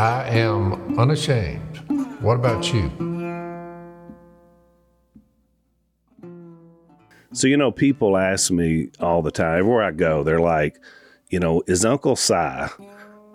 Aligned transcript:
I 0.00 0.26
am 0.30 0.98
unashamed. 0.98 1.76
What 2.22 2.36
about 2.36 2.72
you? 2.72 2.90
So, 7.34 7.46
you 7.46 7.58
know, 7.58 7.70
people 7.70 8.16
ask 8.16 8.50
me 8.50 8.88
all 8.98 9.20
the 9.20 9.30
time, 9.30 9.58
everywhere 9.58 9.82
I 9.82 9.90
go, 9.90 10.22
they're 10.22 10.40
like, 10.40 10.78
you 11.28 11.38
know, 11.38 11.62
is 11.66 11.84
Uncle 11.84 12.16
Si, 12.16 12.32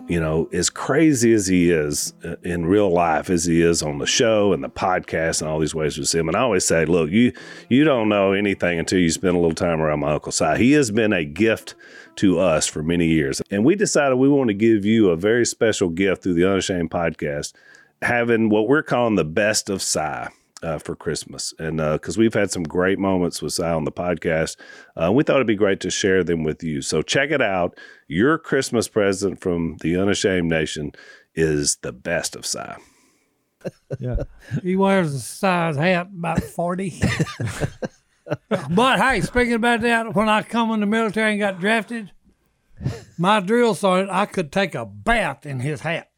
you 0.08 0.20
know, 0.20 0.48
as 0.52 0.70
crazy 0.70 1.32
as 1.32 1.46
he 1.46 1.70
is 1.70 2.14
uh, 2.24 2.36
in 2.42 2.66
real 2.66 2.90
life 2.90 3.28
as 3.28 3.44
he 3.44 3.60
is 3.60 3.82
on 3.82 3.98
the 3.98 4.06
show 4.06 4.52
and 4.52 4.62
the 4.62 4.68
podcast 4.68 5.40
and 5.40 5.50
all 5.50 5.58
these 5.58 5.74
ways 5.74 5.98
with 5.98 6.14
him. 6.14 6.28
And 6.28 6.36
I 6.36 6.40
always 6.40 6.64
say, 6.64 6.84
look, 6.84 7.10
you 7.10 7.32
you 7.68 7.84
don't 7.84 8.08
know 8.08 8.32
anything 8.32 8.78
until 8.78 9.00
you 9.00 9.10
spend 9.10 9.36
a 9.36 9.38
little 9.38 9.54
time 9.54 9.80
around 9.80 10.00
my 10.00 10.12
Uncle 10.12 10.32
Si. 10.32 10.56
He 10.58 10.72
has 10.72 10.90
been 10.90 11.12
a 11.12 11.24
gift 11.24 11.74
to 12.16 12.38
us 12.38 12.66
for 12.66 12.82
many 12.82 13.06
years. 13.06 13.42
And 13.50 13.64
we 13.64 13.74
decided 13.74 14.16
we 14.16 14.28
want 14.28 14.48
to 14.48 14.54
give 14.54 14.84
you 14.84 15.10
a 15.10 15.16
very 15.16 15.44
special 15.44 15.88
gift 15.88 16.22
through 16.22 16.34
the 16.34 16.48
Unashamed 16.48 16.90
podcast, 16.90 17.52
having 18.02 18.48
what 18.48 18.68
we're 18.68 18.82
calling 18.82 19.16
the 19.16 19.24
best 19.24 19.68
of 19.68 19.82
Si 19.82 20.28
uh, 20.66 20.78
for 20.78 20.96
Christmas. 20.96 21.54
And 21.58 21.76
because 21.76 22.18
uh, 22.18 22.20
we've 22.20 22.34
had 22.34 22.50
some 22.50 22.64
great 22.64 22.98
moments 22.98 23.40
with 23.40 23.52
Si 23.52 23.62
on 23.62 23.84
the 23.84 23.92
podcast, 23.92 24.56
uh, 24.96 25.12
we 25.12 25.22
thought 25.22 25.36
it'd 25.36 25.46
be 25.46 25.54
great 25.54 25.78
to 25.80 25.90
share 25.90 26.24
them 26.24 26.42
with 26.42 26.62
you. 26.64 26.82
So 26.82 27.02
check 27.02 27.30
it 27.30 27.40
out. 27.40 27.78
Your 28.08 28.36
Christmas 28.36 28.88
present 28.88 29.40
from 29.40 29.76
the 29.80 29.96
Unashamed 29.96 30.48
Nation 30.48 30.90
is 31.36 31.76
the 31.82 31.92
best 31.92 32.34
of 32.34 32.44
Si. 32.44 32.58
Yeah. 34.00 34.24
he 34.62 34.74
wears 34.74 35.14
a 35.14 35.20
size 35.20 35.76
hat 35.76 36.08
about 36.08 36.42
40. 36.42 37.00
but 38.70 38.98
hey, 38.98 39.20
speaking 39.20 39.54
about 39.54 39.82
that, 39.82 40.14
when 40.16 40.28
I 40.28 40.42
come 40.42 40.72
in 40.72 40.80
the 40.80 40.86
military 40.86 41.32
and 41.32 41.40
got 41.40 41.60
drafted, 41.60 42.10
my 43.16 43.38
drill 43.38 43.74
sergeant, 43.74 44.10
I 44.10 44.26
could 44.26 44.50
take 44.50 44.74
a 44.74 44.84
bath 44.84 45.46
in 45.46 45.60
his 45.60 45.80
hat. 45.80 46.10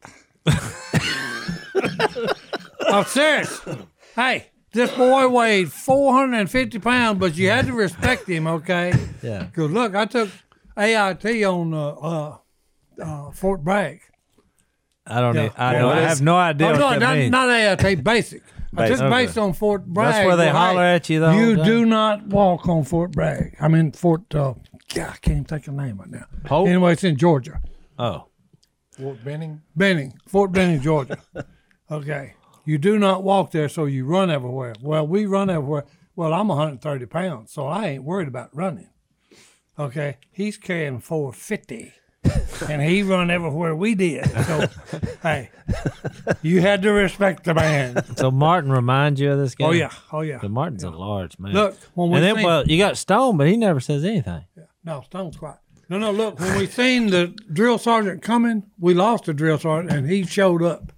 I'm 2.87 3.03
serious. 3.05 3.61
Hey, 4.15 4.47
this 4.73 4.91
boy 4.91 5.27
weighed 5.29 5.71
450 5.71 6.79
pounds, 6.79 7.19
but 7.19 7.35
you 7.37 7.49
had 7.49 7.67
to 7.67 7.73
respect 7.73 8.27
him, 8.27 8.47
okay? 8.47 8.93
Yeah. 9.21 9.43
Because 9.43 9.71
look, 9.71 9.95
I 9.95 10.05
took 10.05 10.29
AIT 10.77 11.25
on 11.45 11.73
uh, 11.73 11.87
uh, 11.89 12.37
uh, 13.01 13.31
Fort 13.31 13.63
Bragg. 13.63 14.01
I 15.07 15.21
don't. 15.21 15.35
Yeah. 15.35 15.49
I, 15.57 15.73
Yeah, 15.73 15.79
don't, 15.79 15.97
I 15.97 16.01
have 16.01 16.21
no 16.21 16.37
idea 16.37 16.67
Oh, 16.67 16.71
what 16.71 16.79
no, 16.79 16.89
that 16.91 16.99
not, 16.99 17.17
means. 17.17 17.31
not 17.31 17.49
AIT, 17.49 18.03
basic. 18.03 18.43
I 18.77 18.87
took 18.87 19.01
Okay. 19.01 19.09
base 19.25 19.35
on 19.37 19.53
Fort 19.53 19.83
Bragg. 19.87 20.13
That's 20.13 20.25
where 20.27 20.35
they 20.35 20.45
but, 20.47 20.55
holler 20.55 20.81
hey, 20.83 20.95
at 20.95 21.09
you 21.09 21.19
though. 21.19 21.31
You 21.31 21.55
time? 21.55 21.65
do 21.65 21.85
not 21.85 22.27
walk 22.27 22.67
on 22.69 22.83
Fort 22.83 23.11
Bragg. 23.11 23.55
I 23.59 23.67
mean 23.67 23.91
Fort. 23.91 24.21
Uh, 24.35 24.53
God, 24.93 25.09
I 25.13 25.17
can't 25.17 25.27
even 25.29 25.43
think 25.45 25.67
of 25.67 25.75
the 25.75 25.81
name 25.83 25.97
right 25.97 26.09
now. 26.09 26.25
Pope? 26.43 26.67
Anyway, 26.67 26.93
it's 26.93 27.03
in 27.03 27.15
Georgia. 27.15 27.59
oh, 27.97 28.25
Fort 28.91 29.23
Benning? 29.23 29.61
Benning, 29.75 30.13
Fort 30.27 30.51
Benning, 30.51 30.81
Georgia. 30.81 31.17
Okay. 31.91 32.35
You 32.69 32.77
do 32.77 32.99
not 32.99 33.23
walk 33.23 33.49
there, 33.49 33.67
so 33.67 33.85
you 33.85 34.05
run 34.05 34.29
everywhere. 34.29 34.75
Well, 34.79 35.07
we 35.07 35.25
run 35.25 35.49
everywhere. 35.49 35.85
Well, 36.15 36.35
I'm 36.35 36.49
130 36.49 37.07
pounds, 37.07 37.51
so 37.51 37.65
I 37.65 37.87
ain't 37.87 38.03
worried 38.03 38.27
about 38.27 38.55
running. 38.55 38.91
Okay. 39.79 40.17
He's 40.29 40.55
carrying 40.55 40.99
450, 40.99 41.91
and 42.69 42.83
he 42.83 43.01
run 43.01 43.31
everywhere 43.31 43.75
we 43.75 43.95
did. 43.95 44.29
So, 44.45 44.67
hey, 45.23 45.49
you 46.43 46.61
had 46.61 46.83
to 46.83 46.91
respect 46.91 47.45
the 47.45 47.55
man. 47.55 48.05
so 48.17 48.29
Martin 48.29 48.71
reminds 48.71 49.19
you 49.19 49.31
of 49.31 49.39
this 49.39 49.55
guy? 49.55 49.65
Oh 49.65 49.71
yeah, 49.71 49.91
oh 50.13 50.21
yeah. 50.21 50.37
The 50.37 50.49
Martin's 50.49 50.83
a 50.83 50.91
large 50.91 51.39
man. 51.39 51.53
Look, 51.53 51.75
when 51.95 52.11
we 52.11 52.17
and 52.17 52.23
then 52.23 52.35
seen- 52.35 52.45
well, 52.45 52.67
you 52.67 52.77
got 52.77 52.99
Stone, 52.99 53.37
but 53.37 53.47
he 53.47 53.57
never 53.57 53.79
says 53.79 54.05
anything. 54.05 54.45
Yeah. 54.55 54.65
No, 54.83 55.01
Stone's 55.01 55.37
quiet. 55.37 55.57
No, 55.89 55.97
no, 55.97 56.11
look, 56.11 56.39
when 56.39 56.55
we 56.55 56.67
seen 56.67 57.07
the 57.07 57.35
drill 57.51 57.79
sergeant 57.79 58.21
coming, 58.21 58.69
we 58.77 58.93
lost 58.93 59.25
the 59.25 59.33
drill 59.33 59.57
sergeant 59.57 59.91
and 59.91 60.07
he 60.07 60.23
showed 60.23 60.61
up. 60.61 60.93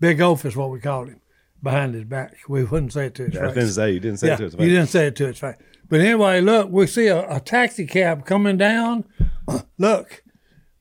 Big 0.00 0.20
oaf 0.20 0.44
is 0.44 0.56
what 0.56 0.70
we 0.70 0.80
called 0.80 1.08
him, 1.08 1.20
behind 1.62 1.94
his 1.94 2.04
back. 2.04 2.34
We 2.48 2.64
wouldn't 2.64 2.92
say 2.92 3.06
it 3.06 3.14
to 3.16 3.26
his 3.26 3.36
I 3.36 3.46
face. 3.46 3.54
didn't 3.54 3.70
say 3.70 3.90
you 3.92 4.00
didn't 4.00 4.18
say 4.18 4.26
yeah, 4.28 4.34
it 4.34 4.36
to 4.38 4.42
his 4.44 4.54
face. 4.54 4.62
you 4.62 4.70
didn't 4.70 4.88
say 4.88 5.06
it 5.06 5.16
to 5.16 5.26
his 5.26 5.38
face. 5.38 5.56
But 5.88 6.00
anyway, 6.00 6.40
look, 6.40 6.70
we 6.70 6.86
see 6.86 7.08
a, 7.08 7.28
a 7.28 7.40
taxi 7.40 7.86
cab 7.86 8.24
coming 8.24 8.56
down. 8.56 9.04
Look, 9.78 10.22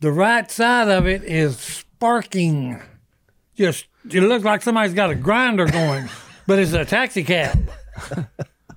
the 0.02 0.12
right 0.12 0.50
side 0.52 0.88
of 0.88 1.08
it 1.08 1.24
is 1.24 1.58
sparking. 1.58 2.80
Just, 3.56 3.88
it 4.06 4.22
looks 4.22 4.46
like 4.46 4.62
somebody's 4.62 4.94
got 4.94 5.10
a 5.10 5.16
grinder 5.16 5.66
going, 5.66 6.08
but 6.48 6.60
it's 6.60 6.74
a 6.74 6.86
taxi 6.86 7.24
cab. 7.24 7.70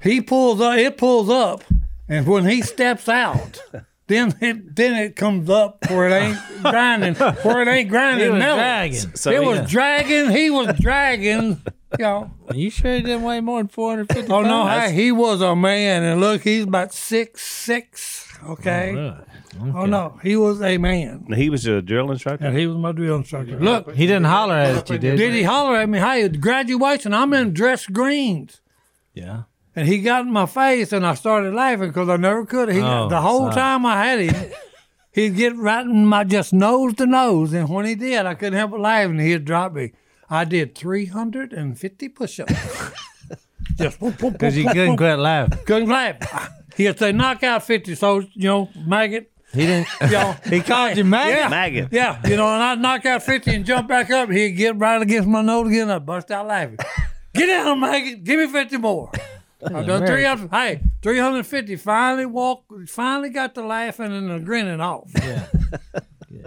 He 0.02 0.20
pulls 0.20 0.60
up, 0.60 0.76
it 0.78 0.98
pulls 0.98 1.30
up, 1.30 1.62
and 2.08 2.26
when 2.26 2.44
he 2.44 2.60
steps 2.60 3.08
out, 3.08 3.62
then 4.08 4.34
it 4.40 4.74
then 4.76 4.94
it 4.94 5.16
comes 5.16 5.48
up 5.48 5.88
where 5.90 6.08
it 6.08 6.12
ain't 6.12 6.38
grinding, 6.62 7.14
where 7.14 7.62
it 7.62 7.68
ain't 7.68 7.88
grinding. 7.88 8.24
He 8.24 8.30
was 8.30 8.38
metal. 8.38 8.56
dragging. 8.56 9.16
So, 9.16 9.30
it 9.30 9.42
was 9.44 9.58
yeah. 9.58 9.66
dragging. 9.66 10.30
He 10.30 10.50
was 10.50 10.78
dragging. 10.80 11.62
You 11.98 12.04
know. 12.04 12.30
Are 12.48 12.54
you 12.56 12.70
sure 12.70 12.94
he 12.94 13.02
didn't 13.02 13.22
weigh 13.22 13.40
more 13.40 13.58
than 13.60 13.68
450 13.68 14.32
Oh 14.32 14.40
no, 14.42 14.62
pounds? 14.64 14.90
hey, 14.90 14.96
he 14.96 15.12
was 15.12 15.40
a 15.42 15.54
man, 15.54 16.02
and 16.02 16.20
look, 16.20 16.42
he's 16.42 16.64
about 16.64 16.92
six 16.94 17.42
six. 17.44 18.28
Okay. 18.48 18.92
Really? 18.94 19.14
Oh 19.74 19.84
no, 19.84 20.18
he 20.22 20.34
was 20.34 20.62
a 20.62 20.78
man, 20.78 21.26
He 21.36 21.50
was 21.50 21.66
a 21.66 21.82
drill 21.82 22.10
instructor. 22.10 22.46
and 22.46 22.56
he 22.56 22.66
was 22.66 22.78
my 22.78 22.90
drill 22.92 23.16
instructor. 23.16 23.60
Look, 23.60 23.94
He 23.94 24.06
didn't 24.06 24.24
holler 24.24 24.54
at 24.54 24.88
you, 24.88 24.96
did, 24.98 25.16
did 25.18 25.32
he? 25.32 25.40
he 25.40 25.42
holler 25.44 25.76
at 25.76 25.88
me? 25.90 25.98
Hey, 25.98 26.22
at 26.24 26.40
graduation, 26.40 27.12
I'm 27.12 27.34
in 27.34 27.52
dress 27.52 27.86
greens. 27.86 28.62
Yeah. 29.12 29.42
And 29.74 29.88
he 29.88 29.98
got 30.02 30.26
in 30.26 30.32
my 30.32 30.46
face, 30.46 30.92
and 30.92 31.06
I 31.06 31.14
started 31.14 31.54
laughing 31.54 31.88
because 31.88 32.08
I 32.08 32.16
never 32.16 32.44
could. 32.44 32.68
He, 32.70 32.80
Oh, 32.80 33.08
the 33.08 33.20
whole 33.20 33.46
son. 33.46 33.54
time 33.54 33.86
I 33.86 34.04
had 34.04 34.18
him, 34.20 34.52
he'd 35.12 35.34
get 35.36 35.56
right 35.56 35.84
in 35.84 36.04
my 36.06 36.24
just 36.24 36.52
nose 36.52 36.94
to 36.96 37.06
nose, 37.06 37.52
and 37.54 37.68
when 37.68 37.86
he 37.86 37.94
did, 37.94 38.26
I 38.26 38.34
couldn't 38.34 38.58
help 38.58 38.72
but 38.72 38.80
laughing. 38.80 39.18
He'd 39.18 39.44
drop 39.46 39.72
me. 39.72 39.92
I 40.28 40.44
did 40.44 40.74
350 40.74 42.08
push-ups. 42.10 42.52
just 43.76 43.98
Because 44.00 44.56
you 44.56 44.64
couldn't 44.68 44.96
quit 44.98 45.18
laughing. 45.18 45.58
couldn't 45.64 45.88
laugh. 45.88 46.50
He'd 46.76 46.98
say 46.98 47.12
"Knock 47.12 47.42
out 47.42 47.62
50, 47.64 47.94
so 47.94 48.20
you 48.20 48.48
know, 48.48 48.68
maggot. 48.86 49.30
He 49.54 49.66
didn't. 49.66 49.88
You 50.02 50.10
know, 50.10 50.36
he 50.48 50.60
called 50.60 50.96
you 50.96 51.04
maggot. 51.04 51.36
yeah, 51.38 51.48
Maggot. 51.48 51.88
yeah, 51.92 52.20
you 52.26 52.36
know, 52.36 52.46
and 52.52 52.62
I'd 52.62 52.78
knock 52.80 53.04
out 53.06 53.22
50 53.22 53.54
and 53.54 53.64
jump 53.66 53.88
back 53.88 54.10
up. 54.10 54.30
He'd 54.30 54.52
get 54.52 54.76
right 54.78 55.00
against 55.00 55.28
my 55.28 55.42
nose 55.42 55.68
again. 55.68 55.90
I'd 55.90 56.04
bust 56.06 56.30
out 56.30 56.46
laughing. 56.46 56.78
Get 57.34 57.46
down, 57.46 57.80
maggot. 57.80 58.24
Give 58.24 58.38
me 58.40 58.46
50 58.46 58.76
more. 58.78 59.10
I've 59.64 59.86
done 59.86 60.06
300. 60.06 60.50
Hey, 60.50 60.80
350. 61.02 61.76
Finally 61.76 62.26
walked, 62.26 62.88
finally 62.88 63.30
got 63.30 63.54
the 63.54 63.62
laughing 63.62 64.12
and 64.12 64.30
the 64.30 64.38
grinning 64.40 64.80
off. 64.80 65.10
Yeah. 65.14 65.46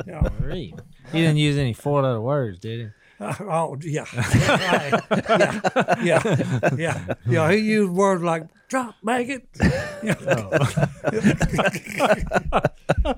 Yeah. 0.05 0.27
He 0.51 0.73
didn't 1.13 1.37
use 1.37 1.57
any 1.57 1.71
four 1.73 2.01
letter 2.01 2.19
words, 2.19 2.59
did 2.59 2.79
he? 2.79 2.87
Oh, 3.39 3.77
yeah. 3.81 4.03
Right. 4.13 5.01
yeah. 5.09 6.01
Yeah. 6.03 6.69
Yeah. 6.75 7.13
Yeah. 7.25 7.51
He 7.51 7.59
used 7.59 7.93
words 7.93 8.21
like 8.23 8.43
drop, 8.67 8.95
maggot. 9.03 9.47
Oh. 9.61 10.67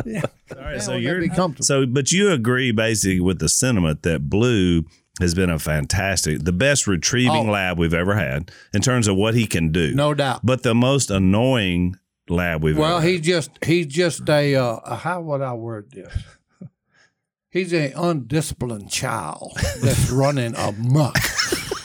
Yeah. 0.05 0.21
All 0.55 0.61
right, 0.63 0.81
so 0.81 0.95
you're 0.95 1.23
so, 1.61 1.85
but 1.85 2.11
you 2.11 2.31
agree 2.31 2.71
basically 2.71 3.21
with 3.21 3.39
the 3.39 3.49
sentiment 3.49 4.03
that 4.03 4.29
Blue 4.29 4.85
has 5.19 5.33
been 5.33 5.49
a 5.49 5.57
fantastic, 5.59 6.43
the 6.43 6.51
best 6.53 6.85
retrieving 6.87 7.47
Oh. 7.49 7.51
lab 7.51 7.77
we've 7.79 7.93
ever 7.93 8.15
had 8.15 8.51
in 8.73 8.81
terms 8.81 9.07
of 9.07 9.15
what 9.15 9.33
he 9.33 9.47
can 9.47 9.71
do. 9.71 9.93
No 9.95 10.13
doubt. 10.13 10.45
but 10.45 10.63
the 10.63 10.75
most 10.75 11.09
annoying 11.11 11.95
lab 12.29 12.61
we've 12.63 12.77
Well, 12.77 12.97
ever. 12.97 13.07
he's 13.07 13.21
just 13.21 13.49
he's 13.65 13.85
just 13.87 14.27
a 14.29 14.55
uh, 14.55 14.95
how 14.95 15.21
would 15.21 15.41
I 15.41 15.53
word 15.53 15.91
this? 15.91 16.13
He's 17.49 17.73
an 17.73 17.93
undisciplined 17.95 18.91
child 18.91 19.57
that's 19.81 20.09
running 20.11 20.53
amok. 20.55 21.15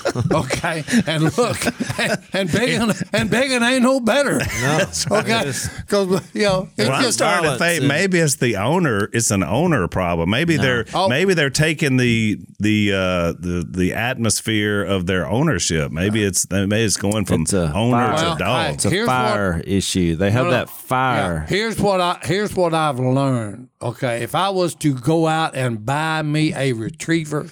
okay, 0.33 0.85
and 1.07 1.25
look, 1.37 1.59
and, 1.99 2.19
and 2.33 2.53
Biggin 2.53 2.93
and 3.13 3.31
begging 3.31 3.63
ain't 3.63 3.83
no 3.83 4.01
better. 4.01 4.39
No. 4.39 4.81
Okay, 5.23 5.45
because 5.81 6.09
you 6.35 6.43
know 6.43 6.69
it's 6.77 6.89
Well, 6.89 6.93
I'm 6.97 7.03
just 7.03 7.19
starting 7.19 7.43
to 7.51 7.57
violence 7.59 7.59
think 7.63 7.79
and- 7.81 7.89
maybe 7.89 8.19
it's 8.19 8.37
the 8.37 8.57
owner. 8.57 9.09
It's 9.13 9.31
an 9.31 9.43
owner 9.43 9.89
problem. 9.89 10.31
Maybe 10.31 10.57
they're 10.57 10.85
Oh. 10.95 11.09
maybe 11.09 11.35
they're 11.35 11.51
taking 11.51 11.97
the 11.97 12.39
the 12.59 12.93
uh, 12.93 13.33
the 13.39 13.66
the 13.69 13.93
atmosphere 13.95 14.83
of 14.83 15.07
their 15.07 15.27
ownership. 15.28 15.93
Maybe 15.93 16.22
it's 16.25 16.48
maybe 16.51 16.77
it's 16.83 16.97
going 16.97 17.25
from 17.25 17.43
It's 17.43 17.55
owner 17.55 18.13
Well, 18.15 18.33
to 18.37 18.39
dog. 18.39 18.75
It's 18.75 18.84
a 18.84 18.91
Here's 18.91 19.07
what- 19.09 19.15
fire 19.15 19.63
issue. 19.66 20.16
They 20.16 20.31
have 20.31 20.45
No, 20.45 20.51
no. 20.51 20.57
that 20.57 20.71
fire. 20.71 21.47
Yeah, 21.48 21.57
here's 21.57 21.78
what 21.81 22.01
I 22.01 22.19
here's 22.22 22.55
what 22.55 22.75
I've 22.75 22.98
learned. 22.98 23.69
Okay, 23.81 24.22
if 24.22 24.34
I 24.34 24.51
was 24.51 24.75
to 24.77 24.95
go 24.95 25.27
out 25.27 25.55
and 25.57 25.84
buy 25.84 26.22
me 26.22 26.55
a 26.55 26.72
retriever, 26.72 27.48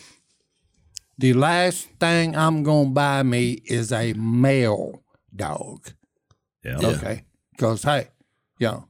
the 1.20 1.34
last 1.34 1.88
thing 2.00 2.34
I'm 2.34 2.62
gonna 2.62 2.88
buy 2.90 3.22
me 3.22 3.60
is 3.66 3.92
a 3.92 4.14
male 4.14 5.02
dog. 5.36 5.92
yeah. 6.64 6.78
Okay, 6.78 7.24
because 7.52 7.82
hey, 7.82 8.08
you 8.58 8.68
know, 8.68 8.88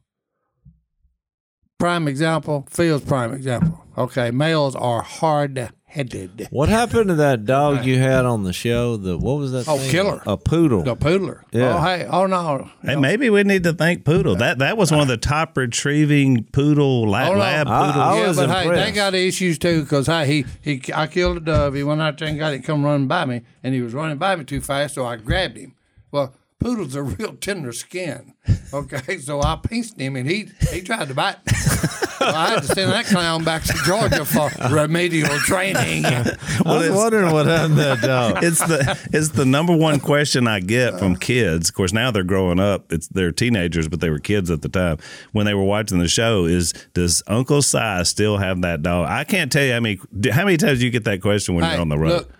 prime 1.79 2.07
example, 2.07 2.67
Phil's 2.71 3.05
prime 3.05 3.35
example. 3.35 3.85
Okay, 3.99 4.31
males 4.31 4.77
are 4.77 5.03
hard 5.03 5.57
to 5.57 5.73
headed. 5.91 6.49
What 6.51 6.69
happened 6.69 7.09
to 7.09 7.15
that 7.17 7.45
dog 7.45 7.85
you 7.85 7.99
had 7.99 8.25
on 8.25 8.45
the 8.45 8.53
show? 8.53 8.97
The 8.97 9.19
what 9.19 9.39
was 9.39 9.53
that? 9.53 9.69
Oh, 9.69 9.77
thing? 9.77 9.91
Killer. 9.91 10.23
A 10.27 10.37
poodle. 10.37 10.83
The 10.83 10.97
poodler. 10.97 11.43
Yeah. 11.53 11.77
Oh, 11.77 11.83
hey. 11.83 12.07
Oh, 12.09 12.27
no. 12.27 12.71
Hey, 12.83 12.97
maybe 12.97 13.29
we 13.29 13.43
need 13.43 13.65
to 13.65 13.73
thank 13.73 14.05
Poodle. 14.05 14.37
That 14.37 14.59
that 14.59 14.77
was 14.77 14.91
one 14.91 15.01
of 15.01 15.09
the 15.09 15.17
top 15.17 15.57
retrieving 15.57 16.45
poodle 16.53 17.09
la- 17.09 17.23
oh, 17.23 17.25
Hold 17.25 17.35
on. 17.37 17.41
lab 17.41 17.69
I- 17.69 17.87
poodles. 17.87 17.97
I 17.97 18.21
yeah, 18.21 18.29
was 18.29 18.37
but 18.37 18.51
hey, 18.51 18.69
they 18.71 18.93
got 18.93 19.15
issues 19.15 19.59
too 19.59 19.83
because 19.83 20.07
hey, 20.07 20.27
he, 20.27 20.45
he 20.63 20.93
I 20.95 21.07
killed 21.07 21.37
a 21.39 21.41
dove. 21.41 21.75
He 21.75 21.83
went 21.83 22.01
out 22.01 22.19
there 22.19 22.29
and 22.29 22.39
got 22.39 22.53
it, 22.53 22.61
come 22.61 22.85
running 22.85 23.09
by 23.09 23.25
me, 23.25 23.43
and 23.63 23.75
he 23.75 23.83
was 23.83 23.93
running 23.93 24.19
by 24.19 24.37
me 24.37 24.45
too 24.45 24.61
fast, 24.61 24.95
so 24.95 25.05
I 25.07 25.17
grabbed 25.17 25.57
him. 25.57 25.75
Well, 26.13 26.35
poodles 26.61 26.95
are 26.95 27.03
real 27.03 27.35
tender 27.35 27.73
skin. 27.73 28.35
Okay, 28.73 29.19
so 29.19 29.43
I 29.43 29.57
pinched 29.57 29.99
him, 29.99 30.15
and 30.15 30.29
he 30.31 30.49
he 30.71 30.81
tried 30.83 31.09
to 31.09 31.15
bite. 31.15 31.45
me. 31.47 31.53
so 31.55 32.27
I 32.27 32.51
had 32.51 32.61
to 32.61 32.67
send 32.67 32.93
that 32.93 33.07
clown 33.07 33.43
back 33.43 33.65
to 33.65 33.73
Georgia 33.85 34.25
for 34.25 34.51
remedial 34.71 35.37
training. 35.39 36.05
I 36.07 36.37
was 36.65 36.91
wondering 36.91 37.33
what 37.33 37.47
happened 37.47 37.77
to 37.77 37.83
that 37.83 38.01
dog. 38.03 38.45
it's 38.45 38.59
the 38.61 38.99
it's 39.13 39.31
the 39.31 39.45
number 39.45 39.75
one 39.77 39.99
question 39.99 40.47
I 40.47 40.61
get 40.61 40.99
from 40.99 41.17
kids. 41.17 41.69
Of 41.69 41.75
course, 41.75 41.93
now 41.93 42.11
they're 42.11 42.23
growing 42.23 42.61
up. 42.61 42.93
It's 42.93 43.09
they're 43.09 43.33
teenagers, 43.33 43.89
but 43.89 44.01
they 44.01 44.11
were 44.11 44.21
kids 44.21 44.51
at 44.51 44.63
the 44.63 44.69
time 44.69 44.99
when 45.33 45.47
they 45.47 45.55
were 45.55 45.65
watching 45.65 45.99
the 45.99 46.09
show. 46.09 46.45
Is 46.45 46.73
does 46.95 47.23
Uncle 47.27 47.63
Si 47.63 48.05
still 48.05 48.37
have 48.39 48.61
that 48.63 48.83
dog? 48.83 49.09
I 49.09 49.25
can't 49.25 49.51
tell 49.51 49.65
you 49.65 49.73
how 49.73 49.81
many 49.81 49.99
how 50.31 50.45
many 50.45 50.57
times 50.59 50.83
you 50.83 50.91
get 50.91 51.05
that 51.05 51.23
question 51.23 51.55
when 51.55 51.65
Hey, 51.65 51.73
you're 51.73 51.81
on 51.81 51.89
the 51.89 51.99
road. 51.99 52.09
Look, 52.11 52.33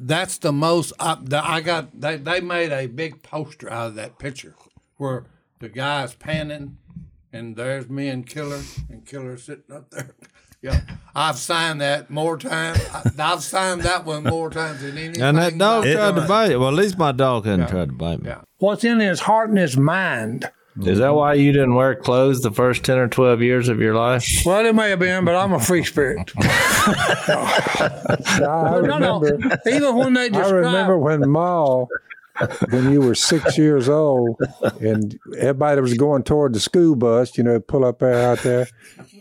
that's 0.00 0.38
the 0.38 0.52
most. 0.52 0.92
I, 0.98 1.16
the, 1.22 1.44
I 1.44 1.60
got. 1.60 2.00
They, 2.00 2.16
they 2.16 2.40
made 2.40 2.72
a 2.72 2.86
big 2.86 3.22
poster 3.22 3.70
out 3.70 3.88
of 3.88 3.94
that 3.96 4.18
picture 4.18 4.54
where 4.96 5.24
the 5.58 5.68
guy's 5.68 6.14
panning, 6.14 6.78
and 7.32 7.56
there's 7.56 7.88
me 7.88 8.08
and 8.08 8.26
Killer, 8.26 8.62
and 8.88 9.04
Killer 9.06 9.36
sitting 9.36 9.74
up 9.74 9.90
there. 9.90 10.14
Yeah, 10.62 10.80
I've 11.14 11.36
signed 11.36 11.82
that 11.82 12.08
more 12.10 12.38
times. 12.38 12.80
I, 12.92 13.10
I've 13.18 13.42
signed 13.42 13.82
that 13.82 14.04
one 14.04 14.24
more 14.24 14.50
times 14.50 14.80
than 14.80 14.96
anything. 14.96 15.22
And 15.22 15.36
that 15.36 15.56
dog 15.56 15.84
tried 15.84 16.16
to 16.16 16.26
bite 16.26 16.50
it. 16.50 16.56
Well, 16.56 16.70
at 16.70 16.74
least 16.74 16.98
my 16.98 17.12
dog 17.12 17.44
hadn't 17.44 17.68
tried 17.68 17.90
to 17.90 17.94
bite 17.94 18.22
me. 18.22 18.30
Yeah. 18.30 18.40
What's 18.56 18.82
in 18.82 18.98
his 18.98 19.20
heart 19.20 19.50
and 19.50 19.58
his 19.58 19.76
mind? 19.76 20.50
Is 20.78 20.98
that 20.98 21.06
mm-hmm. 21.06 21.16
why 21.16 21.34
you 21.34 21.52
didn't 21.52 21.74
wear 21.74 21.94
clothes 21.94 22.42
the 22.42 22.50
first 22.50 22.84
10 22.84 22.98
or 22.98 23.08
12 23.08 23.40
years 23.40 23.68
of 23.68 23.80
your 23.80 23.94
life? 23.94 24.26
Well, 24.44 24.66
it 24.66 24.74
may 24.74 24.90
have 24.90 24.98
been, 24.98 25.24
but 25.24 25.34
I'm 25.34 25.54
a 25.54 25.60
free 25.60 25.82
spirit. 25.82 26.30
I 26.36 27.88
no, 28.40 28.80
no. 28.80 29.20
remember. 29.20 29.58
Even 29.66 29.96
when 29.96 30.12
they 30.12 30.30
I 30.30 30.50
remember 30.50 30.98
when 30.98 31.30
Ma, 31.30 31.86
when 32.70 32.90
you 32.92 33.00
were 33.00 33.14
six 33.14 33.58
years 33.66 33.88
old, 33.88 34.36
and 34.80 35.18
everybody 35.38 35.80
was 35.80 35.94
going 35.94 36.22
toward 36.22 36.54
the 36.54 36.60
school 36.60 36.96
bus. 36.96 37.36
You 37.36 37.44
know, 37.44 37.60
pull 37.60 37.84
up 37.84 37.98
there 37.98 38.30
out 38.30 38.40
there, 38.40 38.68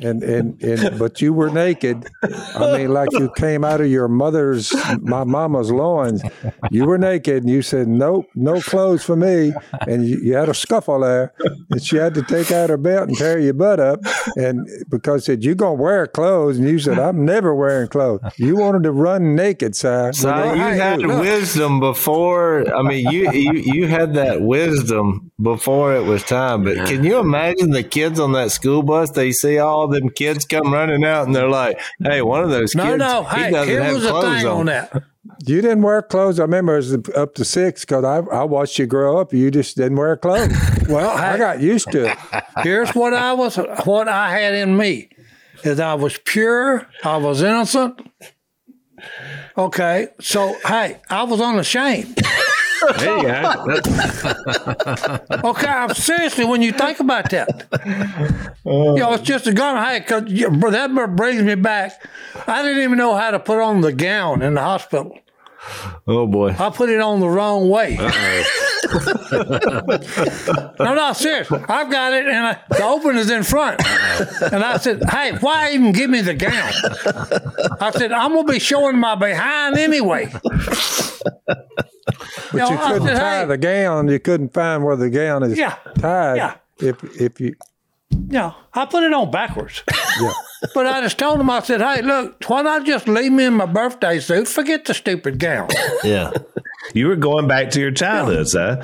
and 0.02 0.24
and 0.24 0.62
and 0.62 1.00
but 1.00 1.22
you 1.22 1.34
were 1.34 1.50
naked. 1.50 2.08
I 2.24 2.78
mean, 2.78 2.94
like 2.94 3.12
you 3.14 3.32
came 3.36 3.64
out 3.64 3.82
of 3.82 3.88
your 3.88 4.08
mother's, 4.08 4.74
my 5.02 5.24
mama's 5.24 5.72
loins. 5.72 6.24
You 6.72 6.86
were 6.86 6.98
naked, 6.98 7.44
and 7.44 7.50
you 7.50 7.62
said, 7.62 7.88
"Nope, 7.88 8.28
no 8.36 8.62
clothes 8.62 9.04
for 9.04 9.16
me." 9.16 9.54
And 9.88 10.08
you, 10.08 10.18
you 10.20 10.36
had 10.36 10.50
a 10.50 10.54
scuffle 10.54 11.00
there, 11.00 11.34
and 11.72 11.84
she 11.84 11.98
had 11.98 12.14
to 12.16 12.24
take 12.24 12.52
out 12.52 12.70
her 12.70 12.78
belt 12.78 13.10
and 13.10 13.18
tear 13.18 13.40
your 13.40 13.54
butt 13.54 13.80
up, 13.80 14.00
and 14.36 14.68
because 14.90 15.26
said 15.26 15.44
you're 15.44 15.56
gonna 15.56 15.74
wear 15.74 16.08
clothes, 16.08 16.58
and 16.58 16.68
you 16.68 16.80
said, 16.80 17.00
"I'm 17.00 17.26
never 17.26 17.54
wearing 17.54 17.88
clothes." 17.88 18.22
You 18.38 18.56
wanted 18.58 18.84
to 18.84 18.92
run 18.92 19.36
naked, 19.36 19.76
sir. 19.76 20.12
So 20.14 20.54
you 20.54 20.62
had 20.62 21.02
look. 21.02 21.22
wisdom 21.22 21.80
before. 21.80 22.66
I 22.76 22.82
mean, 22.82 23.05
you, 23.12 23.32
you 23.32 23.54
you 23.54 23.88
had 23.88 24.14
that 24.16 24.42
wisdom 24.42 25.32
before 25.42 25.96
it 25.96 26.04
was 26.04 26.24
time. 26.24 26.64
But 26.64 26.88
can 26.88 27.04
you 27.04 27.20
imagine 27.20 27.72
the 27.72 27.84
kids 27.84 28.20
on 28.20 28.32
that 28.34 28.52
school 28.52 28.84
bus? 28.84 29.12
They 29.12 29.32
see 29.32 29.58
all 29.58 29.88
them 29.88 30.10
kids 30.10 30.46
come 30.46 30.72
running 30.74 31.04
out, 31.04 31.26
and 31.28 31.36
they're 31.36 31.50
like, 31.50 31.80
"Hey, 32.00 32.22
one 32.22 32.44
of 32.44 32.50
those 32.50 32.74
kids, 32.74 32.98
no. 32.98 33.24
he 33.24 33.36
Hey, 33.44 33.52
doesn't 33.52 33.68
here 33.70 33.84
have 33.84 33.94
was 33.96 34.04
the 34.04 34.10
clothes 34.10 34.38
thing 34.38 34.48
on. 34.48 34.58
on." 34.60 34.66
that. 34.68 35.04
You 35.48 35.62
didn't 35.62 35.82
wear 35.82 36.02
clothes. 36.04 36.40
I 36.40 36.44
remember 36.44 36.74
it 36.76 36.78
was 36.78 36.94
up 37.16 37.34
to 37.36 37.46
six 37.46 37.82
because 37.84 38.04
I, 38.04 38.18
I 38.20 38.44
watched 38.44 38.78
you 38.78 38.86
grow 38.86 39.18
up. 39.20 39.34
You 39.34 39.50
just 39.50 39.76
didn't 39.76 39.98
wear 39.98 40.16
clothes. 40.18 40.54
Well, 40.88 41.10
I 41.10 41.32
hey, 41.32 41.38
got 41.40 41.60
used 41.62 41.92
to 41.94 42.12
it. 42.12 42.18
here's 42.64 42.92
what 42.94 43.14
I 43.14 43.34
was, 43.34 43.56
what 43.86 44.08
I 44.08 44.32
had 44.38 44.54
in 44.54 44.78
me, 44.78 45.10
is 45.64 45.80
I 45.80 45.96
was 45.96 46.20
pure, 46.26 46.88
I 47.04 47.18
was 47.18 47.42
innocent. 47.42 48.00
Okay, 49.58 50.08
so 50.22 50.56
hey, 50.66 51.00
I 51.10 51.24
was 51.24 51.42
unashamed. 51.42 52.20
There 52.94 53.18
you 53.18 53.24
go. 53.24 53.66
That's- 53.68 55.22
Okay, 55.44 55.68
I'm 55.68 55.94
seriously 55.94 56.46
when 56.46 56.62
you 56.62 56.72
think 56.72 57.00
about 57.00 57.30
that. 57.32 57.68
you 58.66 58.72
know, 58.72 59.14
it's 59.14 59.22
oh. 59.22 59.26
just 59.26 59.48
a 59.48 59.54
gun. 59.54 59.84
Hey, 59.84 60.02
cause 60.02 60.24
you- 60.28 60.50
that 60.50 61.16
brings 61.16 61.42
me 61.44 61.56
back. 61.56 62.02
I 62.48 62.62
didn't 62.62 62.84
even 62.84 62.98
know 62.98 63.16
how 63.16 63.32
to 63.32 63.40
put 63.40 63.60
on 63.60 63.82
the 63.82 63.94
gown 63.94 64.42
in 64.42 64.54
the 64.56 64.62
hospital. 64.62 65.18
Oh 66.08 66.28
boy. 66.28 66.56
I 66.58 66.70
put 66.70 66.90
it 66.90 67.02
on 67.02 67.20
the 67.20 67.28
wrong 67.30 67.70
way. 67.70 67.96
no, 70.80 70.94
no, 70.94 71.14
serious. 71.14 71.52
I've 71.52 71.92
got 71.92 72.14
it, 72.14 72.26
and 72.28 72.48
I, 72.48 72.60
the 72.70 72.84
opener's 72.84 73.30
in 73.30 73.44
front. 73.44 73.82
And 74.52 74.64
I 74.64 74.78
said, 74.78 75.04
"Hey, 75.10 75.34
why 75.40 75.72
even 75.72 75.92
give 75.92 76.10
me 76.10 76.22
the 76.22 76.34
gown?" 76.34 76.72
I 77.82 77.92
said, 77.92 78.12
"I'm 78.12 78.34
gonna 78.34 78.52
be 78.52 78.60
showing 78.60 78.98
my 78.98 79.16
behind 79.16 79.78
anyway." 79.78 80.32
But 82.52 82.70
you 82.70 82.78
couldn't 82.78 83.08
tie 83.18 83.44
the 83.46 83.58
gown. 83.58 84.08
You 84.08 84.20
couldn't 84.20 84.54
find 84.54 84.84
where 84.84 84.96
the 84.96 85.10
gown 85.10 85.44
is 85.44 85.58
Yeah. 85.58 85.76
tied. 85.98 86.38
Yeah. 86.38 86.56
If 86.80 87.04
if 87.20 87.42
you 87.42 87.56
Yeah, 88.30 88.54
I 88.74 88.86
put 88.86 89.04
it 89.04 89.14
on 89.14 89.32
backwards. 89.32 89.84
yeah. 90.22 90.32
But 90.74 90.88
I 90.88 91.02
just 91.02 91.18
told 91.18 91.40
him, 91.40 91.50
I 91.50 91.62
said, 91.62 91.82
"Hey, 91.82 92.02
look, 92.02 92.44
why 92.46 92.62
not 92.62 92.86
just 92.86 93.08
leave 93.08 93.32
me 93.32 93.46
in 93.46 93.54
my 93.54 93.66
birthday 93.66 94.20
suit? 94.20 94.48
Forget 94.48 94.86
the 94.86 94.94
stupid 94.94 95.40
gown." 95.40 95.70
Yeah. 96.04 96.32
You 96.94 97.08
were 97.08 97.16
going 97.16 97.48
back 97.48 97.72
to 97.72 97.80
your 97.80 97.92
childhood, 97.92 98.48
sir. 98.48 98.82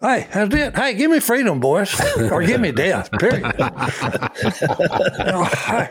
Hey, 0.00 0.26
that's 0.32 0.54
it. 0.54 0.74
Hey, 0.76 0.94
give 0.94 1.10
me 1.10 1.20
freedom, 1.20 1.60
boys, 1.60 1.98
or 2.30 2.42
give 2.42 2.60
me 2.60 2.72
death. 2.72 3.10
Period. 3.12 3.44
You 3.58 3.64
oh, 4.68 5.08
know, 5.18 5.44
hey, 5.44 5.88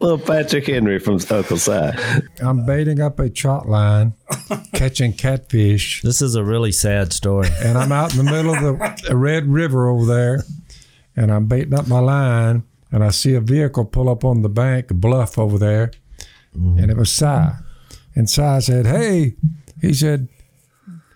Little 0.00 0.18
Patrick 0.18 0.66
Henry 0.66 0.98
from 1.00 1.18
Uncle 1.30 1.56
Si. 1.56 1.72
I'm 2.40 2.64
baiting 2.66 3.00
up 3.00 3.18
a 3.18 3.28
trot 3.30 3.68
line, 3.68 4.14
catching 4.72 5.12
catfish, 5.12 6.02
This 6.02 6.22
is 6.22 6.34
a 6.36 6.44
really 6.44 6.72
sad 6.72 7.12
story. 7.12 7.48
and 7.62 7.76
I'm 7.78 7.90
out 7.92 8.16
in 8.16 8.24
the 8.24 8.30
middle 8.30 8.54
of 8.54 8.60
the 9.02 9.16
Red 9.16 9.46
River 9.46 9.88
over 9.88 10.04
there, 10.06 10.44
and 11.16 11.32
I'm 11.32 11.46
baiting 11.46 11.74
up 11.74 11.88
my 11.88 11.98
line, 12.00 12.64
and 12.92 13.02
I 13.02 13.10
see 13.10 13.34
a 13.34 13.40
vehicle 13.40 13.84
pull 13.86 14.08
up 14.08 14.24
on 14.24 14.42
the 14.42 14.48
bank, 14.48 14.88
bluff 14.88 15.38
over 15.38 15.58
there, 15.58 15.90
mm-hmm. 16.56 16.78
and 16.78 16.90
it 16.90 16.96
was 16.96 17.10
Si. 17.12 17.24
And 18.14 18.28
Si 18.30 18.60
said, 18.60 18.86
Hey, 18.86 19.34
he 19.80 19.92
said, 19.94 20.28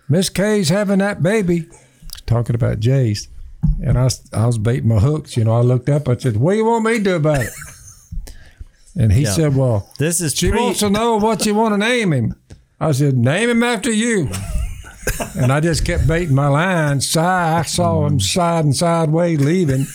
Miss 0.08 0.28
Kay's 0.28 0.68
having 0.70 0.98
that 0.98 1.22
baby, 1.22 1.66
talking 2.26 2.54
about 2.56 2.80
Jace. 2.80 3.28
And 3.84 3.98
I, 3.98 4.04
was- 4.04 4.28
I 4.32 4.46
was 4.46 4.58
baiting 4.58 4.88
my 4.88 4.98
hooks. 4.98 5.36
You 5.36 5.44
know, 5.44 5.52
I 5.56 5.60
looked 5.60 5.88
up, 5.88 6.08
I 6.08 6.16
said, 6.16 6.36
What 6.38 6.52
do 6.52 6.58
you 6.58 6.64
want 6.64 6.84
me 6.84 6.98
to 6.98 7.02
do 7.04 7.16
about 7.16 7.42
it? 7.42 7.50
And 8.96 9.12
he 9.12 9.22
Yeah. 9.22 9.30
said, 9.32 9.54
Well, 9.56 9.88
This 9.98 10.20
is 10.20 10.34
she 10.34 10.50
pre- 10.50 10.60
wants 10.60 10.80
to 10.80 10.90
know 10.90 11.16
what 11.16 11.46
you 11.46 11.54
want 11.54 11.74
to 11.74 11.78
name 11.78 12.12
him. 12.12 12.34
I 12.80 12.90
said, 12.92 13.16
name 13.16 13.48
him 13.50 13.62
after 13.62 13.90
you. 13.92 14.28
And 15.36 15.52
I 15.52 15.60
just 15.60 15.84
kept 15.84 16.06
baiting 16.06 16.34
my 16.34 16.48
line. 16.48 17.00
Si, 17.00 17.18
I 17.18 17.62
saw 17.62 18.06
him 18.06 18.18
mm. 18.18 18.22
sliding 18.22 18.72
sideways 18.72 19.40
leaving. 19.40 19.86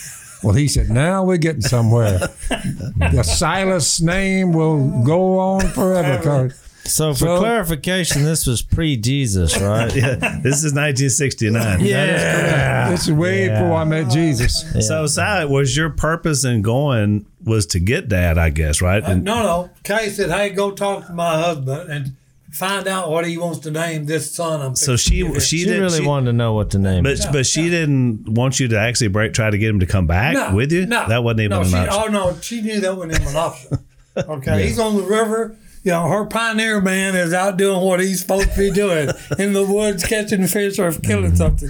Well, 0.42 0.54
he 0.54 0.68
said, 0.68 0.90
now 0.90 1.24
we're 1.24 1.38
getting 1.38 1.62
somewhere. 1.62 2.18
the 2.48 3.22
Silas 3.24 4.00
name 4.00 4.52
will 4.52 5.02
go 5.02 5.38
on 5.38 5.68
forever. 5.68 6.50
'cause 6.50 6.62
So 6.84 7.14
for 7.14 7.18
So- 7.18 7.38
clarification, 7.40 8.22
this 8.22 8.46
was 8.46 8.62
pre-Jesus, 8.62 9.58
right? 9.60 9.92
Yeah, 9.96 10.14
this 10.42 10.62
is 10.62 10.72
1969. 10.72 11.80
Yeah. 11.80 12.90
This 12.90 13.08
is 13.08 13.12
way 13.12 13.48
before 13.48 13.72
I 13.72 13.84
met 13.84 14.08
Jesus. 14.10 14.64
So, 14.86 15.06
Si, 15.06 15.44
was 15.46 15.76
your 15.76 15.90
purpose 15.90 16.44
in 16.44 16.62
going 16.62 17.26
was 17.44 17.66
to 17.66 17.80
get 17.80 18.08
dad, 18.08 18.38
I 18.38 18.50
guess, 18.50 18.80
right? 18.80 19.02
Uh, 19.02 19.12
and 19.12 19.24
no, 19.24 19.42
no. 19.42 19.70
Kay 19.84 20.10
said, 20.10 20.30
"Hey, 20.30 20.50
go 20.50 20.70
talk 20.70 21.06
to 21.06 21.12
my 21.12 21.40
husband 21.40 21.90
and 21.90 22.12
find 22.56 22.88
out 22.88 23.10
what 23.10 23.26
he 23.26 23.36
wants 23.38 23.58
to 23.60 23.70
name 23.70 24.06
this 24.06 24.32
son." 24.32 24.60
I'm 24.62 24.74
so 24.76 24.96
she 24.96 25.22
she, 25.34 25.40
She 25.40 25.64
didn't 25.64 25.82
really 25.82 25.98
she- 26.00 26.06
wanted 26.06 26.26
to 26.26 26.32
know 26.32 26.52
what 26.54 26.70
to 26.70 26.78
name. 26.78 27.02
but 27.04 27.12
it. 27.12 27.26
but 27.32 27.46
she 27.46 27.68
didn't 27.70 28.28
want 28.28 28.58
you 28.60 28.68
to 28.68 28.78
actually 28.78 29.08
break 29.08 29.32
try 29.32 29.50
to 29.50 29.58
get 29.58 29.70
him 29.70 29.80
to 29.80 29.86
come 29.86 30.06
back 30.06 30.34
No, 30.34 30.54
with 30.54 30.72
you. 30.72 30.86
No, 30.86 31.06
that 31.08 31.22
wasn't 31.24 31.40
even 31.40 31.50
no, 31.50 31.60
an 31.62 31.68
she, 31.68 31.76
option. 31.76 32.02
Oh 32.02 32.06
no, 32.32 32.36
she 32.40 32.60
knew 32.62 32.80
that 32.80 32.96
wasn't 32.96 33.14
even 33.20 33.28
an 33.28 33.36
option. 33.36 33.78
Okay, 34.16 34.66
he's 34.66 34.78
on 34.78 34.96
the 34.96 35.02
river. 35.02 35.58
You 35.84 35.92
know, 35.92 36.08
her 36.08 36.24
pioneer 36.24 36.80
man 36.80 37.14
is 37.14 37.34
out 37.34 37.58
doing 37.58 37.82
what 37.82 38.00
he's 38.00 38.22
supposed 38.22 38.50
to 38.52 38.56
be 38.58 38.70
doing 38.70 39.10
in 39.38 39.52
the 39.52 39.62
woods, 39.62 40.04
catching 40.06 40.46
fish 40.46 40.78
or 40.78 40.90
killing 40.92 41.32
Mm-hmm. 41.32 41.36
something. 41.36 41.68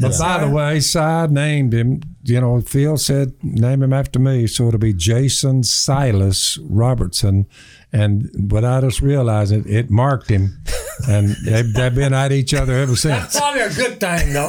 But 0.00 0.16
by 0.18 0.44
the 0.44 0.48
way, 0.48 0.78
Si 0.78 1.26
named 1.26 1.74
him, 1.74 2.02
you 2.24 2.40
know, 2.40 2.60
Phil 2.60 2.96
said, 2.98 3.32
name 3.42 3.82
him 3.82 3.92
after 3.92 4.18
me. 4.18 4.46
So 4.46 4.68
it'll 4.68 4.78
be 4.80 4.92
Jason 4.92 5.62
Silas 5.64 6.58
Robertson. 6.58 7.46
And 7.94 8.30
without 8.50 8.84
us 8.84 9.02
realizing 9.02 9.60
it, 9.60 9.66
it 9.70 9.90
marked 9.90 10.30
him. 10.30 10.58
and 11.08 11.30
they've, 11.44 11.70
they've 11.74 11.94
been 11.94 12.14
at 12.14 12.32
each 12.32 12.54
other 12.54 12.72
ever 12.74 12.96
since. 12.96 13.34
That's 13.34 13.38
probably 13.38 13.60
a 13.62 13.72
good 13.74 14.00
thing 14.00 14.32
though, 14.32 14.48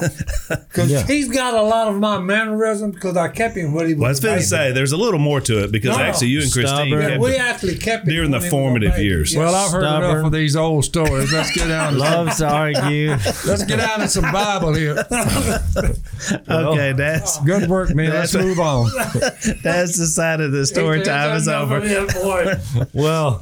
because 0.50 0.90
Yeah. 0.90 1.06
he's 1.06 1.28
got 1.28 1.54
a 1.54 1.62
lot 1.62 1.90
of 1.90 1.96
my 1.96 2.20
mannerisms. 2.20 2.96
Because 2.96 3.18
I 3.18 3.28
kept 3.28 3.58
him 3.58 3.74
when 3.74 3.88
he 3.88 3.94
was. 3.96 4.00
Well, 4.00 4.08
I 4.08 4.12
was 4.12 4.20
going 4.22 4.38
to 4.40 4.44
say 4.46 4.72
there's 4.72 4.94
a 4.94 4.98
little 4.98 5.20
more 5.20 5.42
to 5.42 5.64
it 5.66 5.74
because 5.74 5.92
No, 5.92 5.98
no. 5.98 6.04
actually 6.10 6.28
you 6.28 6.42
and 6.42 6.54
Christine 6.54 6.88
Yeah, 6.88 7.10
kept 7.10 7.22
we 7.22 7.32
it 7.36 7.42
actually 7.42 7.76
kept 7.78 8.08
him 8.08 8.14
during 8.14 8.32
the 8.32 8.38
when 8.38 8.42
he 8.44 8.46
was 8.46 8.54
a 8.54 8.58
formative 8.58 8.98
years. 9.00 9.34
Yeah. 9.34 9.40
Well, 9.42 9.56
I've 9.56 9.72
heard 9.72 9.84
enough 9.84 10.26
of 10.28 10.32
these 10.32 10.56
old 10.56 10.86
stories. 10.86 11.34
Let's 11.34 11.52
get 11.54 11.68
down. 11.68 11.98
Loves 11.98 12.38
to 12.38 12.48
argue. 12.48 13.10
Let's 13.46 13.66
get 13.66 13.78
down 13.78 14.00
to 14.00 14.08
some 14.08 14.32
Bible 14.32 14.74
here. 14.74 15.04
okay, 16.50 16.94
that's 16.94 17.40
Good 17.44 17.63
work, 17.68 17.94
man. 17.96 18.12
Let's 18.12 18.34
move 18.34 18.60
on. 18.60 18.92
that's 19.64 19.98
the 19.98 20.08
side 20.08 20.42
of 20.42 20.52
the 20.52 20.66
story 20.66 21.04
time 21.04 21.36
is 21.36 21.48
over. 21.48 21.78
of 21.78 21.84
him, 21.84 22.08
boy. 22.08 22.54
Well, 22.94 23.42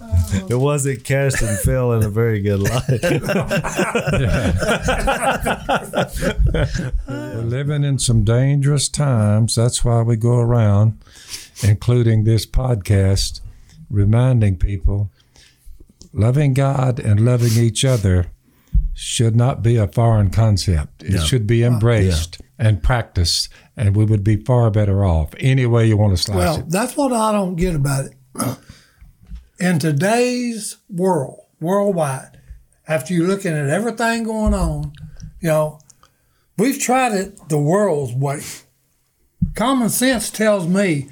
it 0.50 0.56
wasn't 0.56 1.04
cast 1.04 1.42
and 1.42 1.58
fell 1.60 1.94
in 1.94 2.04
a 2.04 2.10
very 2.10 2.42
good 2.42 2.60
light. 2.60 3.02
We're 7.08 7.44
living 7.44 7.84
in 7.84 8.00
some 8.00 8.24
dangerous 8.24 8.90
times. 8.90 9.56
That's 9.56 9.84
why 9.84 10.02
we 10.02 10.16
go 10.16 10.38
around, 10.38 11.00
including 11.64 12.24
this 12.24 12.46
podcast, 12.46 13.42
reminding 13.90 14.58
people 14.58 15.10
loving 16.14 16.54
God 16.54 17.00
and 17.00 17.26
loving 17.26 17.64
each 17.64 17.86
other 17.86 18.28
should 18.94 19.36
not 19.36 19.64
be 19.64 19.78
a 19.78 19.88
foreign 19.88 20.30
concept. 20.30 21.04
It 21.04 21.22
should 21.26 21.48
be 21.48 21.64
embraced 21.64 22.40
and 22.60 22.84
practiced, 22.84 23.50
and 23.76 23.96
we 23.96 24.06
would 24.06 24.24
be 24.24 24.36
far 24.36 24.70
better 24.70 25.04
off. 25.04 25.34
Any 25.40 25.66
way 25.66 25.88
you 25.88 25.98
want 25.98 26.16
to 26.16 26.22
slice 26.22 26.36
Well, 26.38 26.56
it. 26.56 26.58
Well, 26.60 26.68
that's 26.70 26.96
what 26.96 27.12
I 27.12 27.32
don't 27.32 27.56
get 27.56 27.76
about 27.76 28.06
it. 28.06 28.58
In 29.60 29.80
today's 29.80 30.78
world, 30.90 31.40
worldwide, 31.60 32.40
after 32.88 33.14
you're 33.14 33.28
looking 33.28 33.54
at 33.54 33.70
everything 33.70 34.24
going 34.24 34.54
on, 34.54 34.94
you 35.40 35.50
know, 35.50 35.80
we've 36.58 36.80
tried 36.80 37.14
it 37.14 37.50
the 37.50 37.60
world's 37.60 38.14
way. 38.14 38.42
Common 39.56 39.90
sense 39.90 40.30
tells 40.30 40.68
me, 40.68 41.10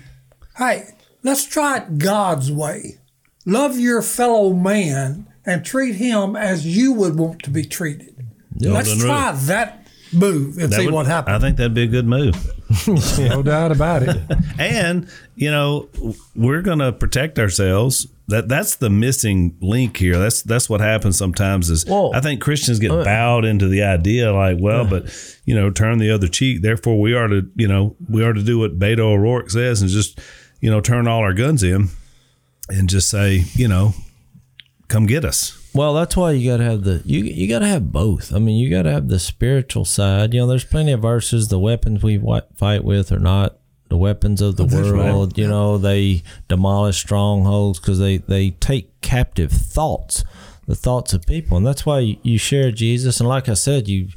hey, 0.58 0.90
let's 1.24 1.46
try 1.46 1.78
it 1.78 1.98
God's 1.98 2.52
way. 2.52 3.00
Love 3.46 3.80
your 3.80 4.02
fellow 4.02 4.54
man 4.54 5.28
and 5.50 5.66
treat 5.66 5.96
him 5.96 6.36
as 6.36 6.66
you 6.66 6.94
would 6.94 7.18
want 7.18 7.42
to 7.44 7.50
be 7.50 7.64
treated. 7.66 8.16
let's 8.60 8.90
Golden 8.90 9.06
try 9.08 9.32
that 9.48 9.88
move 10.12 10.58
and 10.58 10.72
That 10.72 10.78
see 10.80 10.86
would- 10.86 10.94
what 10.94 11.06
happens. 11.06 11.36
I 11.36 11.40
think 11.40 11.58
that'd 11.58 11.74
be 11.74 11.84
a 11.84 11.88
good 11.88 12.08
move. 12.08 12.36
No 13.18 13.42
doubt 13.42 13.72
about 13.72 14.04
it. 14.04 14.16
And 14.60 15.10
you 15.36 15.50
know, 15.50 15.90
we're 16.36 16.62
going 16.62 16.80
to 16.80 16.92
protect 16.92 17.40
ourselves. 17.40 18.06
That 18.28 18.48
that's 18.48 18.76
the 18.76 18.90
missing 18.92 19.58
link 19.60 19.98
here. 19.98 20.20
That's 20.20 20.44
that's 20.44 20.70
what 20.70 20.82
happens 20.82 21.18
sometimes. 21.18 21.70
Is 21.72 21.86
Well, 21.88 22.12
I 22.14 22.20
think 22.22 22.42
Christians 22.42 22.78
get 22.78 22.92
uh, 22.92 23.04
bowed 23.04 23.44
into 23.46 23.68
the 23.68 23.82
idea 23.84 24.32
like, 24.34 24.58
well, 24.60 24.82
uh, 24.82 24.90
but 24.90 25.40
you 25.46 25.56
know, 25.56 25.72
turn 25.72 25.98
the 25.98 26.12
other 26.12 26.28
cheek. 26.28 26.62
Therefore, 26.62 27.00
we 27.00 27.16
are 27.16 27.28
to 27.28 27.50
you 27.56 27.68
know 27.68 27.96
we 28.08 28.24
are 28.24 28.34
to 28.34 28.44
do 28.44 28.60
what 28.60 28.78
Beto 28.78 29.00
O'Rourke 29.00 29.50
says 29.50 29.82
and 29.82 29.90
just 29.90 30.20
you 30.62 30.70
know 30.70 30.80
turn 30.82 31.08
all 31.08 31.22
our 31.22 31.34
guns 31.34 31.64
in 31.64 31.88
and 32.70 32.88
just 32.88 33.10
say 33.10 33.46
you 33.56 33.68
know, 33.68 33.94
come 34.90 35.06
get 35.06 35.24
us. 35.24 35.56
Well, 35.74 35.94
that's 35.94 36.18
why 36.18 36.32
you 36.32 36.50
got 36.52 36.58
to 36.58 36.64
have 36.64 36.84
the 36.84 37.02
you 37.06 37.24
you 37.24 37.48
got 37.48 37.60
to 37.60 37.68
have 37.68 37.92
both. 37.92 38.34
I 38.34 38.40
mean, 38.40 38.58
you 38.58 38.70
got 38.70 38.84
to 38.84 38.92
have 38.92 39.08
the 39.08 39.20
spiritual 39.20 39.86
side. 39.86 40.34
You 40.34 40.42
know, 40.42 40.48
there's 40.48 40.66
plenty 40.66 40.92
of 40.92 41.02
verses. 41.02 41.48
The 41.48 41.60
weapons 41.60 42.04
we 42.04 42.22
fight 42.56 42.84
with 42.84 43.12
are 43.12 43.20
not 43.20 43.60
the 43.90 43.98
weapons 43.98 44.42
of 44.42 44.58
the 44.58 44.66
world. 44.66 45.38
You 45.38 45.48
know, 45.48 45.78
they 45.78 46.24
demolish 46.48 46.98
strongholds 46.98 47.80
because 47.80 48.00
they 48.00 48.18
they 48.18 48.52
take 48.52 49.00
captive 49.02 49.52
thoughts, 49.52 50.24
the 50.68 50.76
thoughts 50.76 51.14
of 51.14 51.26
people, 51.26 51.58
and 51.58 51.66
that's 51.66 51.86
why 51.86 52.18
you 52.24 52.38
share 52.38 52.72
Jesus. 52.72 53.20
And 53.20 53.30
like 53.30 53.48
I 53.48 53.54
said, 53.54 53.88
you 53.88 54.10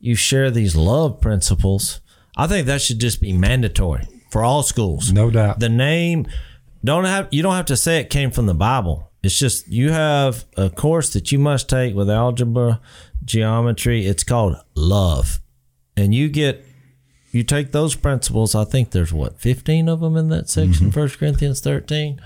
you 0.00 0.14
share 0.14 0.50
these 0.50 0.74
love 0.74 1.20
principles. 1.20 2.00
I 2.36 2.46
think 2.46 2.66
that 2.66 2.82
should 2.82 2.98
just 2.98 3.20
be 3.20 3.32
mandatory 3.32 4.08
for 4.30 4.42
all 4.42 4.62
schools. 4.62 5.12
No 5.12 5.30
doubt. 5.30 5.60
The 5.60 5.68
name 5.68 6.26
don't 6.82 7.04
have 7.04 7.28
you 7.30 7.42
don't 7.42 7.54
have 7.54 7.66
to 7.66 7.76
say 7.76 7.98
it 8.00 8.10
came 8.10 8.30
from 8.30 8.46
the 8.46 8.54
Bible. 8.54 9.10
It's 9.24 9.38
just 9.38 9.68
you 9.68 9.90
have 9.90 10.44
a 10.56 10.68
course 10.68 11.12
that 11.14 11.32
you 11.32 11.38
must 11.38 11.68
take 11.68 11.94
with 11.94 12.10
algebra, 12.10 12.80
geometry. 13.24 14.06
It's 14.06 14.22
called 14.22 14.56
love. 14.74 15.40
And 15.96 16.14
you 16.14 16.28
get 16.28 16.64
you 17.34 17.42
take 17.42 17.72
those 17.72 17.96
principles, 17.96 18.54
I 18.54 18.64
think 18.64 18.92
there's 18.92 19.12
what, 19.12 19.40
15 19.40 19.88
of 19.88 19.98
them 20.00 20.16
in 20.16 20.28
that 20.28 20.48
section, 20.48 20.86
mm-hmm. 20.86 20.90
First 20.90 21.18
Corinthians 21.18 21.60
13. 21.60 22.20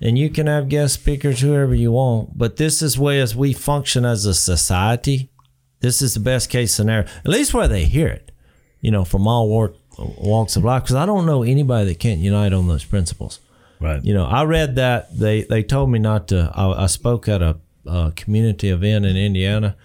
And 0.00 0.16
you 0.16 0.30
can 0.30 0.46
have 0.46 0.68
guest 0.68 0.94
speakers, 0.94 1.40
whoever 1.40 1.74
you 1.74 1.90
want. 1.90 2.38
But 2.38 2.56
this 2.56 2.80
is 2.80 2.96
way 2.96 3.20
as 3.20 3.34
we 3.34 3.52
function 3.52 4.04
as 4.04 4.26
a 4.26 4.34
society. 4.34 5.28
This 5.80 6.00
is 6.00 6.14
the 6.14 6.20
best 6.20 6.50
case 6.50 6.72
scenario, 6.72 7.08
at 7.08 7.28
least 7.28 7.52
where 7.52 7.66
they 7.66 7.84
hear 7.84 8.06
it, 8.06 8.30
you 8.80 8.92
know, 8.92 9.04
from 9.04 9.26
all 9.26 9.48
walk, 9.48 9.74
walks 9.98 10.54
of 10.54 10.64
life. 10.64 10.84
Because 10.84 10.96
I 10.96 11.06
don't 11.06 11.26
know 11.26 11.42
anybody 11.42 11.88
that 11.88 11.98
can't 11.98 12.20
unite 12.20 12.52
on 12.52 12.68
those 12.68 12.84
principles. 12.84 13.40
Right. 13.80 14.04
You 14.04 14.14
know, 14.14 14.24
I 14.24 14.44
read 14.44 14.76
that 14.76 15.16
they 15.16 15.42
they 15.42 15.62
told 15.62 15.90
me 15.90 15.98
not 15.98 16.28
to. 16.28 16.50
I, 16.54 16.84
I 16.84 16.86
spoke 16.86 17.28
at 17.28 17.42
a, 17.42 17.58
a 17.86 18.12
community 18.16 18.70
event 18.70 19.04
in 19.04 19.16
Indiana. 19.16 19.76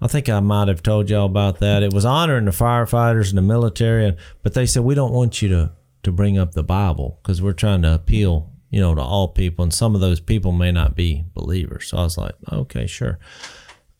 I 0.00 0.06
think 0.06 0.28
I 0.28 0.40
might 0.40 0.68
have 0.68 0.82
told 0.82 1.10
y'all 1.10 1.26
about 1.26 1.58
that. 1.58 1.82
It 1.82 1.92
was 1.92 2.04
honoring 2.04 2.46
the 2.46 2.52
firefighters 2.52 3.28
and 3.28 3.38
the 3.38 3.42
military, 3.42 4.16
but 4.42 4.54
they 4.54 4.64
said 4.66 4.82
we 4.82 4.94
don't 4.94 5.12
want 5.12 5.42
you 5.42 5.48
to 5.50 5.72
to 6.02 6.12
bring 6.12 6.38
up 6.38 6.52
the 6.52 6.62
Bible 6.62 7.18
because 7.22 7.42
we're 7.42 7.52
trying 7.52 7.82
to 7.82 7.94
appeal, 7.94 8.50
you 8.70 8.80
know, 8.80 8.94
to 8.94 9.02
all 9.02 9.28
people, 9.28 9.62
and 9.62 9.74
some 9.74 9.94
of 9.94 10.00
those 10.00 10.20
people 10.20 10.52
may 10.52 10.72
not 10.72 10.94
be 10.94 11.24
believers. 11.34 11.88
So 11.88 11.98
I 11.98 12.02
was 12.02 12.16
like, 12.16 12.34
okay, 12.50 12.86
sure. 12.86 13.18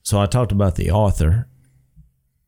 So 0.03 0.19
I 0.21 0.27
talked 0.27 0.53
about 0.53 0.77
the 0.77 0.91
author, 0.91 1.47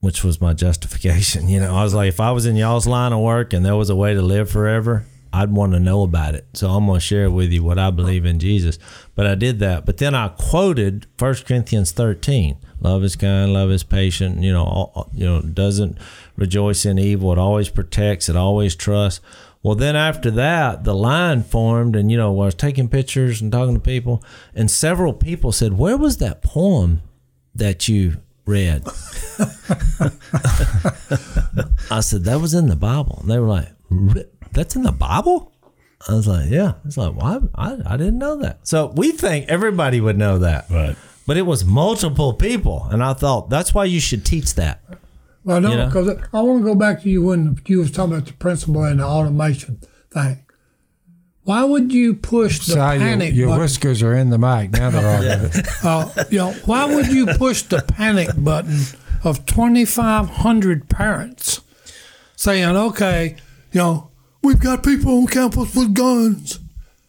which 0.00 0.24
was 0.24 0.40
my 0.40 0.54
justification. 0.54 1.48
You 1.52 1.60
know, 1.60 1.74
I 1.74 1.82
was 1.82 1.94
like, 1.94 2.08
if 2.08 2.20
I 2.20 2.30
was 2.32 2.46
in 2.46 2.56
y'all's 2.56 2.86
line 2.86 3.12
of 3.12 3.20
work 3.20 3.52
and 3.52 3.64
there 3.64 3.76
was 3.76 3.90
a 3.90 3.96
way 3.96 4.14
to 4.14 4.22
live 4.22 4.50
forever, 4.50 5.04
I'd 5.32 5.52
want 5.52 5.72
to 5.72 5.80
know 5.80 6.02
about 6.02 6.34
it. 6.34 6.46
So 6.52 6.70
I'm 6.70 6.86
going 6.86 7.00
to 7.00 7.06
share 7.06 7.30
with 7.30 7.50
you 7.50 7.64
what 7.64 7.78
I 7.78 7.90
believe 7.90 8.26
in 8.26 8.38
Jesus. 8.38 8.78
But 9.14 9.26
I 9.26 9.34
did 9.34 9.60
that. 9.60 9.86
But 9.86 9.96
then 9.98 10.14
I 10.14 10.28
quoted 10.28 11.06
1 11.18 11.34
Corinthians 11.46 11.92
13. 11.92 12.58
Love 12.80 13.04
is 13.04 13.16
kind, 13.16 13.52
love 13.52 13.70
is 13.70 13.84
patient, 13.84 14.42
you 14.42 14.52
know, 14.52 14.64
all, 14.64 15.10
you 15.14 15.24
know, 15.24 15.40
doesn't 15.40 15.96
rejoice 16.36 16.84
in 16.84 16.98
evil. 16.98 17.32
It 17.32 17.38
always 17.38 17.68
protects, 17.68 18.28
it 18.28 18.36
always 18.36 18.74
trusts. 18.74 19.20
Well, 19.62 19.76
then 19.76 19.94
after 19.94 20.30
that, 20.32 20.82
the 20.82 20.94
line 20.94 21.44
formed, 21.44 21.94
and 21.94 22.10
you 22.10 22.16
know, 22.16 22.30
I 22.30 22.46
was 22.46 22.54
taking 22.56 22.88
pictures 22.88 23.40
and 23.40 23.52
talking 23.52 23.74
to 23.74 23.80
people, 23.80 24.24
and 24.54 24.68
several 24.68 25.12
people 25.12 25.52
said, 25.52 25.78
"Where 25.78 25.96
was 25.96 26.16
that 26.16 26.42
poem 26.42 27.02
that 27.54 27.86
you 27.88 28.16
read?" 28.44 28.82
I 31.88 32.00
said, 32.00 32.24
"That 32.24 32.40
was 32.40 32.54
in 32.54 32.66
the 32.66 32.74
Bible." 32.74 33.18
And 33.20 33.30
they 33.30 33.38
were 33.38 33.46
like, 33.46 33.68
"Re- 33.88 34.26
"That's 34.52 34.76
in 34.76 34.82
the 34.82 34.92
Bible?" 34.92 35.52
I 36.08 36.14
was 36.14 36.26
like, 36.26 36.50
"Yeah." 36.50 36.74
It's 36.84 36.96
like, 36.96 37.14
"Why? 37.14 37.38
I, 37.54 37.78
I 37.86 37.96
didn't 37.96 38.18
know 38.18 38.36
that." 38.38 38.66
So 38.66 38.92
we 38.96 39.12
think 39.12 39.48
everybody 39.48 40.00
would 40.00 40.18
know 40.18 40.38
that, 40.38 40.66
Right. 40.70 40.96
but 41.26 41.36
it 41.36 41.42
was 41.42 41.64
multiple 41.64 42.32
people, 42.34 42.86
and 42.90 43.02
I 43.02 43.12
thought 43.14 43.50
that's 43.50 43.72
why 43.74 43.84
you 43.84 44.00
should 44.00 44.24
teach 44.24 44.54
that. 44.54 44.80
Well, 45.44 45.60
no, 45.60 45.70
You 45.70 45.76
know? 45.76 45.86
because 45.86 46.08
I 46.32 46.40
want 46.40 46.60
to 46.60 46.64
go 46.64 46.74
back 46.74 47.02
to 47.02 47.08
you 47.10 47.22
when 47.24 47.58
you 47.66 47.80
was 47.80 47.90
talking 47.90 48.14
about 48.14 48.26
the 48.26 48.32
principle 48.34 48.84
and 48.84 49.00
the 49.00 49.04
automation 49.06 49.80
thing. 50.12 50.44
Why 51.44 51.64
would 51.64 51.92
you 51.92 52.14
push 52.14 52.60
the 52.60 52.72
Si, 52.74 52.76
panic 52.76 53.34
your 53.34 53.48
button? 53.48 53.62
whiskers 53.62 54.00
are 54.04 54.14
in 54.14 54.30
the 54.30 54.38
mic. 54.38 54.70
Now 54.70 54.90
they're 54.90 55.04
all 55.08 55.28
of 55.44 55.56
it. 55.56 55.66
Uh, 55.82 56.24
you 56.30 56.38
know, 56.38 56.52
why 56.66 56.84
would 56.94 57.08
you 57.08 57.26
push 57.26 57.62
the 57.62 57.82
panic 57.82 58.28
button 58.38 58.78
of 59.24 59.44
2,500 59.46 60.88
parents 60.88 61.60
saying, 62.36 62.76
okay, 62.76 63.34
you 63.72 63.78
know, 63.80 64.10
we've 64.42 64.60
got 64.60 64.82
people 64.82 65.18
on 65.18 65.26
campus 65.26 65.74
with 65.74 65.94
guns. 65.94 66.61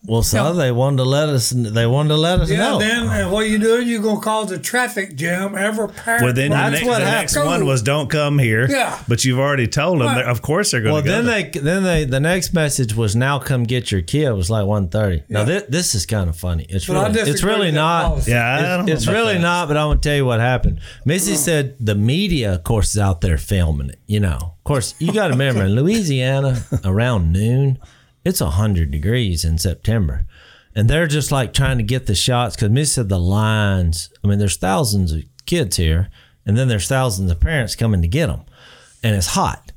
Well, 0.05 0.22
so 0.22 0.51
they 0.53 0.72
wanted 0.72 0.98
to 0.98 1.03
let 1.05 1.29
us. 1.29 1.51
They 1.51 1.86
wanted 1.88 2.10
to 2.10 2.17
let 2.17 2.41
us 2.41 2.50
know. 2.50 2.55
Yeah, 2.55 2.62
know. 2.72 2.79
then 2.79 3.07
and 3.07 3.31
what 3.31 3.48
you 3.48 3.57
doing? 3.57 3.88
You're 3.88 4.01
going 4.01 4.17
to 4.17 4.22
cause 4.22 4.51
a 4.51 4.60
traffic 4.60 5.15
jam. 5.15 5.55
Every 5.55 5.88
parent. 5.88 6.24
Well, 6.24 6.33
then 6.33 6.50
the, 6.51 6.57
That's 6.57 6.72
next, 6.74 6.86
what 6.86 7.00
the 7.00 7.05
happened. 7.05 7.22
next 7.22 7.36
one 7.38 7.65
was 7.65 7.81
don't 7.81 8.10
come 8.10 8.38
here. 8.38 8.67
Yeah. 8.69 9.01
But 9.07 9.24
you've 9.24 9.39
already 9.39 9.65
told 9.67 10.01
them. 10.01 10.07
Right. 10.07 10.25
Of 10.25 10.41
course 10.41 10.72
they're 10.72 10.81
going 10.81 10.93
Well, 10.93 11.03
to 11.03 11.07
go. 11.07 11.22
then 11.22 11.25
there. 11.25 11.43
they 11.51 11.60
then 11.60 11.83
they 11.83 12.03
the 12.05 12.19
next 12.19 12.53
message 12.53 12.93
was 12.93 13.15
now 13.15 13.39
come 13.39 13.63
get 13.63 13.91
your 13.93 14.01
kid. 14.01 14.24
It 14.25 14.33
was 14.33 14.50
like 14.50 14.65
one 14.65 14.89
thirty. 14.89 15.24
Now 15.29 15.45
this, 15.45 15.63
this 15.69 15.95
is 15.95 16.05
kind 16.05 16.27
of 16.29 16.36
funny. 16.36 16.65
It's 16.67 16.86
But 16.86 17.15
really 17.15 17.31
it's 17.31 17.43
really 17.43 17.72
not. 17.72 18.07
policy. 18.07 18.31
Yeah, 18.31 18.55
I 18.55 18.62
don't 18.77 18.79
It's, 18.81 18.88
know 18.88 18.93
it's 18.93 19.07
really 19.07 19.33
that. 19.36 19.39
not. 19.41 19.67
But 19.69 19.77
I'm 19.77 19.88
gonna 19.89 20.00
tell 20.01 20.15
you 20.17 20.25
what 20.25 20.41
happened. 20.41 20.81
Missy 21.05 21.36
said 21.36 21.77
the 21.79 21.95
media, 21.95 22.55
of 22.55 22.63
course, 22.65 22.89
is 22.91 22.98
out 23.00 23.22
there 23.22 23.38
filming 23.38 23.89
it. 23.89 24.00
You 24.07 24.19
know, 24.19 24.36
of 24.57 24.63
course, 24.65 24.95
you 25.00 25.13
got 25.13 25.27
to 25.27 25.31
remember 25.33 25.63
in 25.63 25.75
Louisiana 25.75 26.62
around 26.83 27.31
noon, 27.31 27.79
it's 28.25 28.39
hundred 28.39 28.92
degrees 28.92 29.44
in 29.44 29.58
September. 29.58 30.25
And 30.75 30.89
they're 30.89 31.08
just 31.08 31.32
like 31.32 31.53
trying 31.53 31.77
to 31.77 31.84
get 31.84 32.08
the 32.08 32.15
shots 32.15 32.56
because 32.56 32.72
Missy 32.72 32.94
said 32.94 33.10
the 33.10 33.20
lines. 33.20 34.12
I 34.24 34.27
mean, 34.27 34.39
there's 34.39 34.58
thousands 34.58 35.12
of 35.12 35.24
kids 35.46 35.77
here, 35.77 36.10
and 36.46 36.58
then 36.58 36.68
there's 36.68 36.88
thousands 36.88 37.30
of 37.32 37.39
parents 37.39 37.75
coming 37.75 38.01
to 38.01 38.08
get 38.08 38.27
them, 38.27 38.42
and 39.03 39.15
it's 39.15 39.27
hot. 39.27 39.72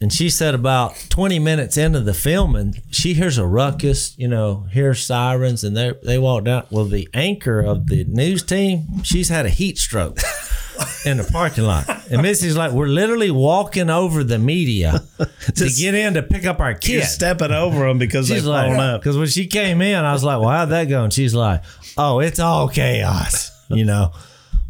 And 0.00 0.12
she 0.12 0.30
said 0.30 0.52
about 0.52 0.96
20 1.10 1.38
minutes 1.38 1.76
into 1.76 2.00
the 2.00 2.12
filming, 2.12 2.82
she 2.90 3.14
hears 3.14 3.38
a 3.38 3.46
ruckus, 3.46 4.18
you 4.18 4.26
know, 4.26 4.66
hears 4.72 5.06
sirens, 5.06 5.62
and 5.62 5.76
they 5.76 5.92
they 6.02 6.18
walk 6.18 6.44
down. 6.44 6.66
Well, 6.70 6.86
the 6.86 7.08
anchor 7.14 7.60
of 7.60 7.86
the 7.86 8.02
news 8.04 8.42
team, 8.42 9.04
she's 9.04 9.28
had 9.28 9.46
a 9.46 9.50
heat 9.50 9.78
stroke 9.78 10.18
in 11.06 11.16
the 11.18 11.24
parking 11.24 11.64
lot. 11.64 11.88
And 12.10 12.22
Missy's 12.22 12.56
like, 12.56 12.72
we're 12.72 12.86
literally 12.88 13.30
walking 13.30 13.90
over 13.90 14.22
the 14.24 14.38
media 14.38 15.02
to 15.54 15.68
get 15.68 15.94
in 15.94 16.14
to 16.14 16.22
pick 16.22 16.44
up 16.46 16.60
our 16.60 16.70
You're 16.70 16.78
kid. 16.78 17.04
stepping 17.04 17.50
over 17.52 17.86
them 17.88 17.98
because 17.98 18.26
She's 18.28 18.36
they've 18.36 18.44
like, 18.44 18.66
fallen 18.66 18.80
up. 18.80 19.00
because 19.00 19.16
when 19.16 19.26
she 19.28 19.46
came 19.46 19.80
in, 19.82 20.04
I 20.04 20.12
was 20.12 20.22
like, 20.24 20.40
well, 20.40 20.50
how'd 20.50 20.68
that 20.70 20.84
go? 20.84 21.04
And 21.04 21.12
she's 21.12 21.34
like, 21.34 21.62
oh, 21.98 22.20
it's 22.20 22.38
all 22.38 22.68
chaos, 22.68 23.50
you 23.68 23.84
know. 23.84 24.12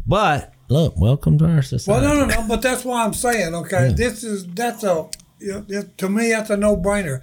But 0.07 0.53
look, 0.69 0.95
welcome 0.97 1.37
to 1.39 1.45
our 1.45 1.61
system. 1.61 1.93
Well, 1.93 2.01
society. 2.01 2.19
no, 2.27 2.35
no, 2.35 2.41
no. 2.41 2.47
But 2.47 2.61
that's 2.61 2.83
why 2.83 3.03
I'm 3.05 3.13
saying, 3.13 3.53
okay, 3.55 3.93
this 3.95 4.23
is 4.23 4.45
that's 4.47 4.83
a 4.83 5.09
you 5.39 5.51
know, 5.53 5.65
it- 5.67 5.97
to 5.99 6.09
me 6.09 6.29
that's 6.29 6.49
a 6.49 6.57
no 6.57 6.75
brainer. 6.77 7.21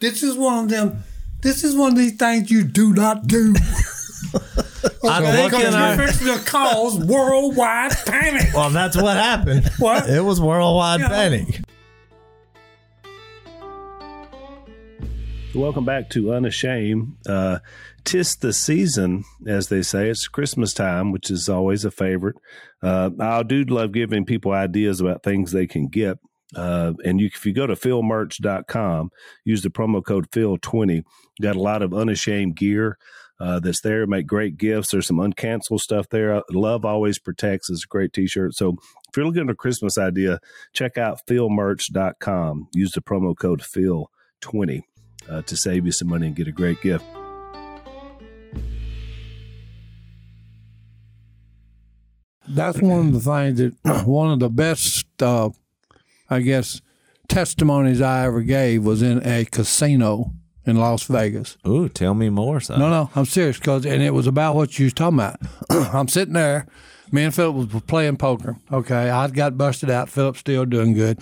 This 0.00 0.22
is 0.22 0.36
one 0.36 0.64
of 0.64 0.70
them. 0.70 1.02
This 1.42 1.64
is 1.64 1.74
one 1.74 1.92
of 1.92 1.98
these 1.98 2.16
things 2.16 2.50
you 2.50 2.64
do 2.64 2.92
not 2.92 3.26
do. 3.26 3.54
I 5.04 5.20
think 5.32 5.50
Because 5.50 5.64
in 5.64 5.72
you're 5.72 5.80
our, 5.80 5.96
fixing 6.06 6.26
to 6.26 6.44
cause 6.44 6.98
worldwide 6.98 7.92
panic. 8.06 8.48
well, 8.54 8.70
that's 8.70 8.96
what 8.96 9.16
happened. 9.16 9.68
What? 9.78 10.08
It 10.08 10.20
was 10.24 10.40
worldwide 10.40 11.00
Yeah. 11.00 11.08
panic. 11.08 11.60
Welcome 15.54 15.84
back 15.84 16.10
to 16.10 16.32
Unashamed. 16.32 17.16
Uh, 17.26 17.58
tis 18.04 18.36
the 18.36 18.52
season, 18.52 19.24
as 19.46 19.68
they 19.68 19.82
say. 19.82 20.08
It's 20.08 20.28
Christmas 20.28 20.72
time, 20.72 21.10
which 21.10 21.28
is 21.30 21.48
always 21.48 21.84
a 21.84 21.90
favorite. 21.90 22.36
Uh, 22.82 23.10
I 23.18 23.42
do 23.42 23.64
love 23.64 23.90
giving 23.92 24.24
people 24.24 24.52
ideas 24.52 25.00
about 25.00 25.24
things 25.24 25.50
they 25.50 25.66
can 25.66 25.88
get. 25.88 26.18
Uh, 26.54 26.92
and 27.04 27.20
you, 27.20 27.26
if 27.26 27.44
you 27.44 27.52
go 27.52 27.66
to 27.66 27.74
philmerch.com, 27.74 29.10
use 29.44 29.62
the 29.62 29.70
promo 29.70 30.04
code 30.04 30.30
Phil20. 30.30 31.02
Got 31.42 31.56
a 31.56 31.60
lot 31.60 31.82
of 31.82 31.94
unashamed 31.94 32.56
gear 32.56 32.96
uh, 33.40 33.58
that's 33.58 33.80
there. 33.80 34.06
Make 34.06 34.26
great 34.26 34.58
gifts. 34.58 34.90
There's 34.90 35.06
some 35.06 35.16
uncanceled 35.16 35.80
stuff 35.80 36.08
there. 36.10 36.42
Love 36.50 36.84
always 36.84 37.18
protects 37.18 37.70
is 37.70 37.84
a 37.84 37.88
great 37.88 38.12
T-shirt. 38.12 38.54
So 38.54 38.76
if 39.08 39.16
you're 39.16 39.26
looking 39.26 39.44
at 39.44 39.50
a 39.50 39.54
Christmas 39.54 39.96
idea, 39.96 40.40
check 40.74 40.98
out 40.98 41.20
philmerch.com. 41.26 42.68
Use 42.74 42.92
the 42.92 43.00
promo 43.00 43.36
code 43.36 43.62
Phil20 43.62 44.82
uh, 45.28 45.42
to 45.42 45.56
save 45.56 45.86
you 45.86 45.92
some 45.92 46.08
money 46.08 46.26
and 46.26 46.36
get 46.36 46.48
a 46.48 46.52
great 46.52 46.82
gift. 46.82 47.04
That's 52.46 52.80
one 52.80 53.06
of 53.06 53.12
the 53.12 53.20
things 53.20 53.58
that 53.58 54.04
one 54.06 54.32
of 54.32 54.40
the 54.40 54.50
best, 54.50 55.06
uh, 55.22 55.50
I 56.28 56.40
guess, 56.40 56.82
testimonies 57.28 58.00
I 58.02 58.26
ever 58.26 58.42
gave 58.42 58.84
was 58.84 59.02
in 59.02 59.24
a 59.24 59.44
casino 59.44 60.34
in 60.66 60.76
Las 60.76 61.04
Vegas. 61.04 61.56
Ooh, 61.66 61.88
tell 61.88 62.14
me 62.14 62.28
more, 62.28 62.60
son. 62.60 62.78
No, 62.78 62.90
no, 62.90 63.10
I'm 63.14 63.24
serious, 63.26 63.58
cause 63.58 63.84
and 63.86 64.02
it 64.02 64.12
was 64.14 64.26
about 64.26 64.54
what 64.56 64.78
you 64.78 64.86
was 64.86 64.92
talking 64.94 65.18
about. 65.18 65.40
I'm 65.70 66.08
sitting 66.08 66.34
there. 66.34 66.66
Me 67.12 67.24
and 67.24 67.34
Philip 67.34 67.72
was 67.72 67.82
playing 67.82 68.16
poker. 68.18 68.56
Okay, 68.72 69.10
I 69.10 69.26
got 69.28 69.58
busted 69.58 69.90
out. 69.90 70.08
Philip's 70.08 70.38
still 70.40 70.64
doing 70.64 70.92
good. 70.92 71.18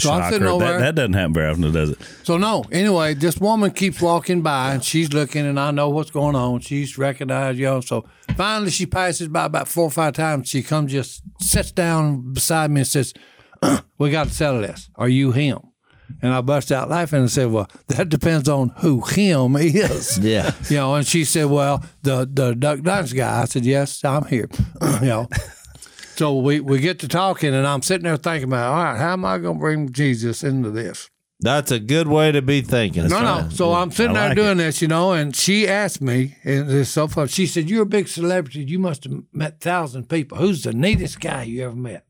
So 0.00 0.12
I'm 0.12 0.32
sitting 0.32 0.46
over 0.46 0.64
That, 0.64 0.70
there. 0.70 0.80
that 0.80 0.94
doesn't 0.94 1.12
happen 1.14 1.34
very 1.34 1.50
often, 1.50 1.72
does 1.72 1.90
it? 1.90 1.98
So 2.22 2.38
no. 2.38 2.64
Anyway, 2.70 3.14
this 3.14 3.38
woman 3.38 3.72
keeps 3.72 4.00
walking 4.00 4.42
by 4.42 4.74
and 4.74 4.84
she's 4.84 5.12
looking, 5.12 5.44
and 5.44 5.58
I 5.58 5.70
know 5.72 5.90
what's 5.90 6.10
going 6.12 6.36
on. 6.36 6.60
She's 6.60 6.96
recognized, 6.98 7.58
you 7.58 7.64
know. 7.66 7.80
So 7.80 8.04
finally, 8.36 8.70
she 8.70 8.86
passes 8.86 9.26
by 9.28 9.44
about 9.44 9.66
four 9.68 9.84
or 9.84 9.90
five 9.90 10.14
times. 10.14 10.48
She 10.48 10.62
comes, 10.62 10.92
just 10.92 11.22
sits 11.40 11.72
down 11.72 12.32
beside 12.32 12.70
me 12.70 12.80
and 12.82 12.86
says, 12.88 13.12
"We 13.98 14.10
got 14.12 14.28
to 14.28 14.34
settle 14.34 14.60
this. 14.60 14.88
Are 14.96 15.08
you 15.08 15.32
him?" 15.32 15.58
And 16.22 16.32
I 16.32 16.40
bust 16.40 16.72
out 16.72 16.88
laughing 16.88 17.20
and 17.20 17.30
said, 17.30 17.50
"Well, 17.50 17.68
that 17.88 18.08
depends 18.08 18.48
on 18.48 18.70
who 18.78 19.00
him 19.02 19.56
is." 19.56 20.18
Yeah. 20.22 20.52
You 20.68 20.76
know, 20.76 20.94
and 20.94 21.06
she 21.06 21.24
said, 21.24 21.46
"Well, 21.46 21.84
the 22.02 22.28
the 22.30 22.54
Duck 22.54 22.80
Dynasty 22.80 23.16
guy." 23.18 23.42
I 23.42 23.44
said, 23.44 23.64
"Yes, 23.64 24.04
I'm 24.04 24.24
here." 24.26 24.48
you 25.00 25.06
know. 25.06 25.28
So 26.16 26.36
we, 26.36 26.58
we 26.58 26.80
get 26.80 26.98
to 27.00 27.08
talking, 27.08 27.54
and 27.54 27.64
I'm 27.64 27.80
sitting 27.80 28.02
there 28.02 28.16
thinking 28.16 28.48
about, 28.48 28.72
all 28.72 28.82
right, 28.82 28.98
how 28.98 29.12
am 29.12 29.24
I 29.24 29.38
going 29.38 29.54
to 29.54 29.60
bring 29.60 29.92
Jesus 29.92 30.42
into 30.42 30.68
this? 30.70 31.08
That's 31.38 31.70
a 31.70 31.78
good 31.78 32.08
way 32.08 32.32
to 32.32 32.42
be 32.42 32.60
thinking. 32.60 33.06
no, 33.06 33.20
no. 33.20 33.48
So 33.50 33.72
I'm 33.72 33.92
sitting 33.92 34.16
I 34.16 34.20
there 34.20 34.28
like 34.30 34.36
doing 34.36 34.56
this, 34.56 34.82
you 34.82 34.88
know, 34.88 35.12
and 35.12 35.36
she 35.36 35.68
asked 35.68 36.02
me, 36.02 36.34
and 36.42 36.68
it's 36.68 36.90
so 36.90 37.06
fun. 37.06 37.28
She 37.28 37.46
said, 37.46 37.70
"You're 37.70 37.84
a 37.84 37.86
big 37.86 38.08
celebrity. 38.08 38.64
You 38.64 38.80
must 38.80 39.04
have 39.04 39.12
met 39.32 39.60
thousand 39.60 40.08
people. 40.08 40.38
Who's 40.38 40.64
the 40.64 40.72
neatest 40.72 41.20
guy 41.20 41.44
you 41.44 41.64
ever 41.64 41.76
met?" 41.76 42.04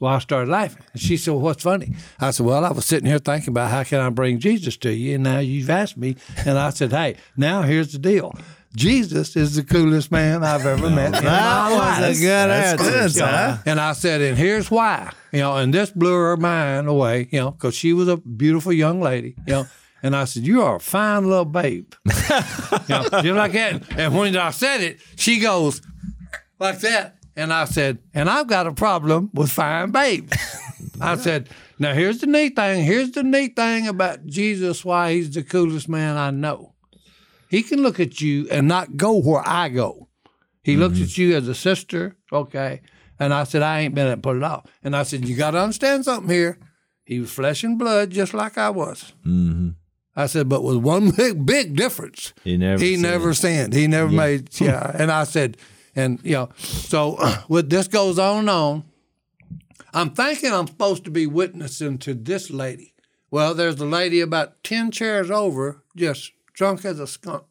Well, 0.00 0.12
I 0.12 0.18
started 0.20 0.50
laughing. 0.50 0.82
And 0.92 1.02
she 1.02 1.16
said, 1.16 1.32
well, 1.32 1.40
"What's 1.40 1.62
funny?" 1.62 1.94
I 2.20 2.30
said, 2.30 2.46
"Well, 2.46 2.64
I 2.64 2.70
was 2.72 2.84
sitting 2.86 3.06
here 3.08 3.18
thinking 3.18 3.50
about 3.50 3.70
how 3.70 3.82
can 3.84 4.00
I 4.00 4.10
bring 4.10 4.38
Jesus 4.38 4.76
to 4.78 4.92
you, 4.92 5.16
and 5.16 5.24
now 5.24 5.38
you've 5.40 5.70
asked 5.70 5.96
me." 5.96 6.16
And 6.46 6.58
I 6.58 6.70
said, 6.70 6.92
"Hey, 6.92 7.16
now 7.36 7.62
here's 7.62 7.92
the 7.92 7.98
deal." 7.98 8.34
Jesus 8.76 9.34
is 9.34 9.56
the 9.56 9.64
coolest 9.64 10.12
man 10.12 10.44
I've 10.44 10.66
ever 10.66 10.90
met. 10.90 11.16
in 11.18 11.24
my 11.24 11.68
life. 11.74 12.00
That 12.00 12.08
was 12.10 12.18
a 12.18 12.22
good 12.22 12.50
answer. 12.50 13.08
son. 13.08 13.60
And 13.64 13.80
I 13.80 13.92
said, 13.92 14.20
and 14.20 14.36
here's 14.36 14.70
why, 14.70 15.10
you 15.32 15.38
know, 15.40 15.56
and 15.56 15.72
this 15.72 15.90
blew 15.90 16.12
her 16.14 16.36
mind 16.36 16.86
away, 16.86 17.28
you 17.32 17.40
know, 17.40 17.50
because 17.52 17.74
she 17.74 17.94
was 17.94 18.08
a 18.08 18.18
beautiful 18.18 18.72
young 18.72 19.00
lady, 19.00 19.34
you 19.46 19.52
know. 19.54 19.66
And 20.02 20.14
I 20.14 20.26
said, 20.26 20.46
you 20.46 20.62
are 20.62 20.76
a 20.76 20.80
fine 20.80 21.24
little 21.26 21.46
babe. 21.46 21.92
you 22.06 22.10
know, 22.88 23.08
just 23.10 23.24
like 23.24 23.52
that. 23.52 23.82
And 23.98 24.14
when 24.16 24.36
I 24.36 24.50
said 24.50 24.82
it, 24.82 25.00
she 25.16 25.40
goes 25.40 25.80
like 26.60 26.78
that. 26.80 27.16
And 27.38 27.52
I 27.52 27.66
said, 27.66 27.98
and 28.12 28.28
I've 28.28 28.48
got 28.48 28.66
a 28.66 28.72
problem 28.72 29.30
with 29.32 29.48
fine 29.50 29.92
babes. 29.92 30.36
I 31.00 31.16
said, 31.16 31.48
now 31.78 31.94
here's 31.94 32.18
the 32.18 32.26
neat 32.26 32.56
thing. 32.56 32.84
Here's 32.84 33.12
the 33.12 33.22
neat 33.22 33.54
thing 33.54 33.86
about 33.86 34.26
Jesus, 34.26 34.84
why 34.84 35.12
he's 35.12 35.32
the 35.32 35.44
coolest 35.44 35.88
man 35.88 36.16
I 36.16 36.30
know. 36.32 36.74
He 37.48 37.62
can 37.62 37.80
look 37.80 38.00
at 38.00 38.20
you 38.20 38.48
and 38.50 38.66
not 38.66 38.96
go 38.96 39.16
where 39.16 39.46
I 39.46 39.68
go. 39.68 40.08
He 40.64 40.76
looks 40.76 41.00
at 41.00 41.16
you 41.16 41.36
as 41.36 41.46
a 41.46 41.54
sister, 41.54 42.16
okay. 42.32 42.80
And 43.20 43.32
I 43.32 43.44
said, 43.44 43.62
I 43.62 43.80
ain't 43.80 43.94
been 43.94 44.06
able 44.08 44.16
to 44.16 44.20
put 44.20 44.36
it 44.36 44.42
off. 44.42 44.66
And 44.82 44.96
I 44.96 45.04
said, 45.04 45.26
you 45.28 45.36
got 45.36 45.52
to 45.52 45.60
understand 45.60 46.04
something 46.04 46.28
here. 46.28 46.58
He 47.04 47.20
was 47.20 47.30
flesh 47.30 47.62
and 47.62 47.78
blood, 47.78 48.10
just 48.10 48.34
like 48.34 48.58
I 48.58 48.70
was. 48.70 49.12
Mm-hmm. 49.24 49.70
I 50.16 50.26
said, 50.26 50.48
but 50.48 50.64
with 50.64 50.78
one 50.78 51.10
big, 51.16 51.46
big 51.46 51.76
difference. 51.76 52.34
He 52.42 52.56
never 52.56 52.82
He 52.82 52.94
sinned. 52.94 53.02
never 53.02 53.32
sinned. 53.32 53.72
He 53.74 53.86
never 53.86 54.10
made, 54.10 54.60
yeah. 54.60 54.90
And 54.98 55.12
I 55.12 55.22
said, 55.22 55.56
and 55.98 56.20
you 56.22 56.32
know, 56.32 56.48
so 56.56 57.18
with 57.48 57.70
this 57.70 57.88
goes 57.88 58.18
on 58.18 58.40
and 58.40 58.50
on. 58.50 58.84
I'm 59.94 60.10
thinking 60.10 60.52
I'm 60.52 60.66
supposed 60.66 61.04
to 61.04 61.10
be 61.10 61.26
witnessing 61.26 61.98
to 61.98 62.14
this 62.14 62.50
lady. 62.50 62.94
Well, 63.30 63.54
there's 63.54 63.80
a 63.80 63.86
lady 63.86 64.20
about 64.20 64.62
10 64.62 64.90
chairs 64.90 65.30
over, 65.30 65.82
just 65.96 66.32
drunk 66.52 66.84
as 66.84 67.00
a 67.00 67.06
skunk. 67.06 67.44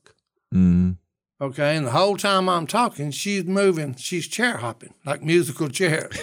Mm-hmm. 0.53 0.91
Okay, 1.39 1.75
and 1.75 1.86
the 1.86 1.91
whole 1.91 2.15
time 2.17 2.47
I'm 2.49 2.65
talking, 2.67 3.12
she's 3.12 3.43
moving, 3.45 3.95
she's 3.95 4.27
chair 4.27 4.57
hopping 4.57 4.93
like 5.05 5.21
musical 5.23 5.67
chairs. 5.79 6.17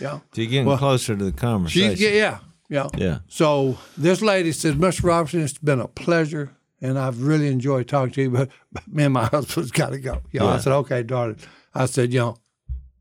yeah, 0.00 0.20
So 0.32 0.40
you're 0.42 0.46
getting 0.50 0.76
closer 0.76 1.16
to 1.16 1.24
the 1.24 1.32
conversation. 1.32 1.96
yeah, 1.98 2.38
yeah, 2.68 2.88
Yeah. 2.96 3.18
So 3.28 3.78
this 3.96 4.22
lady 4.22 4.52
says, 4.52 4.74
Mr. 4.74 5.04
Robertson, 5.04 5.40
it's 5.42 5.58
been 5.58 5.80
a 5.80 5.88
pleasure, 5.88 6.50
and 6.80 6.98
I've 6.98 7.22
really 7.22 7.48
enjoyed 7.48 7.88
talking 7.88 8.12
to 8.14 8.22
you, 8.22 8.30
but, 8.30 8.50
but 8.72 8.86
me 8.88 9.04
and 9.04 9.14
my 9.14 9.24
husband's 9.32 9.70
got 9.70 9.90
to 9.90 9.98
go. 9.98 10.22
You 10.32 10.40
know, 10.40 10.48
I 10.48 10.58
said, 10.58 10.72
okay, 10.72 11.02
darling. 11.02 11.38
I 11.74 11.86
said, 11.86 12.12
you 12.12 12.20
know, 12.20 12.36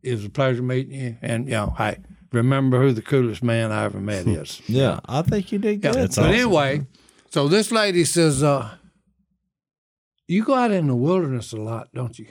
it 0.03 0.11
was 0.13 0.25
a 0.25 0.29
pleasure 0.29 0.61
meeting 0.63 0.99
you, 0.99 1.17
and 1.21 1.45
you 1.45 1.51
know, 1.51 1.73
hey, 1.77 1.97
remember 2.31 2.81
who 2.81 2.91
the 2.93 3.01
coolest 3.01 3.43
man 3.43 3.71
I 3.71 3.83
ever 3.85 3.99
met 3.99 4.27
is. 4.27 4.61
Yeah, 4.67 4.99
I 5.05 5.21
think 5.21 5.51
you 5.51 5.59
did 5.59 5.83
Yeah. 5.83 5.93
good. 5.93 6.09
but 6.15 6.25
anyway, 6.33 6.85
so 7.29 7.47
this 7.47 7.71
lady 7.71 8.03
says, 8.05 8.43
uh, 8.43 8.69
"You 10.27 10.43
go 10.43 10.53
out 10.55 10.71
in 10.71 10.87
the 10.87 10.95
wilderness 10.95 11.51
a 11.53 11.57
lot, 11.57 11.89
don't 11.93 12.17
you?" 12.17 12.27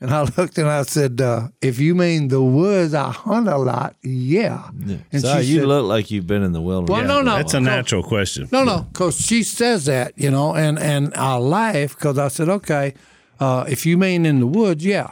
And 0.00 0.10
I 0.12 0.22
looked 0.36 0.58
and 0.58 0.68
I 0.68 0.82
said, 0.82 1.20
uh, 1.20 1.48
"If 1.60 1.80
you 1.80 1.94
mean 1.94 2.28
the 2.28 2.42
woods, 2.42 2.94
I 2.94 3.10
hunt 3.10 3.48
a 3.48 3.56
lot. 3.56 3.96
Yeah." 4.02 4.68
And 5.12 5.20
so 5.20 5.40
she 5.42 5.48
you 5.48 5.58
said- 5.60 5.68
look 5.68 5.86
like 5.86 6.10
you've 6.10 6.26
been 6.26 6.42
in 6.42 6.52
the 6.52 6.60
wilderness. 6.60 6.90
Well, 6.90 7.04
no, 7.06 7.20
no, 7.22 7.36
That's 7.38 7.54
a 7.54 7.60
no. 7.60 7.70
natural 7.70 8.02
question. 8.02 8.48
No, 8.52 8.62
no, 8.64 8.86
because 8.92 9.20
she 9.20 9.42
says 9.42 9.86
that, 9.86 10.12
you 10.16 10.30
know, 10.30 10.54
and 10.54 10.78
and 10.78 11.12
I 11.14 11.36
laugh 11.36 11.94
because 11.96 12.16
I 12.18 12.28
said, 12.28 12.48
okay, 12.48 12.94
uh, 13.40 13.64
if 13.68 13.84
you 13.86 13.98
mean 13.98 14.24
in 14.24 14.38
the 14.40 14.46
woods, 14.46 14.84
yeah. 14.84 15.10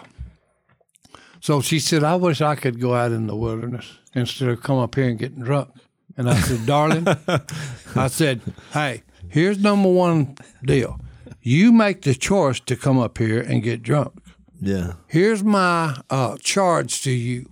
So 1.40 1.60
she 1.60 1.78
said, 1.78 2.02
I 2.02 2.16
wish 2.16 2.40
I 2.40 2.54
could 2.56 2.80
go 2.80 2.94
out 2.94 3.12
in 3.12 3.26
the 3.28 3.36
wilderness 3.36 3.98
instead 4.14 4.48
of 4.48 4.62
come 4.62 4.78
up 4.78 4.94
here 4.94 5.08
and 5.08 5.18
getting 5.18 5.42
drunk. 5.42 5.68
And 6.16 6.28
I 6.30 6.34
said, 6.40 6.64
darling, 6.66 7.06
I 7.94 8.06
said, 8.08 8.40
hey, 8.72 9.02
here's 9.28 9.58
number 9.58 9.88
one 9.90 10.36
deal. 10.64 10.98
You 11.42 11.70
make 11.72 12.02
the 12.02 12.14
choice 12.14 12.58
to 12.60 12.74
come 12.74 12.98
up 12.98 13.18
here 13.18 13.40
and 13.40 13.62
get 13.62 13.82
drunk. 13.82 14.12
Yeah. 14.60 14.94
Here's 15.08 15.42
my 15.44 16.00
uh, 16.10 16.36
charge 16.40 17.02
to 17.02 17.10
you. 17.10 17.50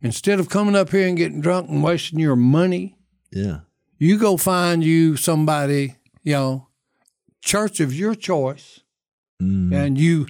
Instead 0.00 0.40
of 0.40 0.48
coming 0.48 0.74
up 0.74 0.90
here 0.90 1.06
and 1.06 1.16
getting 1.16 1.40
drunk 1.40 1.68
and 1.68 1.82
wasting 1.82 2.18
your 2.18 2.36
money, 2.36 2.96
Yeah. 3.30 3.60
you 3.98 4.18
go 4.18 4.36
find 4.36 4.82
you 4.82 5.16
somebody, 5.16 5.96
you 6.24 6.32
know, 6.32 6.66
church 7.40 7.80
of 7.80 7.94
your 7.94 8.14
choice, 8.14 8.80
Mm. 9.40 9.72
and 9.74 9.98
you 9.98 10.26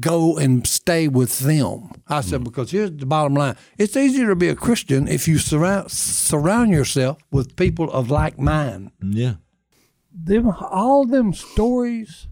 go 0.00 0.36
and 0.38 0.66
stay 0.66 1.08
with 1.08 1.40
them? 1.40 1.90
I 2.08 2.20
said, 2.22 2.42
because 2.44 2.70
here's 2.70 2.90
the 2.90 3.06
bottom 3.06 3.34
line: 3.34 3.56
it's 3.78 3.96
easier 3.96 4.28
to 4.28 4.36
be 4.36 4.48
a 4.48 4.54
Christian 4.54 5.08
if 5.08 5.26
you 5.28 5.38
surround 5.38 5.90
surround 5.90 6.70
yourself 6.70 7.18
with 7.30 7.56
people 7.56 7.90
of 7.90 8.10
like 8.10 8.38
mind. 8.38 8.90
Yeah. 9.02 9.34
Them 10.12 10.48
all 10.48 11.04
them 11.06 11.32
stories 11.34 12.28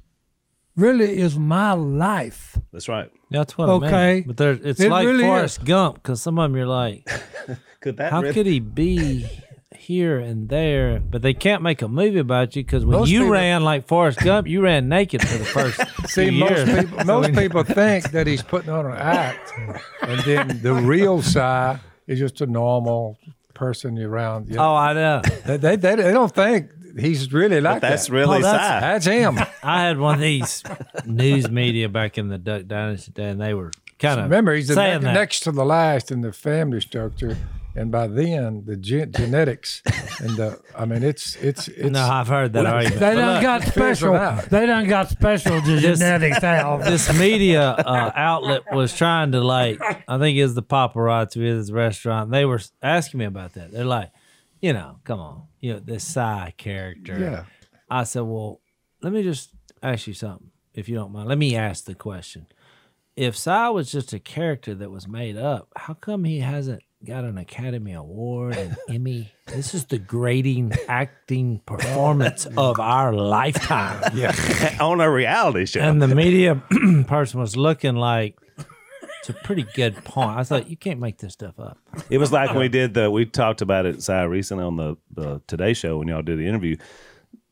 really 0.76 1.18
is 1.18 1.38
my 1.38 1.72
life. 1.72 2.58
That's 2.72 2.88
right. 2.88 3.10
That's 3.30 3.56
what 3.58 3.68
I 3.68 3.72
Okay. 3.72 4.14
mean. 4.14 4.24
But 4.26 4.36
there, 4.36 4.52
it's 4.52 4.80
It 4.80 4.90
like 4.90 5.06
really 5.06 5.24
Forrest 5.24 5.64
Gump 5.64 5.96
because 5.96 6.20
some 6.22 6.38
of 6.38 6.44
them 6.50 6.56
you're 6.56 6.66
like, 6.66 7.08
Could 7.80 7.96
that 7.98 8.10
how 8.12 8.22
really- 8.22 8.34
could 8.34 8.46
he 8.46 8.60
be 8.60 9.26
here 9.76 10.18
and 10.18 10.48
there? 10.48 11.00
But 11.00 11.22
they 11.22 11.34
can't 11.34 11.62
make 11.62 11.82
a 11.82 11.88
movie 11.88 12.18
about 12.18 12.56
you 12.56 12.64
because 12.64 12.84
when 12.84 12.98
Most 12.98 13.10
you 13.10 13.20
people- 13.20 13.32
ran 13.32 13.62
like 13.64 13.86
Forrest 13.86 14.20
Gump, 14.20 14.46
you 14.48 14.62
ran 14.62 14.88
naked 14.88 15.20
for 15.26 15.38
the 15.38 15.44
first 15.44 15.80
See, 16.08 16.30
few 16.30 16.40
most 16.40 16.66
years. 16.66 16.84
people, 16.84 17.04
most 17.04 17.34
people 17.38 17.62
think 17.64 18.10
that 18.12 18.26
he's 18.26 18.42
putting 18.42 18.70
on 18.70 18.86
an 18.86 18.96
act, 18.96 19.52
and 20.02 20.20
then 20.20 20.60
the 20.62 20.72
real 20.74 21.20
side 21.22 21.80
is 22.06 22.18
just 22.18 22.40
a 22.40 22.46
normal 22.46 23.18
person 23.54 23.96
you're 23.96 24.10
around. 24.10 24.48
You 24.48 24.56
know? 24.56 24.72
Oh, 24.72 24.74
I 24.76 24.92
know. 24.94 25.22
They, 25.46 25.56
they, 25.58 25.76
they, 25.76 25.94
they 25.96 26.12
don't 26.12 26.34
think 26.34 26.70
he's 26.98 27.32
really 27.32 27.60
like 27.60 27.80
that. 27.80 27.88
That's 27.90 28.06
that. 28.06 28.12
really 28.12 28.38
Oh, 28.38 28.42
that's- 28.42 28.60
sad. 28.66 28.82
That's 28.82 29.06
him. 29.06 29.38
I 29.62 29.82
had 29.82 29.98
one 29.98 30.14
of 30.14 30.20
these 30.20 30.62
news 31.04 31.50
media 31.50 31.88
back 31.88 32.18
in 32.18 32.28
the 32.28 32.38
Duck 32.38 32.66
Dynasty 32.66 33.12
day, 33.12 33.28
and 33.30 33.40
they 33.40 33.54
were 33.54 33.70
kind 33.98 34.20
of 34.20 34.24
Remember, 34.26 34.54
he's 34.54 34.68
the 34.68 34.74
saying 34.74 35.00
ne- 35.00 35.04
that. 35.06 35.14
next 35.14 35.40
to 35.40 35.52
the 35.52 35.64
last 35.64 36.10
in 36.10 36.20
the 36.20 36.32
family 36.32 36.80
structure, 36.80 37.36
and 37.76 37.90
by 37.90 38.06
then 38.06 38.62
the 38.66 38.76
gen- 38.76 39.10
genetics 39.12 39.82
and 40.20 40.36
the 40.36 40.60
I 40.78 40.84
mean, 40.84 41.02
it's 41.02 41.34
it's 41.36 41.66
it's. 41.68 41.90
no, 41.90 42.02
I've 42.04 42.28
heard 42.28 42.52
that 42.52 42.66
argument. 42.66 43.00
They 43.00 43.06
But 43.06 43.14
done 43.16 43.34
look, 43.34 43.42
got 43.42 43.62
special. 43.64 44.14
it 44.14 44.20
out. 44.20 44.44
They 44.50 44.66
done 44.66 44.86
got 44.88 45.08
special 45.08 45.60
genetics 45.60 46.44
out. 46.44 46.78
this 46.84 47.12
media 47.18 47.70
uh, 47.70 48.12
outlet 48.14 48.62
was 48.72 48.96
trying 48.96 49.32
to 49.32 49.40
like 49.40 49.80
I 50.08 50.18
think 50.18 50.36
it 50.38 50.42
was 50.44 50.54
the 50.54 50.62
paparazzi 50.62 51.36
with 51.38 51.56
his 51.56 51.72
restaurant. 51.72 52.30
They 52.30 52.44
were 52.44 52.60
asking 52.82 53.18
me 53.18 53.24
about 53.26 53.54
that. 53.54 53.72
They're 53.72 53.84
like, 53.84 54.10
you 54.60 54.72
know, 54.72 54.98
come 55.04 55.20
on, 55.20 55.42
you 55.60 55.74
know, 55.74 55.78
this 55.78 56.04
Si 56.04 56.54
character. 56.56 57.18
Yeah. 57.18 57.44
I 57.90 58.04
said, 58.04 58.22
well, 58.22 58.60
let 59.02 59.12
me 59.12 59.22
just 59.22 59.50
ask 59.82 60.06
you 60.06 60.14
something, 60.14 60.50
if 60.72 60.88
you 60.88 60.94
don't 60.94 61.12
mind. 61.12 61.28
Let 61.28 61.38
me 61.38 61.56
ask 61.56 61.84
the 61.84 61.94
question. 61.94 62.46
If 63.16 63.36
Si 63.36 63.50
was 63.50 63.92
just 63.92 64.12
a 64.12 64.18
character 64.18 64.74
that 64.74 64.90
was 64.90 65.06
made 65.06 65.36
up, 65.36 65.68
how 65.76 65.94
come 65.94 66.24
he 66.24 66.40
hasn't 66.40 66.82
got 67.04 67.22
an 67.22 67.38
Academy 67.38 67.92
Award 67.92 68.56
and 68.56 68.76
Emmy? 68.88 69.32
This 69.46 69.74
is 69.74 69.84
the 69.84 69.98
grading 69.98 70.72
acting 70.88 71.60
performance 71.66 72.46
of 72.56 72.80
our 72.80 73.12
lifetime. 73.12 74.02
Yeah. 74.14 74.76
on 74.80 75.00
a 75.00 75.10
reality 75.10 75.66
show. 75.66 75.80
And 75.80 76.02
the 76.02 76.08
media 76.08 76.56
person 77.06 77.38
was 77.38 77.56
looking 77.56 77.94
like 77.94 78.36
it's 79.26 79.38
a 79.38 79.42
pretty 79.42 79.64
good 79.74 80.04
point. 80.04 80.36
I 80.38 80.44
thought 80.44 80.68
you 80.68 80.76
can't 80.76 81.00
make 81.00 81.16
this 81.18 81.32
stuff 81.32 81.58
up. 81.58 81.78
It 82.10 82.18
was 82.18 82.30
like 82.30 82.50
when 82.50 82.58
we 82.58 82.68
did 82.68 82.92
the 82.92 83.10
we 83.10 83.24
talked 83.24 83.62
about 83.62 83.86
it 83.86 84.02
Si 84.02 84.12
recently 84.12 84.64
on 84.64 84.76
the, 84.76 84.96
the 85.10 85.40
Today 85.46 85.72
Show 85.72 85.96
when 85.98 86.08
y'all 86.08 86.20
did 86.20 86.38
the 86.38 86.46
interview. 86.46 86.76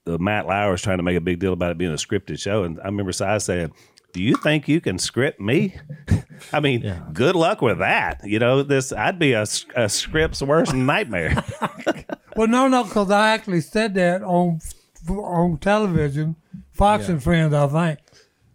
The 0.05 0.19
Matt 0.19 0.47
Lauer 0.47 0.73
was 0.73 0.83
trying 0.83 0.99
to 0.99 1.03
make 1.03 1.17
a 1.17 1.21
big 1.21 1.39
deal 1.39 1.55
about 1.55 1.71
it 1.71 1.79
being 1.79 1.93
a 1.93 1.97
scripted 1.97 2.39
show, 2.39 2.65
and 2.65 2.79
I 2.81 2.87
remember 2.87 3.13
Si 3.13 3.39
saying, 3.39 3.73
"Do 4.13 4.23
you 4.23 4.37
think 4.37 4.69
you 4.69 4.83
can 4.83 4.99
script 4.99 5.41
me?" 5.41 5.77
I 6.53 6.61
mean, 6.61 6.93
good 7.15 7.37
luck 7.37 7.63
with 7.63 7.79
that. 7.79 8.21
You 8.25 8.39
know, 8.39 8.63
this 8.63 8.93
I'd 8.93 9.19
be 9.19 9.33
a, 9.33 9.47
a 9.75 9.89
script's 9.89 10.43
worst 10.43 10.75
nightmare. 10.75 11.43
Well, 12.35 12.49
no, 12.49 12.67
no, 12.67 12.85
because 12.85 13.11
I 13.11 13.33
actually 13.35 13.61
said 13.61 13.93
that 13.97 14.23
on 14.23 14.61
on 15.07 15.59
television, 15.59 16.37
Fox 16.71 17.11
and 17.11 17.23
Friends. 17.23 17.53
I 17.53 17.67
think 17.67 17.99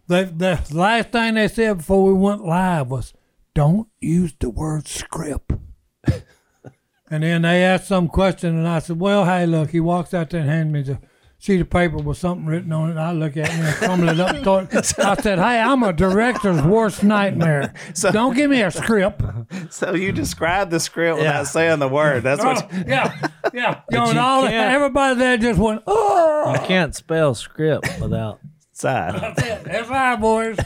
they, 0.07 0.23
the 0.25 0.61
last 0.71 1.11
thing 1.11 1.35
they 1.35 1.47
said 1.47 1.77
before 1.77 2.05
we 2.05 2.13
went 2.13 2.45
live 2.45 2.89
was, 2.89 3.13
"Don't 3.53 3.87
use 3.99 4.33
the 4.39 4.49
word 4.49 4.87
script." 4.87 5.51
and 7.09 7.23
then 7.23 7.41
they 7.41 7.63
asked 7.63 7.87
some 7.87 8.07
question, 8.07 8.57
and 8.57 8.67
I 8.67 8.79
said, 8.79 8.99
"Well, 8.99 9.25
hey, 9.25 9.45
look." 9.45 9.71
He 9.71 9.79
walks 9.79 10.13
out 10.13 10.29
there 10.29 10.41
and 10.41 10.49
hands 10.49 10.71
me 10.71 10.81
the 10.81 10.99
sheet 11.39 11.61
of 11.61 11.69
paper 11.69 11.97
with 11.97 12.17
something 12.17 12.45
written 12.45 12.71
on 12.71 12.89
it. 12.89 12.91
And 12.91 12.99
I 12.99 13.11
look 13.11 13.37
at 13.37 13.49
it 13.49 13.51
and 13.51 13.75
crumble 13.75 14.09
it 14.09 14.19
up. 14.19 14.35
And 14.35 14.43
throw 14.43 14.57
it. 14.59 14.73
I 14.99 15.15
said, 15.15 15.39
"Hey, 15.39 15.59
I'm 15.59 15.83
a 15.83 15.93
director's 15.93 16.61
worst 16.61 17.03
nightmare. 17.03 17.73
So, 17.93 18.11
Don't 18.11 18.35
give 18.35 18.49
me 18.49 18.61
a 18.61 18.71
script." 18.71 19.21
so 19.69 19.93
you 19.93 20.11
described 20.11 20.71
the 20.71 20.79
script 20.79 21.17
without 21.17 21.47
saying 21.47 21.79
the 21.79 21.87
word. 21.87 22.23
That's 22.23 22.43
what. 22.43 22.63
Oh, 22.63 22.83
yeah, 22.87 23.29
yeah. 23.53 23.81
You 23.89 23.97
know, 23.97 24.03
you 24.05 24.09
and 24.11 24.19
all 24.19 24.45
everybody 24.45 25.19
there 25.19 25.37
just 25.37 25.59
went, 25.59 25.83
"Oh." 25.87 26.53
You 26.53 26.67
can't 26.67 26.95
spell 26.95 27.33
script 27.35 27.89
without. 27.99 28.39
Si. 28.77 28.87
That's 28.87 29.89
right, 29.89 30.15
boys. 30.17 30.57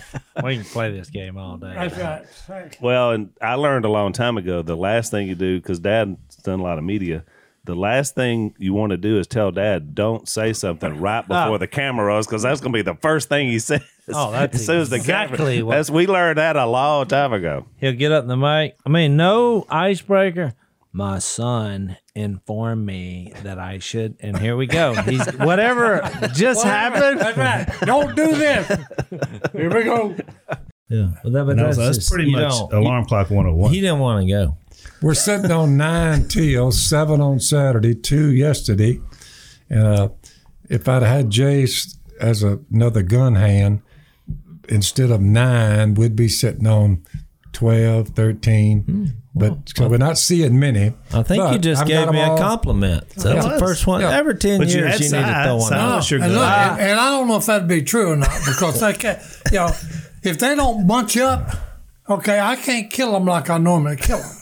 We 0.44 0.58
can 0.58 0.66
play 0.66 0.92
this 0.92 1.10
game 1.10 1.38
all 1.38 1.56
day. 1.56 1.74
That's 1.74 2.50
right. 2.50 2.78
Well, 2.82 3.12
and 3.12 3.30
I 3.42 3.54
learned 3.56 3.86
a 3.86 3.90
long 3.90 4.12
time 4.12 4.38
ago 4.38 4.62
the 4.62 4.76
last 4.76 5.12
thing 5.12 5.28
you 5.28 5.36
do, 5.36 5.62
because 5.62 5.80
Dad's 5.80 6.18
done 6.44 6.60
a 6.60 6.64
lot 6.64 6.78
of 6.78 6.84
media, 6.84 7.24
the 7.64 7.76
last 7.76 8.14
thing 8.14 8.54
you 8.58 8.74
want 8.74 8.90
to 8.90 8.98
do 8.98 9.18
is 9.18 9.28
tell 9.28 9.52
Dad, 9.52 9.96
don't 9.96 10.28
say 10.28 10.52
something 10.52 11.00
right 11.00 11.24
ah. 11.30 11.46
before 11.46 11.58
the 11.58 11.68
camera 11.68 12.08
rolls, 12.08 12.28
because 12.28 12.42
that's 12.42 12.60
going 12.60 12.74
to 12.74 12.78
be 12.78 12.82
the 12.82 12.98
first 12.98 13.30
thing 13.30 13.48
he 13.48 13.60
says. 13.60 13.82
Oh, 14.14 14.32
that's 14.32 14.56
as 14.60 14.66
soon 14.66 14.80
as 14.82 14.90
the 14.90 14.98
exactly 14.98 15.38
camera. 15.38 15.66
what- 15.66 15.76
That's 15.76 15.90
we 15.90 16.06
learned 16.06 16.38
that 16.38 16.58
a 16.58 16.66
long 16.66 17.08
time 17.08 17.32
ago. 17.32 17.66
He'll 17.78 17.94
get 17.94 18.12
up 18.12 18.24
in 18.24 18.28
the 18.28 18.36
mic. 18.36 18.76
I 18.86 18.90
mean, 18.90 19.16
no 19.16 19.66
icebreaker. 19.70 20.54
My 20.92 21.20
son 21.20 21.96
informed 22.16 22.86
me 22.86 23.34
that 23.44 23.58
I 23.60 23.80
should, 23.80 24.18
and 24.20 24.38
here 24.38 24.56
we 24.58 24.68
go. 24.68 24.94
He's 24.94 25.26
whatever 25.36 26.02
just 26.34 26.64
happened. 26.64 27.20
That's 27.20 27.38
right. 27.38 27.68
Don't 27.86 28.16
do 28.16 28.28
this. 28.36 28.68
Here 29.54 29.74
we 29.74 29.84
go. 29.84 30.16
Yeah, 30.90 31.12
but, 31.24 31.32
that, 31.34 31.46
but 31.46 31.56
No, 31.56 31.64
that's, 31.66 31.78
so 31.78 31.86
that's 31.86 31.98
just- 32.00 32.12
pretty 32.12 32.32
much 32.32 32.52
don't- 32.52 32.74
alarm 32.74 33.06
clock 33.06 33.30
101. 33.30 33.70
He, 33.72 33.78
he 33.78 33.82
didn't 33.82 34.00
want 34.00 34.26
to 34.26 34.30
go. 34.30 34.58
We're 35.02 35.14
sitting 35.14 35.52
on 35.52 35.78
nine 35.78 36.28
teals, 36.28 36.82
seven 36.82 37.22
on 37.22 37.40
Saturday, 37.40 37.96
two 37.96 38.32
yesterday. 38.32 39.00
And 39.70 39.84
uh, 39.88 40.10
if 40.70 40.88
I'd 40.90 41.04
had 41.04 41.30
Jace 41.30 41.98
as 42.20 42.44
a, 42.44 42.60
another 42.72 43.04
gun 43.04 43.36
hand, 43.36 43.82
instead 44.70 45.12
of 45.12 45.22
nine, 45.22 45.94
we'd 45.94 46.16
be 46.16 46.28
sitting 46.28 46.68
on 46.68 47.04
12, 47.54 48.10
13. 48.10 49.14
But 49.34 49.52
oh, 49.52 49.64
so 49.78 49.88
we're 49.88 49.98
not 49.98 50.18
seeing 50.18 50.60
many. 50.60 50.94
I 51.14 51.24
think 51.24 51.54
you 51.54 51.58
just 51.60 51.84
I've 51.84 51.88
gave 51.88 52.10
me 52.12 52.20
a 52.20 52.32
all- 52.32 52.38
compliment. 52.38 53.06
So 53.20 53.34
that's 53.34 53.46
the 53.48 53.60
first 53.60 53.88
one. 53.88 54.02
Yeah. 54.02 54.12
Every 54.18 54.36
10 54.36 54.60
But 54.60 54.68
years, 54.68 54.92
had 54.92 55.00
you, 55.00 55.12
need 55.12 55.26
to 55.26 55.44
throw 55.44 55.56
one 55.56 55.70
Si 55.70 55.76
out. 55.76 55.96
was 55.96 56.12
your 56.12 56.22
And, 56.22 56.34
look, 56.34 56.42
guy. 56.42 56.68
and, 56.74 56.82
and 56.82 57.00
I 57.00 57.10
don't 57.12 57.28
know 57.30 57.38
if 57.38 57.46
that'd 57.46 57.68
be 57.68 57.82
true 57.82 58.12
or 58.12 58.16
not 58.18 58.30
because 58.46 58.82
they 58.82 58.92
can't, 58.94 59.20
you 59.52 59.58
know, 59.60 59.72
if 60.24 60.38
they 60.38 60.54
don't 60.56 60.86
bunch 60.86 61.16
up, 61.18 61.50
okay, 62.10 62.42
I 62.42 62.58
can't 62.58 62.92
kill 62.92 63.14
them 63.14 63.24
like 63.26 63.50
I 63.50 63.58
normally 63.58 63.96
kill 63.96 64.18
them. 64.18 64.36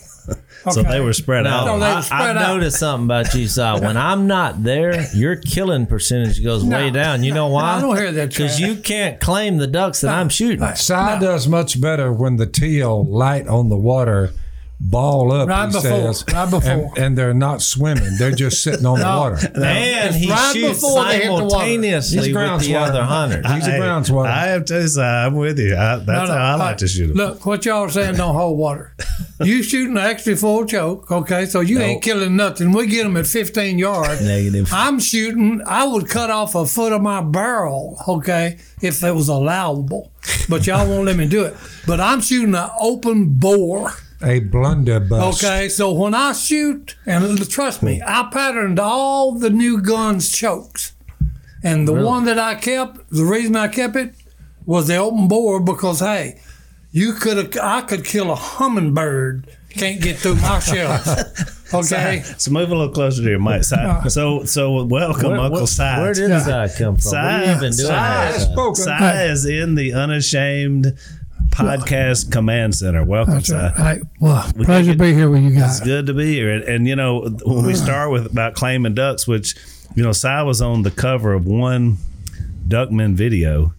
So 0.71 0.83
they 0.83 0.99
were 0.99 1.13
spread 1.13 1.45
No, 1.45 1.49
out. 1.51 1.65
No, 1.67 1.79
they 1.79 1.85
I, 1.85 2.01
spread 2.01 2.21
I've 2.21 2.37
out. 2.37 2.53
noticed 2.55 2.79
something 2.79 3.05
about 3.05 3.33
you, 3.33 3.47
Si. 3.47 3.61
When 3.79 3.95
I'm 3.95 4.27
not 4.27 4.61
there, 4.63 5.05
your 5.15 5.35
killing 5.37 5.85
percentage 5.85 6.43
goes 6.43 6.65
way 6.65 6.89
down. 6.91 7.23
You 7.23 7.33
know 7.33 7.47
why? 7.47 7.75
I 7.77 7.81
don't 7.81 7.95
hear 7.95 8.11
that 8.11 8.29
Because 8.29 8.59
you 8.59 8.75
can't 8.75 9.19
claim 9.21 9.57
the 9.57 9.67
ducks 9.67 10.01
that 10.01 10.13
I'm 10.13 10.29
shooting. 10.29 10.65
Si 10.75 10.93
does 10.93 11.47
much 11.47 11.79
better 11.79 12.11
when 12.11 12.35
the 12.35 12.45
teal 12.45 13.05
light 13.05 13.47
on 13.47 13.69
the 13.69 13.77
water 13.77 14.31
ball 14.81 15.31
up, 15.33 15.49
Right 15.49 15.65
he 15.67 15.73
before, 15.73 15.81
says. 16.13 16.23
right 16.33 16.49
before. 16.49 16.71
And, 16.71 16.97
and 16.97 17.17
they're 17.17 17.33
not 17.33 17.61
swimming. 17.61 18.15
They're 18.17 18.31
just 18.31 18.63
sitting 18.63 18.85
on 18.85 18.99
the 18.99 19.05
No. 19.05 19.19
water. 19.19 19.51
And 19.55 20.15
he 20.15 20.29
right 20.31 20.53
shoots 20.53 20.81
before 20.81 21.03
they 21.05 21.15
hit 21.19 21.25
the 21.25 21.31
water. 21.33 21.49
simultaneously 21.49 22.17
He's 22.17 22.27
a 22.27 22.33
with 22.33 22.59
the 22.59 22.59
swallow. 22.65 22.85
other 22.87 23.03
hunter. 23.03 23.41
He's 23.53 23.67
a 23.67 23.71
Hey, 23.71 23.77
ground 23.77 24.05
swallow. 24.07 24.27
I 24.29 24.45
have 24.47 24.65
to 24.65 24.87
say, 24.87 25.01
I'm 25.03 25.35
with 25.35 25.59
you. 25.59 25.75
I, 25.75 25.97
that's 25.97 26.07
No, 26.07 26.25
no, 26.25 26.33
how 26.33 26.53
I 26.53 26.55
like 26.55 26.69
all 26.69 26.75
to 26.77 26.87
shoot 26.87 27.09
'em. 27.09 27.15
Look, 27.17 27.45
what 27.45 27.65
y'all 27.65 27.83
are 27.83 27.89
saying 27.89 28.15
don't 28.15 28.33
hold 28.35 28.57
water. 28.57 28.93
You 29.41 29.63
shooting 29.63 29.97
an 29.97 30.03
extra 30.03 30.35
full 30.37 30.65
choke, 30.65 31.11
okay? 31.11 31.45
So 31.45 31.59
you 31.59 31.79
ain't 31.79 32.01
killing 32.01 32.35
nothing. 32.37 32.71
We 32.71 32.87
get 32.87 33.03
them 33.03 33.17
at 33.17 33.27
15 33.27 33.79
yards. 33.79 34.21
Negative. 34.21 34.69
I'm 34.71 34.99
shooting. 34.99 35.61
I 35.65 35.85
would 35.85 36.07
cut 36.09 36.29
off 36.29 36.55
a 36.55 36.65
foot 36.65 36.93
of 36.93 37.01
my 37.01 37.21
barrel, 37.21 38.01
okay, 38.07 38.57
if 38.81 39.03
it 39.03 39.13
was 39.13 39.27
allowable. 39.27 40.11
But 40.47 40.65
y'all 40.67 40.87
won't 40.87 41.05
let 41.05 41.15
me 41.17 41.27
do 41.27 41.43
it. 41.43 41.55
But 41.85 41.99
I'm 41.99 42.21
shooting 42.21 42.55
an 42.55 42.69
open 42.79 43.25
bore. 43.29 43.93
A 44.21 44.39
blunderbuss. 44.41 45.43
Okay, 45.43 45.69
so 45.69 45.91
when 45.93 46.13
I 46.13 46.33
shoot, 46.33 46.95
and 47.05 47.49
trust 47.49 47.81
me, 47.83 48.01
I 48.05 48.29
patterned 48.31 48.79
all 48.79 49.33
the 49.33 49.49
new 49.49 49.81
guns 49.81 50.31
chokes. 50.31 50.93
And 51.63 51.87
the 51.87 51.93
one 51.93 52.25
that 52.25 52.39
I 52.39 52.55
kept, 52.55 53.09
the 53.09 53.25
reason 53.25 53.55
I 53.55 53.67
kept 53.67 53.95
it 53.95 54.13
was 54.65 54.87
the 54.87 54.95
open 54.97 55.27
bore 55.27 55.59
because 55.59 55.99
hey, 55.99 56.39
you 56.91 57.13
could 57.13 57.57
I 57.57 57.81
could 57.81 58.05
kill 58.05 58.31
a 58.31 58.35
hummingbird, 58.35 59.45
can't 59.71 60.01
get 60.01 60.17
through 60.17 60.35
my 60.35 60.59
shells. 60.59 61.07
Okay, 61.71 62.23
So 62.37 62.51
move 62.51 62.71
a 62.71 62.75
little 62.75 62.93
closer 62.93 63.21
to 63.21 63.29
your 63.29 63.39
mic. 63.39 63.63
Si. 63.63 63.75
Uh-huh. 63.75 64.09
So, 64.09 64.43
so 64.45 64.83
welcome, 64.85 65.31
Where, 65.31 65.39
Uncle 65.39 65.59
where, 65.59 65.67
Si. 65.67 65.83
where 65.83 66.13
did 66.13 66.41
Si 66.41 66.83
come 66.83 66.97
from? 66.97 67.11
what 67.11 67.23
have 67.23 67.61
you 67.61 67.69
been 67.69 67.77
doing? 67.77 68.75
Si, 68.75 68.83
Si? 68.83 68.83
Si 68.83 69.29
is 69.29 69.45
in 69.45 69.75
the 69.75 69.91
Unashamed 69.91 70.97
Podcast 71.59 72.31
Command 72.31 72.73
Center. 72.75 73.03
Welcome, 73.03 73.41
Si. 73.41 73.53
Hey, 73.53 73.99
well, 74.19 74.49
pleasure 74.63 74.93
to 74.93 74.97
be 74.97 75.13
here 75.13 75.29
with 75.29 75.41
you 75.43 75.49
It's 75.49 75.59
guys. 75.59 75.79
good 75.81 76.05
to 76.07 76.13
be 76.13 76.33
here. 76.33 76.53
And, 76.53 76.63
and 76.63 76.87
you 76.87 76.95
know, 76.95 77.29
when 77.43 77.65
we 77.65 77.73
start 77.75 78.11
with 78.11 78.27
about 78.31 78.53
claiming 78.53 78.93
ducks, 78.93 79.27
which 79.27 79.55
you 79.95 80.03
know, 80.03 80.11
Si 80.13 80.27
was 80.43 80.61
on 80.61 80.83
the 80.83 80.91
cover 80.91 81.33
of 81.33 81.45
one 81.45 81.97
Duckman 82.67 83.13
video. 83.15 83.73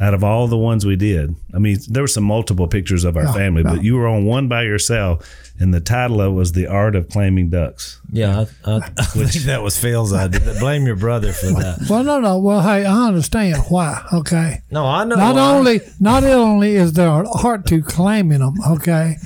out 0.00 0.14
of 0.14 0.22
all 0.24 0.46
the 0.46 0.56
ones 0.56 0.86
we 0.86 0.96
did. 0.96 1.34
I 1.54 1.58
mean, 1.58 1.78
there 1.88 2.02
were 2.02 2.08
some 2.08 2.24
multiple 2.24 2.66
pictures 2.68 3.04
of 3.04 3.16
our 3.16 3.26
oh, 3.26 3.32
family, 3.32 3.62
but 3.62 3.82
you 3.82 3.96
were 3.96 4.06
on 4.06 4.24
one 4.24 4.48
by 4.48 4.62
yourself, 4.62 5.49
and 5.60 5.72
the 5.74 5.80
title 5.80 6.20
of 6.20 6.32
it 6.32 6.34
was 6.34 6.52
"The 6.52 6.66
Art 6.66 6.96
of 6.96 7.08
Claiming 7.08 7.50
Ducks." 7.50 8.00
Yeah, 8.10 8.46
I, 8.64 8.70
I, 8.70 8.76
I 8.98 9.04
think 9.04 9.32
that 9.44 9.62
was 9.62 9.78
Phil's 9.78 10.12
idea. 10.12 10.56
Blame 10.58 10.86
your 10.86 10.96
brother 10.96 11.32
for 11.32 11.46
that. 11.46 11.78
Well, 11.90 12.02
no, 12.02 12.20
no. 12.20 12.38
Well, 12.38 12.62
hey, 12.62 12.84
I 12.84 13.06
understand 13.08 13.62
why. 13.68 14.04
Okay. 14.12 14.62
No, 14.70 14.86
I 14.86 15.04
know. 15.04 15.16
Not 15.16 15.34
why. 15.34 15.54
only, 15.56 15.80
not 15.98 16.24
only 16.24 16.76
is 16.76 16.94
there 16.94 17.08
an 17.08 17.26
art 17.44 17.66
to 17.66 17.82
claiming 17.82 18.40
them. 18.40 18.54
Okay. 18.66 19.16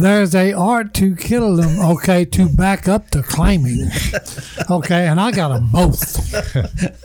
There's 0.00 0.34
a 0.34 0.52
art 0.54 0.94
to 0.94 1.14
kill 1.14 1.56
them. 1.56 1.78
Okay, 1.78 2.24
to 2.24 2.48
back 2.48 2.88
up 2.88 3.10
the 3.10 3.22
claiming. 3.22 3.90
Okay, 4.70 5.06
and 5.06 5.20
I 5.20 5.30
got 5.30 5.48
them 5.48 5.68
both. 5.70 5.98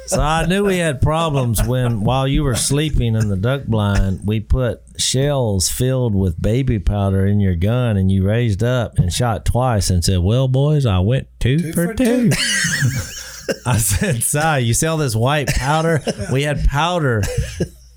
So 0.08 0.22
I 0.22 0.46
knew 0.46 0.66
we 0.66 0.78
had 0.78 1.02
problems 1.02 1.64
when, 1.64 2.02
while 2.02 2.28
you 2.28 2.44
were 2.44 2.56
sleeping 2.56 3.16
in 3.16 3.28
the 3.28 3.36
duck 3.36 3.66
blind, 3.66 4.22
we 4.24 4.40
put 4.40 4.82
shells 4.98 5.68
filled 5.70 6.16
with 6.16 6.42
baby 6.42 6.80
powder 6.80 7.26
in 7.26 7.40
your 7.40 7.56
gun, 7.56 7.98
and 7.98 8.12
you 8.12 8.26
raised 8.26 8.64
up 8.64 8.98
and 8.98 9.12
shot 9.12 9.46
twice 9.46 9.90
and 9.90 10.04
said, 10.06 10.20
"Well, 10.20 10.48
boys, 10.48 10.86
I 10.86 11.00
went 11.00 11.28
two, 11.40 11.74
for, 11.74 11.94
two. 11.94 12.30
I 13.66 13.78
said, 13.78 14.24
"Si, 14.24 14.60
you 14.60 14.74
see 14.74 14.88
all 14.88 14.98
this 14.98 15.16
white 15.16 15.48
powder? 15.48 16.02
We 16.32 16.44
had 16.44 16.66
powder." 16.66 17.24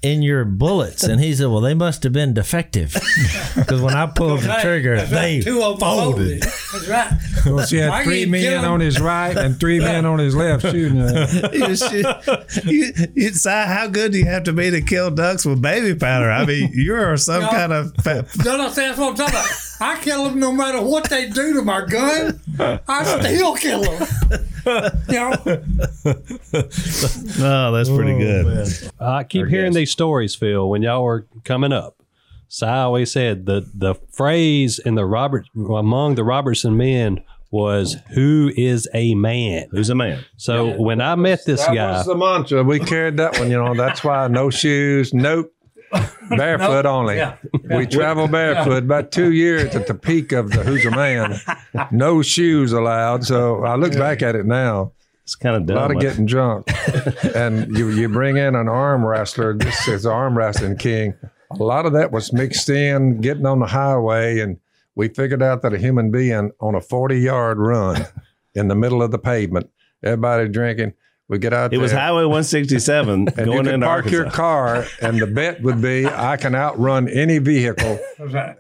In 0.01 0.23
your 0.23 0.45
bullets, 0.45 1.03
and 1.03 1.21
he 1.21 1.35
said, 1.35 1.49
"Well, 1.49 1.61
they 1.61 1.75
must 1.75 2.05
have 2.05 2.13
been 2.13 2.33
defective 2.33 2.93
because 3.57 3.81
when 3.81 3.95
I 3.95 4.07
pulled 4.07 4.41
the 4.43 4.57
trigger, 4.63 5.05
they 5.05 5.41
two 5.41 5.61
folded." 5.77 6.43
That's 6.43 6.87
right. 6.89 7.13
Well, 7.45 7.67
she 7.67 7.79
Why 7.81 7.97
had 7.97 8.05
three 8.05 8.25
men 8.27 8.65
on 8.65 8.79
his 8.79 9.01
right 9.01 9.37
and 9.37 9.59
three 9.59 9.81
men 9.81 10.07
on 10.07 10.21
his 10.21 10.37
left 10.37 10.63
shooting. 10.63 11.01
At 11.01 11.29
him. 11.31 11.51
you, 11.53 11.77
should- 11.77 12.65
you, 12.65 12.93
you, 13.15 13.31
Si, 13.31 13.49
how 13.51 13.89
good 13.89 14.13
do 14.13 14.19
you 14.19 14.27
have 14.27 14.45
to 14.45 14.53
be 14.53 14.71
to 14.71 14.81
kill 14.83 15.11
ducks 15.11 15.45
with 15.45 15.61
baby 15.61 15.99
powder? 15.99 16.31
I 16.31 16.45
mean, 16.45 16.71
you're 16.75 17.17
some 17.17 17.43
No. 17.43 17.49
kind 17.51 17.73
of 17.73 17.93
fa- 17.97 18.25
No, 18.45 18.57
no, 18.57 18.69
see, 18.69 18.83
that's 18.83 18.99
what 18.99 19.11
I'm 19.11 19.17
talking 19.17 19.35
about. 19.35 19.51
I 19.81 20.01
kill 20.01 20.25
them 20.25 20.41
no 20.41 20.53
matter 20.53 20.83
what 20.83 21.09
they 21.09 21.29
do 21.29 21.55
to 21.55 21.63
my 21.63 21.85
gun. 21.85 22.41
I 22.59 23.05
still 23.05 23.55
kill 23.55 23.83
them. 23.83 24.09
You 25.09 25.15
know? 25.15 25.33
Oh, 27.41 27.73
that's 27.73 27.89
pretty 27.89 28.13
oh, 28.13 28.19
good. 28.19 28.91
I 29.01 29.25
keep 29.25 29.47
hearing 29.47 29.73
these 29.73 29.91
stories, 29.91 30.35
Phil, 30.35 30.69
when 30.69 30.83
y'all 30.83 31.05
were 31.05 31.27
coming 31.45 31.73
up. 31.73 32.03
So 32.49 32.67
I 32.67 32.81
always 32.81 33.13
said 33.13 33.47
the 33.47 33.69
the 33.75 33.95
phrase 34.11 34.79
in 34.79 34.95
the 34.95 35.05
Robert 35.05 35.47
among 35.55 36.15
the 36.15 36.25
Robertson 36.25 36.77
men 36.77 37.23
was 37.51 37.97
"Who 38.15 38.51
is 38.57 38.89
a 38.95 39.15
man?" 39.15 39.69
Who's 39.71 39.91
a 39.91 39.95
man? 39.95 40.25
So 40.39 40.81
when 40.81 41.01
I 41.03 41.15
met 41.15 41.45
this 41.45 41.65
that 41.65 41.75
guy, 41.75 41.93
was 41.93 42.07
the 42.07 42.17
mantra. 42.17 42.65
We 42.65 42.79
carried 42.79 43.19
that 43.19 43.39
one, 43.39 43.51
you 43.51 43.63
know. 43.63 43.75
That's 43.75 44.03
why 44.03 44.29
no 44.29 44.49
shoes, 44.49 45.13
nope. 45.13 45.53
Barefoot 46.31 46.87
only. 46.87 47.23
We 47.65 47.87
travel 47.87 48.29
barefoot 48.29 48.83
about 48.85 49.11
two 49.13 49.33
years 49.33 49.75
at 49.75 49.87
the 49.87 49.95
peak 49.95 50.33
of 50.33 50.51
the 50.51 50.63
Who's 50.63 50.85
a 50.85 50.91
Man. 50.91 51.41
No 51.91 52.23
shoes 52.23 52.73
allowed. 52.73 53.25
So 53.25 53.65
I 53.65 53.77
look 53.77 53.93
back 53.93 54.23
at 54.23 54.35
it 54.35 54.47
now. 54.47 54.93
It's 55.23 55.35
kind 55.35 55.57
of 55.57 55.69
A 55.69 55.79
lot 55.79 55.91
of 55.91 56.01
getting 56.01 56.25
drunk, 56.25 56.67
and 57.35 57.77
you 57.77 57.91
you 57.91 58.09
bring 58.09 58.39
in 58.39 58.55
an 58.55 58.67
arm 58.69 59.05
wrestler. 59.05 59.53
This 59.55 59.87
is 59.87 60.07
arm 60.07 60.37
wrestling 60.37 60.77
king. 60.79 61.15
A 61.51 61.63
lot 61.63 61.85
of 61.85 61.93
that 61.93 62.11
was 62.13 62.33
mixed 62.33 62.69
in, 62.71 63.21
getting 63.21 63.45
on 63.45 63.59
the 63.61 63.67
highway, 63.67 64.41
and 64.41 64.59
we 64.95 65.09
figured 65.09 65.43
out 65.43 65.61
that 65.63 65.75
a 65.75 65.79
human 65.79 66.11
being 66.11 66.51
on 66.61 66.75
a 66.75 66.81
forty 66.81 67.21
yard 67.21 67.59
run 67.59 68.07
in 68.55 68.69
the 68.69 68.75
middle 68.75 69.03
of 69.03 69.11
the 69.11 69.19
pavement, 69.19 69.69
everybody 70.03 70.49
drinking. 70.49 70.95
We 71.29 71.39
get 71.39 71.53
out 71.53 71.67
it 71.67 71.71
there. 71.73 71.81
was 71.81 71.93
Highway 71.93 72.23
167 72.23 73.29
and 73.37 73.37
going 73.37 73.65
can 73.65 73.75
into 73.75 73.87
park 73.87 74.11
your 74.11 74.31
car, 74.31 74.87
and 75.03 75.21
the 75.21 75.27
bet 75.27 75.61
would 75.63 75.83
be 75.83 76.07
I 76.07 76.39
can 76.39 76.55
outrun 76.55 77.07
any 77.09 77.39
vehicle 77.39 77.99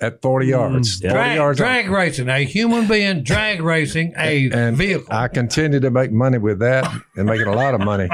at 0.03 0.21
40 0.21 0.47
mm, 0.47 0.49
yards. 0.51 1.01
40 1.01 1.15
Drag, 1.15 1.37
yards. 1.37 1.59
drag 1.59 1.89
racing, 1.91 2.29
a 2.29 2.45
human 2.45 2.87
being 2.87 3.23
drag 3.23 3.63
racing 3.63 4.13
a 4.19 4.51
and 4.51 4.77
vehicle. 4.77 5.07
I 5.11 5.29
continue 5.29 5.81
to 5.81 5.91
make 5.91 6.13
money 6.13 6.37
with 6.37 6.59
that 6.59 6.93
and 7.17 7.27
making 7.27 7.47
a 7.47 7.55
lot 7.55 7.73
of 7.75 7.81
money. 7.81 8.09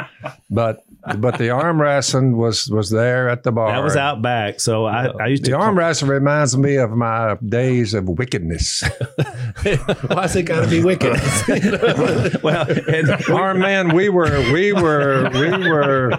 But 0.48 0.84
but 1.18 1.38
the 1.38 1.50
arm 1.50 1.80
wrestling 1.80 2.36
was 2.36 2.68
was 2.68 2.90
there 2.90 3.28
at 3.28 3.42
the 3.42 3.52
bar. 3.52 3.70
That 3.70 3.82
was 3.82 3.96
out 3.96 4.22
back. 4.22 4.60
So 4.60 4.86
I, 4.86 5.06
I 5.06 5.26
used 5.26 5.44
to. 5.44 5.50
The 5.50 5.56
arm 5.56 5.76
wrestling 5.76 6.10
reminds 6.10 6.56
me 6.56 6.76
of 6.76 6.90
my 6.90 7.36
days 7.46 7.94
of 7.94 8.08
wickedness. 8.08 8.82
Why's 10.06 10.36
it 10.36 10.44
got 10.44 10.64
to 10.64 10.70
be 10.70 10.82
wicked? 10.82 11.12
well, 12.42 12.66
and 12.88 13.10
Arm 13.30 13.58
man, 13.58 13.94
we 13.94 14.08
were 14.08 14.40
we 14.52 14.72
were 14.72 15.30
we 15.34 15.50
were 15.68 16.10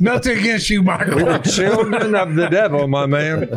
Nothing 0.00 0.38
against 0.38 0.70
you, 0.70 0.82
Michael. 0.82 1.16
we 1.16 1.24
were 1.24 1.38
children 1.38 2.14
of 2.14 2.34
the 2.34 2.48
devil, 2.48 2.88
my 2.88 3.06
man. 3.06 3.48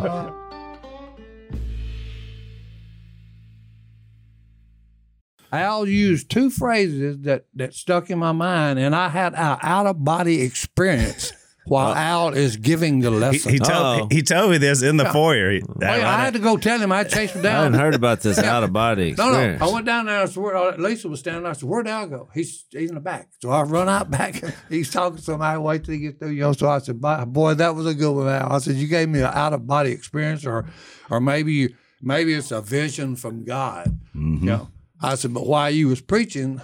Al 5.52 5.86
used 5.88 6.30
two 6.30 6.50
phrases 6.50 7.20
that, 7.22 7.46
that 7.54 7.74
stuck 7.74 8.10
in 8.10 8.18
my 8.18 8.32
mind, 8.32 8.78
and 8.78 8.94
I 8.94 9.08
had 9.08 9.34
an 9.34 9.58
out 9.62 9.86
of 9.86 10.04
body 10.04 10.42
experience 10.42 11.32
while 11.66 11.94
Al 11.94 12.30
is 12.32 12.56
giving 12.56 13.00
the 13.00 13.10
lesson. 13.10 13.52
he 13.52 13.58
told 13.58 14.10
he 14.10 14.22
told 14.22 14.50
me 14.50 14.56
this 14.56 14.82
in 14.82 14.96
the 14.96 15.04
foyer. 15.06 15.50
He- 15.52 15.62
Oh, 15.68 15.74
yeah, 15.80 16.08
I 16.10 16.24
had 16.24 16.32
to 16.32 16.38
go 16.38 16.56
tell 16.56 16.78
him. 16.78 16.90
I 16.92 17.04
chased 17.04 17.34
him 17.34 17.42
down. 17.42 17.52
I 17.52 17.54
down. 17.56 17.64
hadn't 17.72 17.80
heard 17.80 17.94
about 17.94 18.20
this 18.22 18.38
out 18.38 18.62
of 18.64 18.72
body 18.72 19.12
No, 19.16 19.28
experience. 19.28 19.60
no. 19.60 19.68
I 19.68 19.72
went 19.74 19.86
down 19.86 20.06
there. 20.06 20.22
I 20.22 20.24
said, 20.26 20.42
where, 20.42 20.72
Lisa 20.78 21.08
was 21.08 21.20
standing 21.20 21.42
there. 21.42 21.50
I 21.50 21.54
said, 21.54 21.68
where'd 21.68 21.86
Al 21.86 22.06
go? 22.08 22.28
He's, 22.34 22.64
he's 22.70 22.88
in 22.88 22.94
the 22.94 23.00
back. 23.02 23.28
So 23.42 23.50
I 23.50 23.62
run 23.62 23.88
out 23.88 24.10
back. 24.10 24.42
He's 24.70 24.90
talking 24.90 25.18
to 25.18 25.22
somebody. 25.22 25.58
Wait 25.58 25.84
till 25.84 25.94
he 25.94 26.00
gets 26.00 26.18
through. 26.18 26.30
You 26.30 26.40
know, 26.40 26.52
so 26.54 26.68
I 26.70 26.78
said, 26.78 27.00
"Boy, 27.00 27.22
boy, 27.26 27.54
that 27.54 27.74
was 27.74 27.86
a 27.86 27.94
good 27.94 28.12
one, 28.12 28.28
Al. 28.28 28.52
I 28.52 28.58
said, 28.58 28.76
you 28.76 28.88
gave 28.88 29.08
me 29.10 29.20
an 29.20 29.26
out 29.26 29.52
of 29.52 29.66
body 29.66 29.90
experience, 29.92 30.44
or 30.46 30.64
or 31.10 31.20
maybe 31.20 31.52
you, 31.52 31.74
maybe 32.02 32.32
it's 32.34 32.50
a 32.50 32.60
vision 32.62 33.14
from 33.16 33.44
God. 33.44 33.98
Mm-hmm. 34.16 34.38
You 34.44 34.50
know, 34.50 34.68
I 35.00 35.14
said, 35.14 35.32
but 35.32 35.46
while 35.46 35.70
you 35.70 35.88
was 35.88 36.00
preaching, 36.00 36.60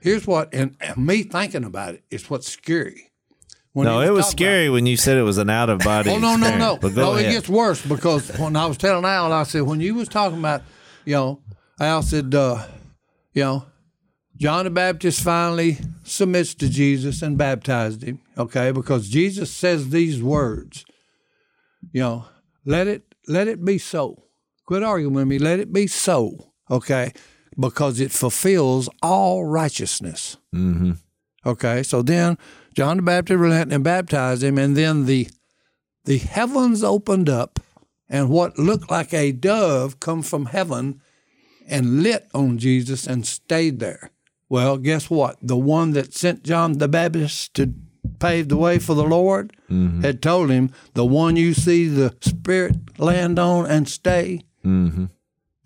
here's 0.00 0.26
what, 0.26 0.52
and, 0.52 0.76
and 0.80 0.96
me 1.06 1.22
thinking 1.22 1.64
about 1.64 1.94
it 1.94 2.04
is 2.10 2.28
what's 2.28 2.50
scary. 2.50 3.12
No, 3.74 4.00
he 4.00 4.06
it 4.06 4.10
was 4.10 4.26
scary 4.28 4.70
when 4.70 4.86
you 4.86 4.96
said 4.96 5.18
it 5.18 5.22
was 5.22 5.36
an 5.36 5.50
out 5.50 5.68
of 5.68 5.80
body. 5.80 6.10
Oh 6.10 6.18
no 6.18 6.36
no 6.36 6.56
no 6.56 6.78
no! 6.82 7.16
It 7.16 7.30
gets 7.30 7.48
worse 7.48 7.84
because 7.84 8.30
when 8.38 8.56
I 8.56 8.64
was 8.64 8.78
telling 8.78 9.04
Al, 9.04 9.30
I 9.32 9.42
said 9.42 9.62
when 9.62 9.80
you 9.80 9.94
was 9.94 10.08
talking 10.08 10.38
about, 10.38 10.62
you 11.04 11.12
know, 11.12 11.40
Al 11.78 12.02
said, 12.02 12.34
uh, 12.34 12.64
you 13.34 13.42
know, 13.42 13.66
John 14.38 14.64
the 14.64 14.70
Baptist 14.70 15.20
finally 15.20 15.78
submits 16.04 16.54
to 16.54 16.70
Jesus 16.70 17.20
and 17.20 17.36
baptized 17.36 18.02
him. 18.02 18.20
Okay, 18.38 18.70
because 18.70 19.10
Jesus 19.10 19.50
says 19.50 19.90
these 19.90 20.22
words, 20.22 20.86
you 21.92 22.00
know, 22.00 22.24
let 22.64 22.86
it 22.86 23.14
let 23.28 23.46
it 23.46 23.62
be 23.62 23.76
so. 23.76 24.22
Quit 24.64 24.82
arguing 24.82 25.14
with 25.14 25.26
me. 25.26 25.38
Let 25.38 25.60
it 25.60 25.70
be 25.70 25.86
so. 25.86 26.52
Okay, 26.70 27.12
because 27.58 28.00
it 28.00 28.12
fulfills 28.12 28.88
all 29.02 29.44
righteousness. 29.44 30.36
mm-hmm. 30.54 30.92
Okay, 31.44 31.84
so 31.84 32.02
then 32.02 32.36
John 32.74 32.96
the 32.96 33.02
Baptist 33.04 33.38
relented 33.38 33.72
and 33.72 33.84
baptized 33.84 34.42
him, 34.42 34.58
and 34.58 34.76
then 34.76 35.06
the 35.06 35.28
the 36.04 36.18
heavens 36.18 36.82
opened 36.82 37.28
up, 37.28 37.60
and 38.08 38.28
what 38.30 38.58
looked 38.58 38.90
like 38.90 39.14
a 39.14 39.30
dove 39.32 40.00
come 40.00 40.22
from 40.22 40.46
heaven 40.46 41.00
and 41.68 42.02
lit 42.02 42.28
on 42.34 42.58
Jesus 42.58 43.06
and 43.06 43.26
stayed 43.26 43.78
there. 43.78 44.10
Well, 44.48 44.76
guess 44.76 45.08
what? 45.10 45.36
The 45.42 45.56
one 45.56 45.92
that 45.92 46.14
sent 46.14 46.42
John 46.44 46.78
the 46.78 46.88
Baptist 46.88 47.54
to 47.54 47.72
pave 48.18 48.48
the 48.48 48.56
way 48.56 48.78
for 48.78 48.94
the 48.94 49.04
Lord 49.04 49.52
had 50.02 50.20
told 50.22 50.50
him, 50.50 50.70
"The 50.94 51.04
one 51.04 51.36
you 51.36 51.54
see 51.54 51.88
the 51.88 52.14
Spirit 52.20 52.98
land 52.98 53.38
on 53.38 53.66
and 53.66 53.88
stay." 53.88 54.42
Mm-hmm. 54.64 55.06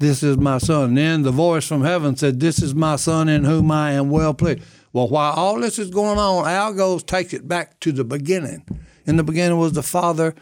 This 0.01 0.23
is 0.23 0.39
my 0.39 0.59
son. 0.59 0.89
And 0.91 0.99
then 0.99 1.23
the 1.23 1.31
voice 1.31 1.67
from 1.67 1.85
heaven 1.85 2.17
said, 2.17 2.41
This 2.41 2.61
is 2.61 2.75
my 2.75 2.97
son 2.97 3.29
in 3.29 3.45
whom 3.45 3.71
I 3.71 3.93
am 3.93 4.11
well 4.11 4.35
pleased. 4.35 4.63
Well, 4.93 5.09
while 5.09 5.33
all 5.35 5.61
this 5.61 5.79
is 5.79 5.91
going 5.91 6.19
on, 6.19 6.49
Al 6.49 6.73
goes 6.73 7.05
takes 7.05 7.33
it 7.33 7.47
back 7.47 7.79
to 7.81 7.93
the 7.93 8.03
beginning. 8.03 8.67
In 9.07 9.17
the 9.17 9.23
beginning 9.23 9.59
was 9.59 9.75
the 9.75 9.83
Father, 9.83 10.35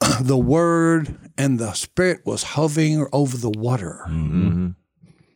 the 0.20 0.38
Word, 0.38 1.14
and 1.38 1.58
the 1.58 1.74
Spirit 1.74 2.22
was 2.24 2.42
hovering 2.42 3.06
over 3.12 3.36
the 3.36 3.50
water. 3.50 4.00
Mm-hmm. 4.08 4.70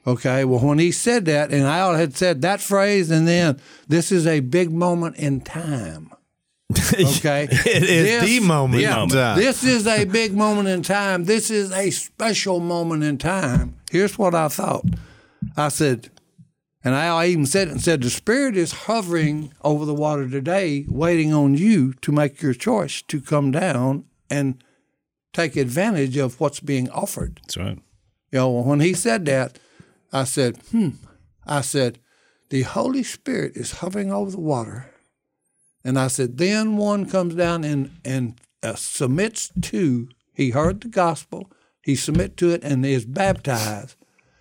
Okay, 0.07 0.45
well, 0.45 0.61
when 0.61 0.79
he 0.79 0.91
said 0.91 1.27
that, 1.27 1.51
and 1.51 1.63
Al 1.65 1.95
had 1.95 2.17
said 2.17 2.43
that 2.43 2.61
phrase, 2.61 3.11
and 3.11 3.29
then 3.29 3.61
this 3.89 4.11
is 4.11 4.27
a 4.27 4.41
big 4.41 4.71
moment 4.73 5.17
in 5.17 5.41
time. 5.41 6.11
Okay, 6.73 7.47
It 7.51 7.83
is 7.85 8.23
the 8.23 8.41
moment 8.41 8.83
Yeah, 8.83 9.03
in 9.03 9.09
time. 9.11 9.39
this 9.39 9.63
is 9.65 9.87
a 9.87 10.05
big 10.05 10.35
moment 10.35 10.69
in 10.69 10.83
time. 10.83 11.25
This 11.25 11.51
is 11.51 11.71
a 11.73 11.91
special 11.91 12.59
moment 12.61 13.05
in 13.05 13.19
time. 13.19 13.77
Here's 13.91 14.19
what 14.19 14.35
I 14.35 14.49
thought. 14.49 14.85
I 15.57 15.69
said, 15.69 16.11
and 16.83 16.95
I 16.95 17.27
even 17.27 17.47
said 17.47 17.69
it 17.69 17.73
and 17.73 17.81
said, 17.81 18.03
the 18.03 18.11
Spirit 18.11 18.57
is 18.57 18.73
hovering 18.73 19.53
over 19.63 19.85
the 19.85 19.95
water 19.95 20.29
today, 20.29 20.87
waiting 20.89 21.33
on 21.33 21.55
you 21.55 21.93
to 22.01 22.13
make 22.13 22.41
your 22.43 22.55
choice 22.55 23.03
to 23.03 23.21
come 23.21 23.51
down 23.51 24.05
and 24.31 24.63
take 25.33 25.57
advantage 25.57 26.17
of 26.17 26.41
what's 26.41 26.61
being 26.61 26.89
offered. 26.91 27.41
That's 27.43 27.57
right. 27.57 27.79
You 28.33 28.39
know, 28.39 28.51
when 28.51 28.81
he 28.81 28.95
said 28.95 29.27
that, 29.27 29.59
I 30.13 30.25
said, 30.25 30.57
hmm. 30.71 30.91
I 31.47 31.61
said, 31.61 31.99
the 32.49 32.63
Holy 32.63 33.03
Spirit 33.03 33.53
is 33.55 33.73
hovering 33.81 34.11
over 34.11 34.31
the 34.31 34.41
water. 34.41 34.91
And 35.85 35.99
I 35.99 36.07
said, 36.09 36.39
then 36.39 36.77
one 36.77 37.07
comes 37.07 37.35
down 37.35 37.63
and 37.65 37.91
and 38.05 38.35
uh, 38.63 38.75
submits 38.75 39.51
to. 39.61 40.09
He 40.33 40.51
heard 40.51 40.81
the 40.81 40.89
gospel. 40.89 41.51
He 41.83 41.95
submits 41.97 42.37
to 42.37 42.51
it 42.51 42.65
and 42.65 42.85
is 42.87 43.05
baptized. 43.05 43.97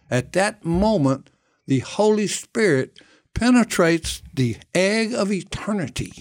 At 0.09 0.31
that 0.33 0.63
moment, 0.63 1.29
the 1.67 1.79
Holy 1.79 2.27
Spirit 2.27 2.99
penetrates 3.33 4.21
the 4.33 4.57
egg 4.73 5.13
of 5.13 5.31
eternity. 5.31 6.13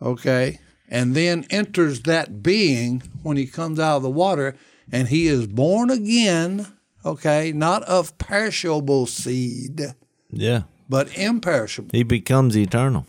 Okay. 0.00 0.60
And 0.88 1.14
then 1.16 1.44
enters 1.50 2.02
that 2.02 2.42
being 2.42 3.02
when 3.22 3.36
he 3.36 3.46
comes 3.46 3.80
out 3.80 3.96
of 3.96 4.02
the 4.04 4.10
water 4.10 4.54
and 4.92 5.08
he 5.08 5.26
is 5.26 5.48
born 5.48 5.90
again, 5.90 6.66
okay, 7.04 7.50
not 7.52 7.82
of 7.84 8.16
perishable 8.18 9.06
seed, 9.06 9.80
Yeah. 10.30 10.62
but 10.88 11.16
imperishable. 11.18 11.90
He 11.92 12.04
becomes 12.04 12.56
eternal. 12.56 13.04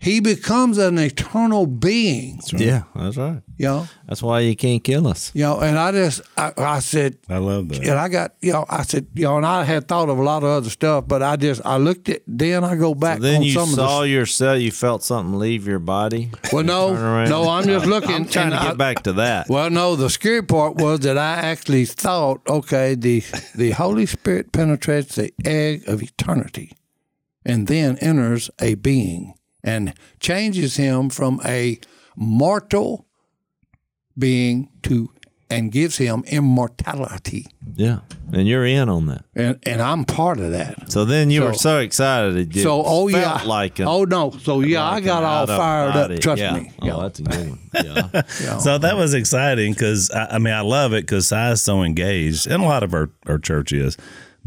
He 0.00 0.20
becomes 0.20 0.78
an 0.78 0.96
eternal 0.96 1.66
being, 1.66 2.38
Yeah, 2.52 2.84
that's 2.94 3.16
right. 3.16 3.42
you 3.56 3.66
know. 3.66 3.88
That's 4.06 4.22
why 4.22 4.40
you 4.40 4.54
can't 4.54 4.82
kill 4.84 5.08
us. 5.08 5.32
You 5.34 5.42
know, 5.42 5.58
and 5.58 5.76
I 5.76 5.90
just, 5.90 6.20
I, 6.36 6.52
I 6.56 6.78
said, 6.78 7.18
I 7.28 7.38
love 7.38 7.68
that. 7.70 7.80
and 7.80 7.98
I 7.98 8.08
got, 8.08 8.34
you 8.40 8.52
know, 8.52 8.64
I 8.68 8.84
said, 8.84 9.08
you 9.14 9.24
know, 9.24 9.38
and 9.38 9.44
I 9.44 9.64
had 9.64 9.88
thought 9.88 10.08
of 10.08 10.16
a 10.16 10.22
lot 10.22 10.44
of 10.44 10.50
other 10.50 10.70
stuff, 10.70 11.08
but 11.08 11.20
I 11.24 11.34
just, 11.34 11.62
I 11.66 11.78
looked 11.78 12.08
at, 12.08 12.22
then 12.28 12.62
I 12.62 12.76
go 12.76 12.94
back 12.94 13.18
Then 13.18 13.38
on 13.38 13.42
you 13.42 13.52
some 13.54 13.70
saw 13.70 13.98
of 13.98 14.02
the. 14.04 14.10
yourself. 14.10 14.60
You 14.60 14.70
felt 14.70 15.02
something 15.02 15.36
leave 15.36 15.66
your 15.66 15.80
body. 15.80 16.30
Well, 16.52 16.62
no, 16.62 17.24
no, 17.24 17.48
I'm 17.48 17.64
just 17.64 17.86
looking. 17.86 18.14
I'm 18.14 18.28
trying 18.28 18.52
and 18.52 18.54
to 18.54 18.60
I- 18.60 18.68
get 18.68 18.78
back 18.78 19.02
to 19.02 19.12
that. 19.14 19.48
Well, 19.48 19.68
no, 19.68 19.96
the 19.96 20.10
scary 20.10 20.42
part 20.44 20.76
was 20.76 21.00
that 21.00 21.18
I 21.18 21.34
actually 21.40 21.86
thought, 21.86 22.40
okay, 22.48 22.94
the 22.94 23.24
the 23.56 23.72
Holy 23.72 24.06
Spirit 24.06 24.52
penetrates 24.52 25.16
the 25.16 25.32
egg 25.44 25.88
of 25.88 26.04
eternity 26.04 26.70
and 27.44 27.66
then 27.66 27.98
enters 27.98 28.48
a 28.60 28.76
being 28.76 29.34
and 29.68 29.92
changes 30.20 30.76
him 30.76 31.10
from 31.10 31.40
a 31.44 31.78
mortal 32.16 33.06
being 34.16 34.68
to 34.82 35.10
and 35.50 35.72
gives 35.72 35.96
him 35.96 36.22
immortality. 36.26 37.46
Yeah, 37.74 38.00
and 38.32 38.46
you're 38.46 38.66
in 38.66 38.88
on 38.90 39.06
that. 39.06 39.24
And 39.34 39.58
and 39.62 39.80
I'm 39.80 40.04
part 40.04 40.38
of 40.40 40.50
that. 40.52 40.90
So 40.92 41.04
then 41.06 41.30
you 41.30 41.40
So- 41.40 41.46
were 41.46 41.54
so 41.54 41.78
excited. 41.78 42.56
It 42.56 42.62
so 42.62 42.82
oh 42.84 43.08
felt 43.08 43.42
yeah. 43.42 43.48
like 43.48 43.78
an, 43.78 43.86
oh 43.88 44.04
no. 44.04 44.30
So 44.42 44.60
yeah, 44.60 44.84
I 44.84 45.00
got 45.00 45.22
all 45.24 45.46
fired 45.46 45.94
body. 45.94 46.14
up, 46.16 46.20
trust 46.20 46.42
yeah. 46.42 46.52
me. 46.58 46.72
Oh, 46.82 46.86
Yeah. 46.86 46.96
that's 47.02 47.18
a 47.20 47.22
good 47.22 47.48
one. 47.48 47.58
Yeah. 47.74 48.08
Yeah. 48.42 48.58
So 48.58 48.78
that 48.78 48.96
was 48.96 49.14
exciting 49.14 49.72
because 49.72 50.10
I, 50.10 50.36
I 50.36 50.38
mean 50.38 50.52
I 50.54 50.60
love 50.60 50.92
it 50.92 51.02
because 51.02 51.32
I 51.32 51.52
is 51.52 51.62
so 51.62 51.82
engaged, 51.82 52.46
and 52.46 52.62
a 52.62 52.66
lot 52.66 52.82
of 52.82 52.92
our, 52.92 53.10
our 53.26 53.38
church 53.38 53.72
is, 53.72 53.96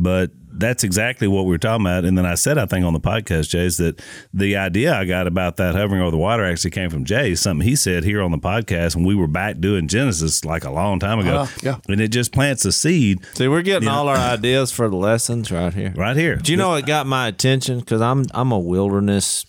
but 0.01 0.31
that's 0.53 0.83
exactly 0.83 1.27
what 1.27 1.43
we 1.45 1.51
were 1.51 1.57
talking 1.57 1.85
about. 1.85 2.03
And 2.03 2.17
then 2.17 2.25
I 2.25 2.35
said 2.35 2.57
I 2.57 2.65
think 2.65 2.85
on 2.85 2.93
the 2.93 2.99
podcast, 2.99 3.49
Jase, 3.49 3.55
is 3.55 3.77
that 3.77 4.01
the 4.33 4.57
idea 4.57 4.93
I 4.93 5.05
got 5.05 5.27
about 5.27 5.57
that 5.57 5.75
hovering 5.75 6.01
over 6.01 6.11
the 6.11 6.17
water 6.17 6.43
actually 6.43 6.71
came 6.71 6.89
from 6.89 7.05
Jase. 7.05 7.39
Something 7.39 7.65
he 7.65 7.75
said 7.75 8.03
here 8.03 8.21
on 8.21 8.31
the 8.31 8.37
podcast 8.37 8.95
when 8.95 9.05
we 9.05 9.15
were 9.15 9.27
back 9.27 9.59
doing 9.59 9.87
Genesis 9.87 10.43
like 10.43 10.63
a 10.65 10.71
long 10.71 10.99
time 10.99 11.19
ago. 11.19 11.35
Uh, 11.35 11.47
yeah. 11.63 11.77
and 11.87 12.01
it 12.01 12.09
just 12.09 12.33
plants 12.33 12.65
a 12.65 12.71
seed 12.71 13.25
See, 13.33 13.47
we're 13.47 13.61
getting 13.61 13.87
all 13.87 14.07
our 14.09 14.17
ideas 14.37 14.71
for 14.71 14.89
the 14.89 14.97
lessons 14.97 15.51
right 15.51 15.73
here. 15.73 15.93
right 15.95 16.17
here. 16.17 16.35
Do 16.35 16.51
you 16.51 16.57
know 16.57 16.69
what 16.69 16.85
got 16.85 17.07
my 17.07 17.27
attention? 17.27 17.79
Because 17.79 18.01
I'm 18.01 18.25
I'm 18.33 18.51
a 18.51 18.59
wilderness, 18.59 19.45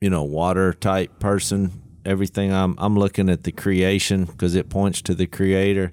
you 0.00 0.08
know, 0.10 0.22
water 0.22 0.72
type 0.72 1.18
person. 1.18 1.82
Everything 2.04 2.52
I'm 2.52 2.74
I'm 2.78 2.96
looking 2.96 3.28
at 3.28 3.42
the 3.42 3.52
creation 3.52 4.24
because 4.24 4.54
it 4.54 4.70
points 4.70 5.02
to 5.02 5.14
the 5.14 5.26
creator. 5.26 5.92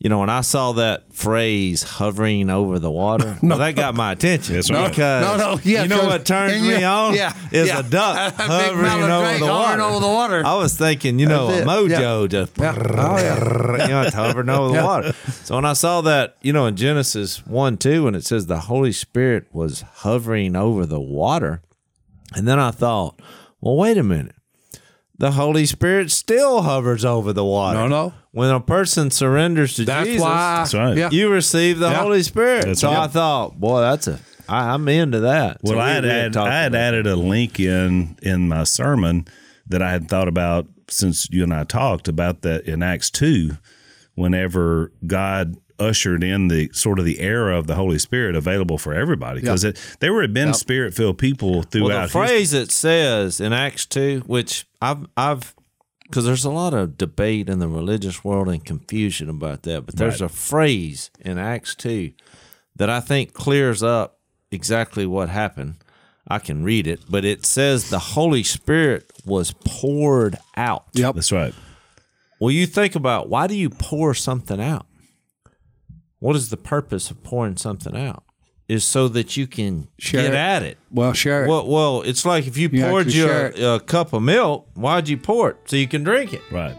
You 0.00 0.08
know, 0.08 0.20
when 0.20 0.30
I 0.30 0.42
saw 0.42 0.72
that 0.74 1.12
phrase 1.12 1.82
hovering 1.82 2.50
over 2.50 2.78
the 2.78 2.90
water, 2.90 3.36
well, 3.42 3.58
that 3.58 3.74
got 3.74 3.96
my 3.96 4.12
attention. 4.12 4.54
That's 4.54 4.70
right. 4.70 4.90
Because 4.90 5.24
No, 5.24 5.36
no, 5.54 5.60
yeah, 5.64 5.82
you 5.82 5.88
know 5.88 6.06
what 6.06 6.24
turns 6.24 6.62
you- 6.62 6.68
me 6.76 6.84
on 6.84 7.14
yeah, 7.14 7.32
is 7.50 7.66
yeah. 7.66 7.80
a 7.80 7.82
duck 7.82 8.34
hovering 8.36 8.92
over 9.10 9.38
the 9.38 9.44
water. 9.46 9.82
over 9.82 10.00
the 10.00 10.06
water. 10.06 10.42
I 10.46 10.54
was 10.54 10.76
thinking, 10.76 11.18
you 11.18 11.26
know, 11.26 11.48
a 11.48 11.62
mojo 11.62 12.28
just 12.28 12.56
Yeah. 12.56 12.76
Oh, 12.78 13.16
yeah. 13.16 13.72
you 13.86 13.88
know, 13.88 14.02
it's 14.02 14.14
hovering 14.14 14.48
over 14.48 14.76
the 14.76 14.84
water. 14.84 15.12
So 15.42 15.56
when 15.56 15.64
I 15.64 15.72
saw 15.72 16.00
that, 16.02 16.36
you 16.42 16.52
know, 16.52 16.66
in 16.66 16.76
Genesis 16.76 17.44
1 17.44 17.78
2, 17.78 18.04
when 18.04 18.14
it 18.14 18.24
says 18.24 18.46
the 18.46 18.60
Holy 18.60 18.92
Spirit 18.92 19.46
was 19.52 19.80
hovering 19.80 20.54
over 20.54 20.86
the 20.86 21.00
water, 21.00 21.60
and 22.36 22.46
then 22.46 22.60
I 22.60 22.70
thought, 22.70 23.20
well, 23.60 23.74
wait 23.76 23.98
a 23.98 24.04
minute. 24.04 24.36
The 25.20 25.32
Holy 25.32 25.66
Spirit 25.66 26.12
still 26.12 26.62
hovers 26.62 27.04
over 27.04 27.32
the 27.32 27.44
water. 27.44 27.76
No, 27.76 27.88
no. 27.88 28.12
When 28.38 28.50
a 28.50 28.60
person 28.60 29.10
surrenders 29.10 29.74
to 29.74 29.84
That's 29.84 30.06
Jesus, 30.06 30.22
why. 30.22 30.56
That's 30.58 30.74
right. 30.74 30.96
Yeah. 30.96 31.10
you 31.10 31.28
receive 31.28 31.80
the 31.80 31.90
Yeah. 31.90 32.02
Holy 32.02 32.22
Spirit. 32.22 32.66
That's 32.66 32.80
so 32.80 32.88
right. 32.88 32.98
I 33.00 33.06
thought, 33.08 33.58
boy, 33.58 33.80
that's 33.80 34.06
a, 34.06 34.20
I, 34.48 34.70
I'm 34.74 34.86
into 34.88 35.20
that. 35.20 35.58
Well, 35.62 35.72
So 35.74 35.78
I 35.80 35.86
we 35.88 35.94
had, 35.94 36.04
really 36.04 36.16
add, 36.20 36.32
talked 36.34 36.50
I 36.50 36.62
had 36.62 36.72
about 36.72 36.80
added 36.80 37.06
a 37.08 37.16
link 37.16 37.58
in 37.58 38.16
in 38.22 38.48
my 38.48 38.62
sermon 38.62 39.26
that 39.66 39.82
I 39.82 39.90
had 39.90 40.08
thought 40.08 40.28
about 40.28 40.66
since 40.88 41.28
you 41.30 41.42
and 41.42 41.52
I 41.52 41.64
talked 41.64 42.06
about 42.06 42.42
that 42.42 42.64
in 42.64 42.80
Acts 42.82 43.10
two, 43.10 43.58
whenever 44.14 44.92
God 45.06 45.56
ushered 45.80 46.24
in 46.24 46.48
the 46.48 46.70
sort 46.72 46.98
of 46.98 47.04
the 47.04 47.20
era 47.20 47.56
of 47.58 47.66
the 47.66 47.74
Holy 47.74 47.98
Spirit 47.98 48.34
available 48.34 48.78
for 48.78 48.92
everybody 48.94 49.40
because 49.40 49.64
there 50.00 50.12
were 50.12 50.26
been 50.28 50.54
spirit 50.54 50.94
filled 50.94 51.18
people 51.18 51.62
throughout. 51.62 51.86
Well, 51.88 51.96
the 51.96 52.02
history. 52.02 52.20
phrase 52.26 52.52
it 52.52 52.70
says 52.72 53.40
in 53.40 53.52
Acts 53.52 53.86
two, 53.86 54.22
which 54.26 54.66
I've 54.80 55.06
I've 55.16 55.54
because 56.08 56.24
there's 56.24 56.44
a 56.44 56.50
lot 56.50 56.74
of 56.74 56.96
debate 56.96 57.48
in 57.48 57.58
the 57.58 57.68
religious 57.68 58.24
world 58.24 58.48
and 58.48 58.64
confusion 58.64 59.28
about 59.28 59.62
that, 59.62 59.86
but 59.86 59.96
there's 59.96 60.20
a 60.22 60.28
phrase 60.28 61.10
in 61.20 61.38
Acts 61.38 61.74
two 61.74 62.12
that 62.76 62.88
I 62.88 63.00
think 63.00 63.34
clears 63.34 63.82
up 63.82 64.18
exactly 64.50 65.06
what 65.06 65.28
happened. 65.28 65.76
I 66.26 66.38
can 66.38 66.62
read 66.62 66.86
it, 66.86 67.00
but 67.08 67.24
it 67.24 67.46
says 67.46 67.90
the 67.90 67.98
Holy 67.98 68.42
Spirit 68.42 69.10
was 69.24 69.54
poured 69.64 70.36
out. 70.56 70.86
Yep. 70.92 71.14
That's 71.14 71.32
right. 71.32 71.54
Well, 72.40 72.50
you 72.50 72.66
think 72.66 72.94
about 72.94 73.28
why 73.28 73.46
do 73.46 73.54
you 73.54 73.70
pour 73.70 74.14
something 74.14 74.60
out? 74.60 74.86
What 76.20 76.36
is 76.36 76.50
the 76.50 76.56
purpose 76.56 77.10
of 77.10 77.22
pouring 77.22 77.56
something 77.56 77.96
out? 77.96 78.24
Is 78.68 78.84
so 78.84 79.08
that 79.08 79.34
you 79.34 79.46
can 79.46 79.88
Share 79.98 80.22
get 80.22 80.34
it. 80.34 80.36
at 80.36 80.62
it. 80.62 80.78
Well, 80.90 81.14
share 81.14 81.44
it. 81.44 81.48
Well, 81.48 81.66
well, 81.66 82.02
it's 82.02 82.26
like 82.26 82.46
if 82.46 82.58
you, 82.58 82.68
You 82.70 82.82
poured 82.84 83.06
actually 83.06 83.20
you 83.20 83.26
share 83.26 83.52
a, 83.52 83.60
a 83.60 83.74
uh, 83.76 83.78
cup 83.78 84.12
of 84.12 84.22
milk, 84.22 84.68
why'd 84.74 85.08
you 85.08 85.16
pour 85.16 85.50
it? 85.50 85.56
So 85.64 85.76
you 85.76 85.88
can 85.88 86.04
drink 86.04 86.34
it. 86.34 86.42
Right. 86.50 86.76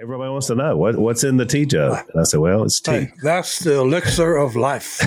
Everybody 0.00 0.30
wants 0.30 0.46
to 0.46 0.54
know 0.54 0.76
what 0.76 0.96
what's 0.96 1.24
in 1.24 1.36
the 1.36 1.44
tea 1.44 1.66
jug. 1.66 1.92
And 2.12 2.20
I 2.20 2.24
said, 2.24 2.40
well, 2.40 2.64
it's 2.64 2.80
tea. 2.80 2.92
Hey, 2.92 3.12
that's 3.22 3.58
the 3.60 3.74
elixir 3.78 4.36
of 4.36 4.56
life. 4.56 5.00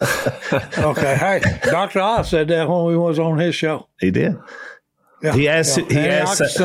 okay, 0.78 1.16
hey, 1.16 1.40
Dr. 1.64 2.00
Oz 2.00 2.28
said 2.28 2.48
that 2.48 2.68
when 2.68 2.84
we 2.84 2.96
was 2.96 3.18
on 3.18 3.38
his 3.38 3.54
show. 3.54 3.88
He 4.00 4.10
did. 4.10 4.36
Yeah, 5.24 5.32
He 5.32 5.48
asked. 5.48 5.78
yeah. 5.78 5.84
He 5.88 5.98
asked. 6.08 6.60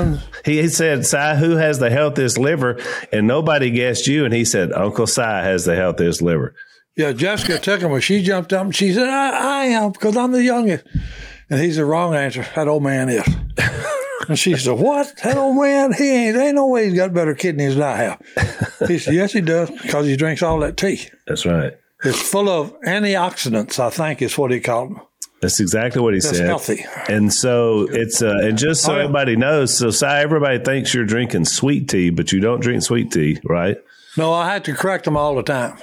He 0.46 0.68
said, 0.68 1.06
"Si, 1.06 1.36
who 1.38 1.56
has 1.56 1.80
the 1.80 1.90
healthiest 1.90 2.38
liver?" 2.38 2.80
And 3.12 3.26
nobody 3.26 3.72
guessed 3.72 4.06
you. 4.06 4.26
And 4.26 4.34
he 4.34 4.46
said, 4.46 4.74
"Uncle 4.74 5.08
Si 5.08 5.22
has 5.22 5.66
the 5.66 5.76
healthiest 5.76 6.22
liver." 6.22 6.54
Yeah, 7.00 7.14
Jessica 7.14 7.58
took 7.60 7.80
him, 7.80 7.98
she 8.02 8.22
jumped 8.22 8.52
up 8.52 8.66
and 8.66 8.76
she 8.76 8.92
said, 8.92 9.08
I, 9.08 9.30
I 9.62 9.64
am 9.68 9.94
because 9.94 10.18
I'm 10.18 10.34
the 10.34 10.44
youngest. 10.44 10.86
And 11.50 11.62
he's 11.62 11.78
the 11.78 11.86
wrong 11.86 12.14
answer. 12.14 12.46
That 12.56 12.68
old 12.68 12.84
man 12.84 13.08
is. 13.08 13.24
and 14.28 14.38
she 14.38 14.58
said, 14.58 14.78
What? 14.78 15.14
That 15.24 15.38
old 15.38 15.56
man? 15.56 15.94
He 15.94 16.10
ain't, 16.10 16.36
ain't 16.36 16.56
no 16.56 16.68
way 16.68 16.90
he's 16.90 16.98
got 16.98 17.14
better 17.14 17.34
kidneys 17.36 17.76
than 17.76 17.84
I 17.84 17.96
have. 17.96 18.22
He 18.90 19.00
said, 19.00 19.14
Yes, 19.14 19.32
he 19.32 19.40
does 19.40 19.70
because 19.72 20.08
he 20.08 20.18
drinks 20.18 20.44
all 20.44 20.60
that 20.60 20.76
tea. 20.76 21.08
That's 21.26 21.46
right. 21.46 21.72
It's 22.04 22.22
full 22.22 22.50
of 22.50 22.74
antioxidants, 22.82 23.80
I 23.80 23.90
think 23.92 24.22
is 24.22 24.38
what 24.38 24.52
he 24.52 24.60
called 24.60 24.90
them. 24.92 25.02
That's 25.42 25.60
exactly 25.60 26.02
what 26.02 26.14
he 26.14 26.20
That's 26.20 26.38
said. 26.38 26.48
healthy. 26.48 26.86
And 27.08 27.32
so 27.34 27.88
it's 27.90 28.22
uh, 28.22 28.40
and 28.42 28.58
just 28.58 28.82
so 28.84 28.92
Oh, 28.94 28.96
yeah. 28.98 29.04
everybody 29.04 29.36
knows, 29.38 29.78
so 29.78 29.90
Si, 29.90 30.06
everybody 30.06 30.60
thinks 30.60 30.94
you're 30.94 31.06
drinking 31.06 31.46
sweet 31.46 31.88
tea, 31.88 32.10
but 32.10 32.32
you 32.34 32.40
don't 32.42 32.60
drink 32.60 32.84
sweet 32.84 33.12
tea, 33.12 33.40
right? 33.46 33.78
No, 34.18 34.34
I 34.34 34.52
had 34.52 34.66
to 34.66 34.74
correct 34.74 35.06
them 35.06 35.16
all 35.16 35.36
the 35.36 35.44
time. 35.44 35.78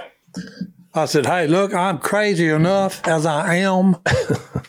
I 0.94 1.06
said, 1.06 1.26
Hey, 1.26 1.46
look, 1.46 1.72
I'm 1.72 1.98
crazy 1.98 2.48
enough 2.48 3.06
as 3.06 3.24
I 3.24 3.56
am. 3.56 3.96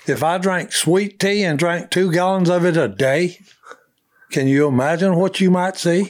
if 0.08 0.24
I 0.24 0.38
drank 0.38 0.72
sweet 0.72 1.20
tea 1.20 1.44
and 1.44 1.58
drank 1.60 1.90
two 1.90 2.12
gallons 2.12 2.50
of 2.50 2.66
it 2.66 2.78
a 2.78 2.88
day, 2.88 3.40
can 4.32 4.48
you 4.48 4.68
imagine 4.68 5.16
what 5.16 5.40
you 5.42 5.50
might 5.52 5.78
see? 5.78 6.04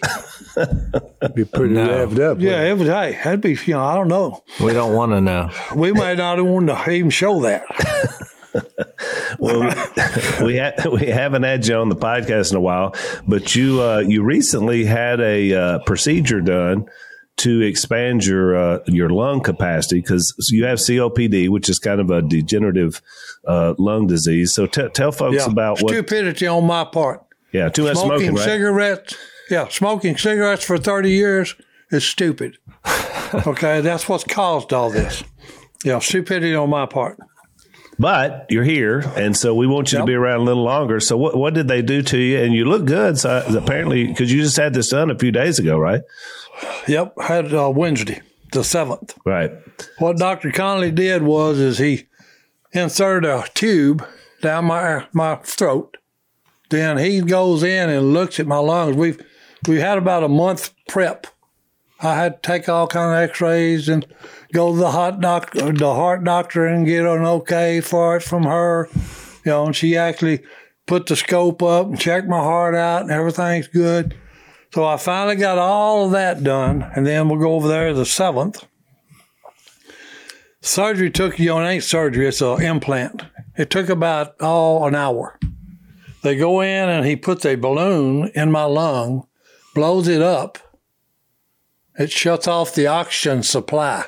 Be 1.36 1.46
pretty 1.46 1.76
revved 1.76 2.20
up. 2.20 2.40
Yeah, 2.40 2.64
it 2.64 2.78
was. 2.78 2.88
Hey, 2.88 3.12
that'd 3.24 3.42
be. 3.42 3.58
You 3.66 3.76
know, 3.76 3.84
I 3.84 3.94
don't 3.94 4.08
know. 4.08 4.44
We 4.60 4.74
don't 4.74 4.94
want 4.96 5.12
to 5.12 5.22
know. 5.22 5.52
We 5.76 5.92
may 5.92 6.16
not 6.16 6.44
want 6.44 6.68
to 6.68 6.90
even 6.90 7.12
show 7.12 7.42
that. 7.42 7.64
Well, 9.40 9.62
we 10.44 10.58
ha- 10.58 10.90
we 10.92 11.06
haven't 11.08 11.44
had 11.44 11.66
you 11.68 11.76
on 11.76 11.90
the 11.90 11.96
podcast 11.96 12.52
in 12.52 12.58
a 12.58 12.62
while, 12.62 12.96
but 13.28 13.56
you 13.56 13.82
uh, 13.82 14.00
you 14.00 14.24
recently 14.24 14.86
had 14.86 15.20
a 15.20 15.54
uh, 15.54 15.80
procedure 15.80 16.42
done 16.42 16.86
to 17.38 17.62
expand 17.62 18.26
your 18.26 18.56
uh, 18.58 18.80
your 18.88 19.10
lung 19.10 19.42
capacity 19.42 20.02
because 20.02 20.34
you 20.52 20.66
have 20.66 20.80
COPD, 20.80 21.50
which 21.50 21.70
is 21.70 21.78
kind 21.80 22.02
of 22.02 22.10
a 22.10 22.22
degenerative 22.22 23.02
uh, 23.48 23.74
lung 23.78 24.08
disease. 24.08 24.54
So 24.54 24.66
t- 24.66 24.88
tell 24.94 25.12
folks 25.12 25.38
Yeah, 25.38 25.52
about 25.52 25.82
what. 25.82 25.94
stupidity 25.94 26.48
on 26.48 26.66
my 26.66 26.84
part. 26.86 27.24
Yeah, 27.52 27.70
too 27.70 27.84
much 27.84 27.94
Smoking, 27.98 28.20
smoking, 28.20 28.36
right? 28.36 28.44
cigarettes. 28.46 29.16
Yeah, 29.50 29.68
smoking 29.70 30.18
cigarettes 30.18 30.64
for 30.66 30.78
thirty 30.78 31.12
years 31.12 31.56
is 31.92 32.04
stupid. 32.04 32.58
okay, 33.48 33.82
that's 33.82 34.10
what's 34.10 34.24
caused 34.24 34.74
all 34.74 34.90
this. 34.90 35.24
Yeah, 35.86 36.00
stupidity 36.00 36.56
on 36.56 36.70
my 36.70 36.86
part. 36.88 37.18
But 38.00 38.46
you're 38.50 38.64
here, 38.64 39.00
and 39.16 39.36
so 39.36 39.56
we 39.56 39.66
want 39.66 39.92
you 39.92 39.98
to 39.98 40.06
be 40.06 40.14
around 40.14 40.42
a 40.42 40.44
little 40.44 40.64
longer. 40.64 41.00
So 41.00 41.18
what 41.18 41.36
what 41.36 41.56
did 41.56 41.68
they 41.68 41.82
do 41.82 42.04
to 42.04 42.18
you? 42.18 42.40
And 42.40 42.54
you 42.54 42.66
look 42.66 42.86
good. 42.86 43.18
So 43.18 43.44
apparently, 43.58 44.06
because 44.06 44.32
you 44.32 44.42
just 44.42 44.58
had 44.58 44.74
this 44.76 44.90
done 44.90 45.10
a 45.10 45.18
few 45.18 45.32
days 45.32 45.58
ago, 45.58 45.80
right? 45.80 46.02
Yep, 46.88 47.20
had 47.20 47.54
uh, 47.54 47.72
Wednesday, 47.72 48.22
the 48.52 48.64
seventh. 48.64 49.18
Right. 49.26 49.52
What 49.98 50.18
Doctor 50.18 50.52
Connolly 50.52 50.92
did 50.92 51.24
was 51.24 51.58
is 51.60 51.80
he 51.80 52.06
inserted 52.72 53.28
a 53.30 53.46
tube 53.56 54.06
down 54.42 54.66
my 54.66 55.08
my 55.12 55.38
throat. 55.38 55.98
Then 56.70 56.98
he 56.98 57.22
goes 57.22 57.64
in 57.64 57.90
and 57.90 58.14
looks 58.14 58.40
at 58.40 58.46
my 58.46 58.58
lungs. 58.58 58.96
We've 58.96 59.20
we 59.68 59.80
had 59.80 59.98
about 59.98 60.24
a 60.24 60.28
month 60.30 60.74
prep. 60.88 61.28
I 62.00 62.16
had 62.16 62.44
to 62.44 62.48
take 62.48 62.70
all 62.70 62.88
kind 62.88 63.12
of 63.12 63.30
X-rays 63.30 63.90
and 63.90 64.06
go 64.54 64.72
to 64.72 64.78
the 64.78 64.92
hot 64.92 65.20
doc, 65.20 65.52
the 65.52 65.94
heart 65.94 66.24
doctor, 66.24 66.66
and 66.66 66.86
get 66.86 67.06
an 67.06 67.26
okay 67.26 67.82
for 67.82 68.18
it 68.18 68.24
from 68.24 68.44
her. 68.44 68.88
You 69.44 69.52
know, 69.52 69.66
and 69.66 69.76
she 69.76 69.98
actually 69.98 70.44
put 70.86 71.08
the 71.08 71.16
scope 71.16 71.64
up 71.64 71.88
and 71.88 72.00
checked 72.00 72.28
my 72.28 72.40
heart 72.40 72.76
out, 72.76 73.02
and 73.02 73.12
everything's 73.12 73.68
good. 73.68 74.16
So 74.74 74.86
I 74.86 74.98
finally 74.98 75.38
got 75.38 75.58
all 75.58 76.06
of 76.06 76.12
that 76.12 76.44
done, 76.44 76.84
and 76.96 77.06
then 77.06 77.30
we'll 77.30 77.40
go 77.40 77.54
over 77.54 77.68
there 77.68 77.94
the 77.94 78.06
seventh. 78.06 78.64
Surgery 80.62 81.10
took 81.10 81.40
you 81.40 81.48
know, 81.48 81.60
it 81.62 81.68
ain't 81.68 81.84
surgery; 81.84 82.28
it's 82.28 82.42
an 82.42 82.62
implant. 82.62 83.24
It 83.58 83.70
took 83.70 83.90
about 83.90 84.36
oh 84.40 84.86
an 84.86 84.94
hour. 84.94 85.40
They 86.22 86.36
go 86.36 86.62
in 86.62 86.90
and 86.90 87.06
he 87.06 87.16
puts 87.16 87.46
a 87.46 87.56
balloon 87.56 88.30
in 88.36 88.52
my 88.52 88.66
lung, 88.66 89.28
blows 89.74 90.08
it 90.08 90.22
up. 90.22 90.58
It 91.98 92.12
shuts 92.12 92.48
off 92.48 92.76
the 92.76 92.88
oxygen 92.88 93.44
supply. 93.44 94.06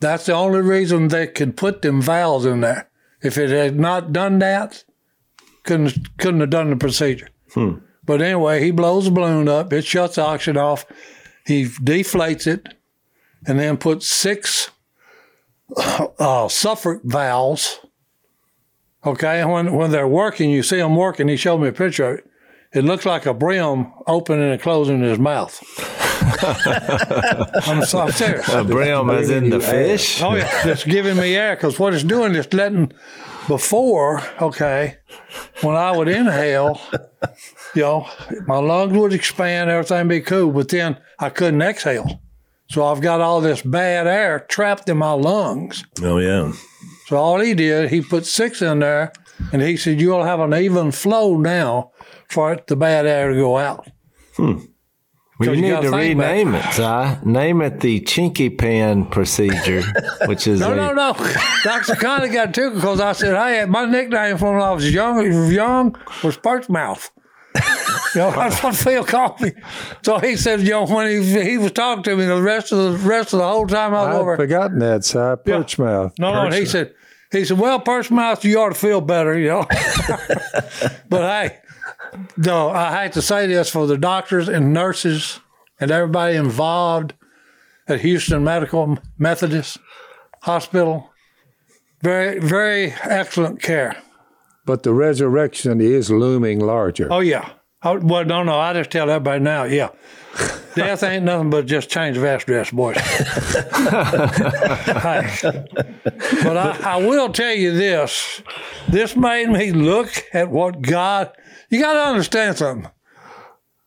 That's 0.00 0.26
the 0.26 0.34
only 0.34 0.60
reason 0.60 1.08
they 1.08 1.26
could 1.26 1.56
put 1.56 1.82
them 1.82 2.02
valves 2.02 2.44
in 2.44 2.60
there. 2.60 2.90
If 3.22 3.38
it 3.38 3.50
had 3.50 3.80
not 3.80 4.12
done 4.12 4.38
that, 4.40 4.84
couldn't 5.62 6.18
couldn't 6.18 6.40
have 6.40 6.50
done 6.50 6.70
the 6.70 6.76
procedure. 6.76 7.30
Hmm. 7.54 7.76
But 8.04 8.20
anyway, 8.20 8.62
he 8.62 8.70
blows 8.70 9.06
the 9.06 9.10
balloon 9.12 9.48
up. 9.48 9.72
It 9.72 9.86
shuts 9.86 10.18
oxygen 10.18 10.58
off. 10.58 10.84
He 11.46 11.64
deflates 11.64 12.46
it, 12.46 12.74
and 13.46 13.58
then 13.58 13.78
puts 13.78 14.06
six 14.06 14.70
uh, 15.76 16.48
Suffolk 16.48 17.00
valves. 17.04 17.80
Okay, 19.06 19.42
when 19.44 19.72
when 19.72 19.90
they're 19.90 20.08
working, 20.08 20.50
you 20.50 20.62
see 20.62 20.76
them 20.78 20.96
working. 20.96 21.28
He 21.28 21.36
showed 21.36 21.58
me 21.58 21.68
a 21.68 21.72
picture 21.72 22.10
of 22.10 22.18
it. 22.18 22.30
It 22.74 22.84
looks 22.84 23.06
like 23.06 23.24
a 23.26 23.32
brim 23.34 23.92
opening 24.06 24.50
and 24.52 24.60
closing 24.60 25.00
his 25.00 25.18
mouth. 25.18 25.62
I'm, 27.68 27.84
so- 27.84 28.00
I'm 28.00 28.12
serious. 28.12 28.48
A 28.48 28.64
brim 28.64 29.10
as 29.10 29.30
in 29.30 29.50
the 29.50 29.60
fish? 29.60 30.20
Oh 30.22 30.34
yeah, 30.34 30.68
it's 30.68 30.84
giving 30.84 31.16
me 31.16 31.36
air 31.36 31.54
because 31.56 31.78
what 31.78 31.94
it's 31.94 32.04
doing 32.04 32.34
is 32.34 32.52
letting. 32.52 32.92
Before, 33.46 34.22
okay, 34.40 34.96
when 35.60 35.76
I 35.76 35.94
would 35.94 36.08
inhale, 36.08 36.80
you 37.74 37.82
know, 37.82 38.08
my 38.46 38.56
lungs 38.56 38.96
would 38.96 39.12
expand, 39.12 39.68
everything 39.68 40.08
be 40.08 40.22
cool, 40.22 40.50
but 40.50 40.70
then 40.70 40.96
I 41.18 41.28
couldn't 41.28 41.60
exhale. 41.60 42.22
So 42.70 42.86
I've 42.86 43.02
got 43.02 43.20
all 43.20 43.42
this 43.42 43.60
bad 43.60 44.06
air 44.06 44.46
trapped 44.48 44.88
in 44.88 44.96
my 44.96 45.12
lungs. 45.12 45.84
Oh 46.00 46.16
yeah. 46.16 46.52
So 47.08 47.18
all 47.18 47.38
he 47.38 47.52
did, 47.52 47.90
he 47.90 48.00
put 48.00 48.24
six 48.24 48.62
in 48.62 48.78
there, 48.78 49.12
and 49.52 49.62
he 49.62 49.76
said, 49.76 50.00
"You'll 50.00 50.24
have 50.24 50.40
an 50.40 50.54
even 50.54 50.90
flow 50.92 51.36
now 51.36 51.92
for 52.28 52.52
it, 52.52 52.66
the 52.66 52.76
bad 52.76 53.06
air 53.06 53.30
to 53.30 53.34
go 53.36 53.58
out." 53.58 53.86
Hmm. 54.36 54.58
Well, 55.40 55.48
you 55.48 55.56
you 55.56 55.62
need 55.62 55.70
gotta 55.70 55.90
to 55.90 55.94
it. 55.96 56.00
rename 56.00 56.54
it, 56.54 56.64
Si. 56.74 57.16
Name 57.28 57.60
it 57.62 57.80
the 57.80 58.00
Chinky 58.02 58.56
Pan 58.56 59.06
procedure, 59.06 59.82
which 60.26 60.46
is 60.46 60.60
No, 60.60 60.72
a, 60.72 60.76
no, 60.76 60.92
no. 60.92 61.12
Dr. 61.64 61.96
Conley 61.96 62.28
got 62.28 62.54
took 62.54 62.74
because 62.74 63.00
I 63.00 63.12
said, 63.12 63.34
hey, 63.36 63.66
my 63.66 63.84
nickname 63.84 64.38
from 64.38 64.54
when 64.54 64.62
I 64.62 64.70
was 64.70 64.88
young, 64.94 65.50
young 65.50 65.96
was 66.22 66.36
Perch 66.36 66.68
Mouth. 66.68 67.10
you 67.56 68.20
know, 68.20 68.30
that's 68.30 68.62
what 68.62 68.76
Phil 68.76 69.04
called 69.04 69.40
me. 69.40 69.50
So 70.04 70.18
he 70.20 70.36
said, 70.36 70.60
you 70.60 70.70
know, 70.70 70.86
when 70.86 71.08
he, 71.10 71.42
he 71.42 71.58
was 71.58 71.72
talking 71.72 72.04
to 72.04 72.16
me 72.16 72.26
the 72.26 72.40
rest 72.40 72.70
of 72.70 72.78
the 73.02 73.08
rest 73.08 73.32
of 73.32 73.40
the 73.40 73.46
whole 73.48 73.66
time 73.66 73.92
I 73.92 74.06
was 74.06 74.14
I'd 74.14 74.20
over. 74.20 74.36
forgotten 74.36 74.78
that, 74.78 75.04
Si. 75.04 75.18
Perch 75.44 75.80
mouth. 75.80 76.12
No, 76.16 76.32
no, 76.32 76.42
and 76.46 76.54
he 76.54 76.64
said, 76.64 76.94
he 77.38 77.44
said, 77.44 77.58
well, 77.58 77.80
Perch 77.80 78.10
Mouth, 78.10 78.44
you 78.44 78.60
ought 78.60 78.70
to 78.70 78.74
feel 78.74 79.00
better, 79.00 79.38
you 79.38 79.48
know. 79.48 79.66
but 81.08 81.22
hey, 81.22 81.58
no, 82.36 82.70
I 82.70 83.02
hate 83.02 83.12
to 83.12 83.22
say 83.22 83.46
this 83.46 83.70
for 83.70 83.86
the 83.86 83.98
doctors 83.98 84.48
and 84.48 84.72
nurses 84.72 85.40
and 85.80 85.90
everybody 85.90 86.36
involved 86.36 87.14
at 87.88 88.00
Houston 88.00 88.44
Medical 88.44 88.98
Methodist 89.18 89.78
Hospital. 90.42 91.10
Very, 92.02 92.38
very 92.38 92.92
excellent 93.02 93.62
care. 93.62 93.96
But 94.66 94.82
the 94.82 94.94
resurrection 94.94 95.80
is 95.80 96.10
looming 96.10 96.60
larger. 96.60 97.08
Oh 97.10 97.20
yeah. 97.20 97.50
Oh, 97.82 97.98
well, 97.98 98.24
no, 98.24 98.42
no. 98.42 98.58
I 98.58 98.72
just 98.72 98.90
tell 98.90 99.10
everybody 99.10 99.42
now. 99.42 99.64
Yeah, 99.64 99.90
death 100.74 101.02
ain't 101.02 101.24
nothing 101.24 101.50
but 101.50 101.66
just 101.66 101.88
change 101.90 102.16
vest 102.16 102.46
dress, 102.46 102.70
boys. 102.70 102.96
Hey. 105.04 105.28
But 106.42 106.56
I, 106.56 106.78
I 106.84 106.96
will 106.96 107.30
tell 107.32 107.52
you 107.52 107.72
this: 107.72 108.42
this 108.88 109.16
made 109.16 109.48
me 109.48 109.72
look 109.72 110.10
at 110.32 110.50
what 110.50 110.80
God. 110.82 111.30
You 111.70 111.80
got 111.80 111.94
to 111.94 112.00
understand 112.00 112.56
something. 112.56 112.90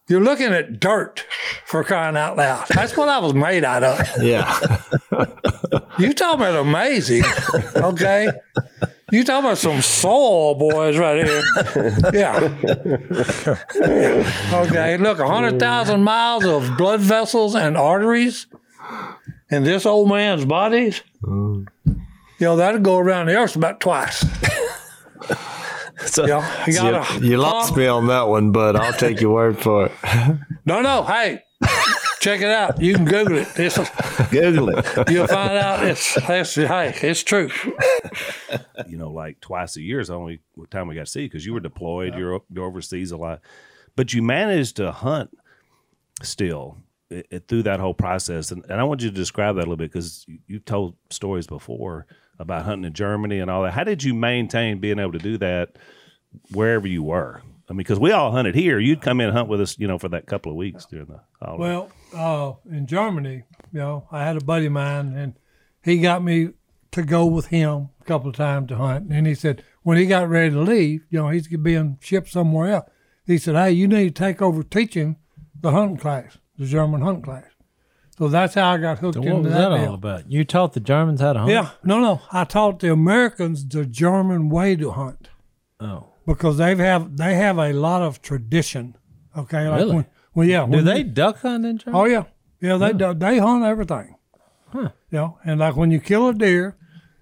You're 0.09 0.21
looking 0.21 0.53
at 0.53 0.79
dirt 0.79 1.25
for 1.65 1.83
crying 1.83 2.15
out 2.15 2.37
loud. 2.37 2.67
That's 2.69 2.95
what 2.95 3.09
I 3.09 3.19
was 3.19 3.33
made 3.33 3.63
out 3.65 3.83
of. 3.83 3.99
yeah. 4.23 4.57
You 5.99 6.13
talking 6.13 6.39
about 6.41 6.55
amazing, 6.55 7.23
okay? 7.75 8.29
You 9.11 9.23
talk 9.23 9.39
about 9.43 9.57
some 9.57 9.81
soul 9.81 10.55
boys 10.55 10.97
right 10.97 11.25
here. 11.25 11.43
Yeah. 12.13 12.57
Okay, 14.53 14.97
look, 14.97 15.19
100,000 15.19 16.03
miles 16.03 16.45
of 16.45 16.77
blood 16.77 16.99
vessels 16.99 17.55
and 17.55 17.77
arteries 17.77 18.47
in 19.49 19.63
this 19.63 19.85
old 19.85 20.09
man's 20.09 20.45
bodies. 20.45 21.01
Mm. 21.23 21.67
You 21.85 21.95
know, 22.45 22.55
that'd 22.57 22.83
go 22.83 22.97
around 22.97 23.27
the 23.27 23.35
earth 23.35 23.55
about 23.55 23.79
twice. 23.79 24.25
So, 26.05 26.27
Yeah, 26.27 26.65
you 26.67 27.23
You, 27.23 27.31
you 27.31 27.37
lost 27.37 27.75
me 27.75 27.87
on 27.87 28.07
that 28.07 28.27
one, 28.27 28.51
but 28.51 28.75
I'll 28.75 28.93
take 28.93 29.19
your 29.19 29.33
word 29.33 29.57
for 29.57 29.87
it. 29.87 29.91
No, 30.65 30.81
no, 30.81 31.03
hey, 31.03 31.43
check 32.19 32.41
it 32.41 32.49
out. 32.49 32.81
You 32.81 32.93
can 32.95 33.05
Google 33.05 33.37
it. 33.37 33.47
It's, 33.57 33.77
Google 34.29 34.69
it. 34.69 35.09
you'll 35.09 35.27
find 35.27 35.57
out 35.57 35.85
it's, 35.85 36.17
it's 36.17 36.55
hey, 36.55 36.93
it's 37.01 37.23
true. 37.23 37.49
you 38.87 38.97
know, 38.97 39.11
like 39.11 39.39
twice 39.39 39.75
a 39.77 39.81
year 39.81 39.99
is 39.99 40.07
the 40.09 40.15
only 40.15 40.41
time 40.69 40.87
we 40.87 40.95
got 40.95 41.05
to 41.05 41.11
see 41.11 41.25
because 41.25 41.45
you 41.45 41.53
were 41.53 41.59
deployed, 41.59 42.15
you're, 42.15 42.41
you're 42.49 42.65
overseas 42.65 43.11
a 43.11 43.17
lot, 43.17 43.41
but 43.95 44.13
you 44.13 44.21
managed 44.21 44.77
to 44.77 44.91
hunt 44.91 45.29
still 46.23 46.77
i 47.11 47.23
i- 47.31 47.41
through 47.47 47.63
that 47.63 47.79
whole 47.79 47.93
process. 47.93 48.51
And, 48.51 48.63
and 48.69 48.79
I 48.79 48.83
want 48.83 49.01
you 49.01 49.09
to 49.09 49.15
describe 49.15 49.55
that 49.55 49.61
a 49.61 49.67
little 49.69 49.77
bit 49.77 49.91
because 49.91 50.25
you, 50.27 50.39
you've 50.47 50.65
told 50.65 50.95
stories 51.09 51.47
before 51.47 52.05
about 52.39 52.65
hunting 52.65 52.85
in 52.85 52.93
Germany 52.93 53.39
and 53.39 53.49
all 53.49 53.63
that. 53.63 53.73
How 53.73 53.83
did 53.83 54.03
you 54.03 54.13
maintain 54.13 54.79
being 54.79 54.99
able 54.99 55.13
to 55.13 55.17
do 55.19 55.37
that 55.39 55.77
wherever 56.51 56.87
you 56.87 57.03
were? 57.03 57.41
I 57.69 57.73
mean, 57.73 57.77
because 57.79 57.99
we 57.99 58.11
all 58.11 58.31
hunted 58.31 58.55
here. 58.55 58.79
You'd 58.79 59.01
come 59.01 59.19
in 59.19 59.27
and 59.27 59.37
hunt 59.37 59.49
with 59.49 59.59
us, 59.59 59.77
you 59.77 59.87
know, 59.87 59.97
for 59.97 60.07
that 60.09 60.25
couple 60.25 60.51
of 60.51 60.57
weeks 60.57 60.85
during 60.85 61.07
the 61.07 61.19
holiday. 61.41 61.61
Well, 61.63 61.89
uh, 62.15 62.53
in 62.73 62.87
Germany, 62.87 63.43
you 63.73 63.79
know, 63.79 64.07
I 64.11 64.23
had 64.23 64.37
a 64.37 64.43
buddy 64.43 64.67
of 64.67 64.71
mine, 64.71 65.13
and 65.17 65.33
he 65.83 65.99
got 65.99 66.23
me 66.23 66.51
to 66.91 67.03
go 67.03 67.25
with 67.25 67.47
him 67.47 67.89
a 67.99 68.03
couple 68.05 68.29
of 68.29 68.35
times 68.35 68.69
to 68.69 68.77
hunt. 68.77 69.11
And 69.11 69.27
he 69.27 69.35
said 69.35 69.63
when 69.83 69.97
he 69.97 70.05
got 70.05 70.29
ready 70.29 70.51
to 70.51 70.61
leave, 70.61 71.01
you 71.09 71.19
know, 71.19 71.29
he's 71.29 71.47
being 71.49 71.97
shipped 72.01 72.29
somewhere 72.29 72.71
else. 72.73 72.89
He 73.25 73.37
said, 73.37 73.55
"Hey, 73.55 73.71
you 73.71 73.87
need 73.87 74.15
to 74.15 74.23
take 74.23 74.41
over 74.41 74.63
teaching 74.63 75.17
the 75.59 75.71
hunting 75.71 75.97
class, 75.97 76.37
the 76.57 76.65
German 76.65 77.01
hunting 77.01 77.23
class." 77.23 77.43
So 78.17 78.29
that's 78.29 78.55
how 78.55 78.71
I 78.71 78.77
got 78.77 78.99
hooked 78.99 79.15
So 79.15 79.21
into 79.21 79.33
what 79.33 79.43
was 79.43 79.51
that. 79.53 79.69
that 79.69 79.87
all 79.87 79.93
about? 79.93 80.31
You 80.31 80.43
taught 80.45 80.73
the 80.73 80.79
Germans 80.79 81.19
how 81.21 81.33
to 81.33 81.39
hunt? 81.39 81.51
Yeah, 81.51 81.69
no, 81.83 81.99
no. 81.99 82.21
I 82.31 82.45
taught 82.45 82.79
the 82.79 82.91
Americans 82.91 83.67
the 83.67 83.85
German 83.85 84.47
way 84.49 84.75
to 84.77 84.91
hunt 84.91 85.29
Oh. 85.79 86.07
Because 86.27 86.57
they 86.57 86.75
have 86.75 87.17
they 87.17 87.33
have 87.33 87.57
a 87.57 87.73
lot 87.73 88.03
of 88.03 88.21
tradition. 88.21 88.95
Okay, 89.35 89.67
like 89.67 89.79
Really? 89.79 89.95
when, 89.95 90.05
well, 90.35 90.47
yeah. 90.47 90.67
Do 90.67 90.81
they 90.81 90.99
you- 90.99 91.03
duck 91.05 91.39
hunt 91.41 91.65
in 91.65 91.79
Germany? 91.79 91.99
Oh 91.99 92.05
yeah, 92.05 92.23
yeah. 92.61 92.77
They 92.77 92.93
do, 92.93 93.13
they 93.15 93.39
hunt 93.39 93.63
everything. 93.63 94.15
Huh. 94.67 94.89
You 95.09 95.17
know, 95.17 95.37
and 95.45 95.59
like 95.59 95.75
when 95.75 95.89
you 95.89 95.99
kill 95.99 96.27
a 96.27 96.33
deer, 96.33 96.75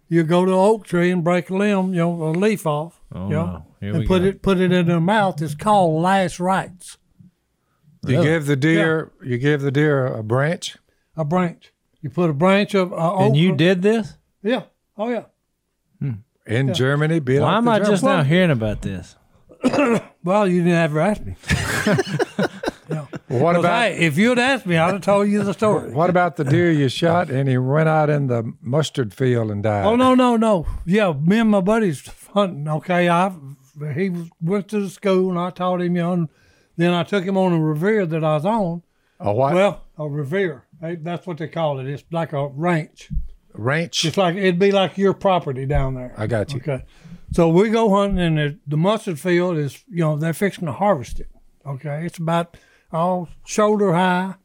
you 0.10 0.24
go 0.24 0.44
to 0.44 0.52
an 0.52 0.58
oak 0.58 0.86
tree 0.86 1.12
and 1.12 1.24
break 1.24 1.50
a 1.50 1.56
limb, 1.56 1.94
you 1.94 2.00
know, 2.00 2.24
a 2.24 2.32
leaf 2.32 2.66
off. 2.66 3.00
Oh, 3.14 3.28
you 3.30 3.36
know, 3.36 3.66
no. 3.82 3.88
And 3.88 4.08
put 4.08 4.24
go. 4.24 4.28
it 4.28 4.42
put 4.42 4.60
it 4.60 4.72
in 4.72 4.88
their 4.88 5.00
mouth. 5.00 5.42
It's 5.42 5.56
called 5.56 6.02
last 6.02 6.40
rites. 6.40 6.98
You 8.08 8.22
give 8.22 8.46
the 8.46 8.56
deer, 8.56 9.12
you 9.24 9.38
give 9.38 9.62
the 9.62 9.72
deer 9.72 10.06
a 10.06 10.24
branch. 10.24 10.78
A 11.18 11.26
branch. 11.26 11.72
You 12.02 12.10
put 12.12 12.30
a 12.30 12.34
branch 12.34 12.76
of 12.76 12.94
uh, 12.94 13.14
oak. 13.14 13.22
And 13.22 13.38
you 13.38 13.56
did 13.56 13.82
this? 13.82 14.18
Yeah. 14.44 14.64
Oh 14.98 15.10
yeah. 15.10 15.26
In 16.46 16.74
Germany, 16.74 17.20
be 17.20 17.40
Why 17.40 17.46
like 17.46 17.58
am 17.58 17.66
the 17.66 17.72
I 17.72 17.80
just 17.80 18.04
Germans. 18.04 18.04
now 18.04 18.24
hearing 18.24 18.52
about 18.52 18.82
this? 18.82 19.16
Well, 20.24 20.48
you 20.48 20.64
didn't 20.64 20.74
ever 20.74 21.00
ask 21.02 21.22
me. 21.24 21.36
What 23.28 23.56
about- 23.56 23.82
hey, 23.92 23.98
if 24.06 24.18
you'd 24.18 24.38
asked 24.40 24.66
me, 24.66 24.78
I'd 24.78 24.94
have 24.94 25.02
told 25.02 25.28
you 25.28 25.44
the 25.44 25.54
story. 25.54 25.92
What 25.92 26.10
about 26.10 26.36
the 26.36 26.44
deer 26.44 26.72
you 26.72 26.88
shot 26.90 27.30
and 27.32 27.50
he 27.50 27.58
went 27.58 27.90
out 27.90 28.10
in 28.10 28.28
the 28.28 28.54
mustard 28.62 29.14
field 29.14 29.50
and 29.52 29.64
died? 29.64 29.86
Oh 29.86 29.96
no, 29.96 30.14
no, 30.16 30.38
no. 30.38 30.66
Yeah, 30.86 31.14
me 31.14 31.40
and 31.40 31.50
my 31.50 31.62
buddies 31.62 32.08
hunting. 32.34 32.68
Okay, 32.68 33.10
I 33.10 33.34
he 33.94 34.12
went 34.42 34.68
to 34.70 34.80
the 34.82 34.90
school 34.90 35.30
and 35.32 35.40
I 35.40 35.50
taught 35.50 35.82
him, 35.82 35.96
young. 35.96 36.30
then 36.78 36.94
I 36.94 37.04
took 37.04 37.24
him 37.26 37.38
on 37.38 37.54
a 37.54 37.60
Revier 37.60 38.06
that 38.06 38.24
I 38.24 38.36
was 38.36 38.46
on. 38.46 38.84
A 39.20 39.34
what? 39.34 39.54
Well, 39.56 39.84
a 39.98 40.08
Revier. 40.08 40.66
That's 40.80 41.26
what 41.26 41.38
they 41.40 41.48
call 41.48 41.80
it. 41.80 41.88
It's 41.88 42.04
like 42.12 42.34
a 42.34 42.48
ranch. 42.48 43.10
Ranch. 43.58 44.06
It's 44.06 44.18
like 44.18 44.36
it'd 44.36 44.60
be 44.60 44.72
like 44.72 44.98
your 44.98 45.14
property 45.14 45.66
down 45.66 45.96
there. 45.96 46.14
I 46.18 46.28
got 46.28 46.54
you. 46.54 46.60
Okay. 46.60 46.84
So 47.32 47.50
we 47.50 47.70
go 47.70 47.90
hunting, 47.90 48.20
and 48.20 48.38
the, 48.38 48.60
the 48.68 48.78
mustard 48.78 49.20
field 49.20 49.58
is, 49.58 49.84
you 49.90 50.00
know, 50.00 50.16
they're 50.16 50.34
fixing 50.34 50.68
to 50.68 50.72
harvest 50.72 51.20
it. 51.20 51.30
Okay. 51.66 52.06
It's 52.06 52.18
about 52.18 52.56
all 52.92 53.30
shoulder 53.46 53.94
high. 53.94 54.36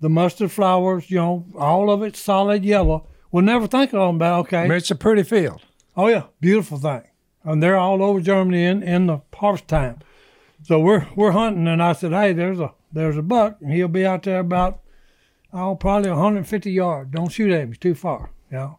The 0.00 0.08
mustard 0.08 0.50
flowers, 0.50 1.10
you 1.10 1.18
know, 1.18 1.46
all 1.56 1.90
of 1.90 2.02
it 2.02 2.16
solid 2.16 2.64
yellow. 2.64 3.06
We'll 3.30 3.44
never 3.44 3.68
think 3.68 3.92
of 3.92 4.00
them 4.00 4.16
about, 4.16 4.40
okay. 4.46 4.68
It's 4.76 4.90
a 4.90 4.96
pretty 4.96 5.22
field. 5.22 5.62
Oh, 5.96 6.08
yeah. 6.08 6.24
Beautiful 6.40 6.78
thing. 6.78 7.02
And 7.44 7.62
they're 7.62 7.76
all 7.76 8.02
over 8.02 8.20
Germany 8.20 8.64
in, 8.64 8.82
in 8.82 9.06
the 9.06 9.20
harvest 9.32 9.68
time. 9.68 10.00
So 10.64 10.78
we're 10.78 11.08
we're 11.16 11.32
hunting, 11.32 11.66
and 11.66 11.82
I 11.82 11.92
said, 11.92 12.12
hey, 12.12 12.32
there's 12.32 12.60
a 12.60 12.72
there's 12.92 13.16
a 13.16 13.22
buck, 13.22 13.58
and 13.60 13.72
he'll 13.72 13.88
be 13.88 14.06
out 14.06 14.22
there 14.22 14.38
about, 14.38 14.80
oh, 15.52 15.74
probably 15.74 16.10
150 16.10 16.70
yards. 16.70 17.10
Don't 17.10 17.30
shoot 17.30 17.50
at 17.50 17.62
him. 17.62 17.68
He's 17.68 17.78
too 17.78 17.94
far, 17.94 18.30
you 18.52 18.58
know. 18.58 18.78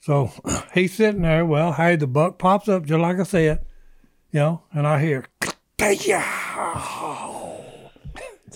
So 0.00 0.30
he's 0.72 0.94
sitting 0.94 1.22
there. 1.22 1.44
Well, 1.44 1.72
hey, 1.72 1.96
the 1.96 2.06
buck 2.06 2.38
pops 2.38 2.68
up 2.68 2.86
just 2.86 3.00
like 3.00 3.18
I 3.18 3.24
said, 3.24 3.66
you 4.30 4.40
know, 4.40 4.62
and 4.72 4.86
I 4.86 5.00
hear, 5.00 5.26
yeah. 5.80 7.56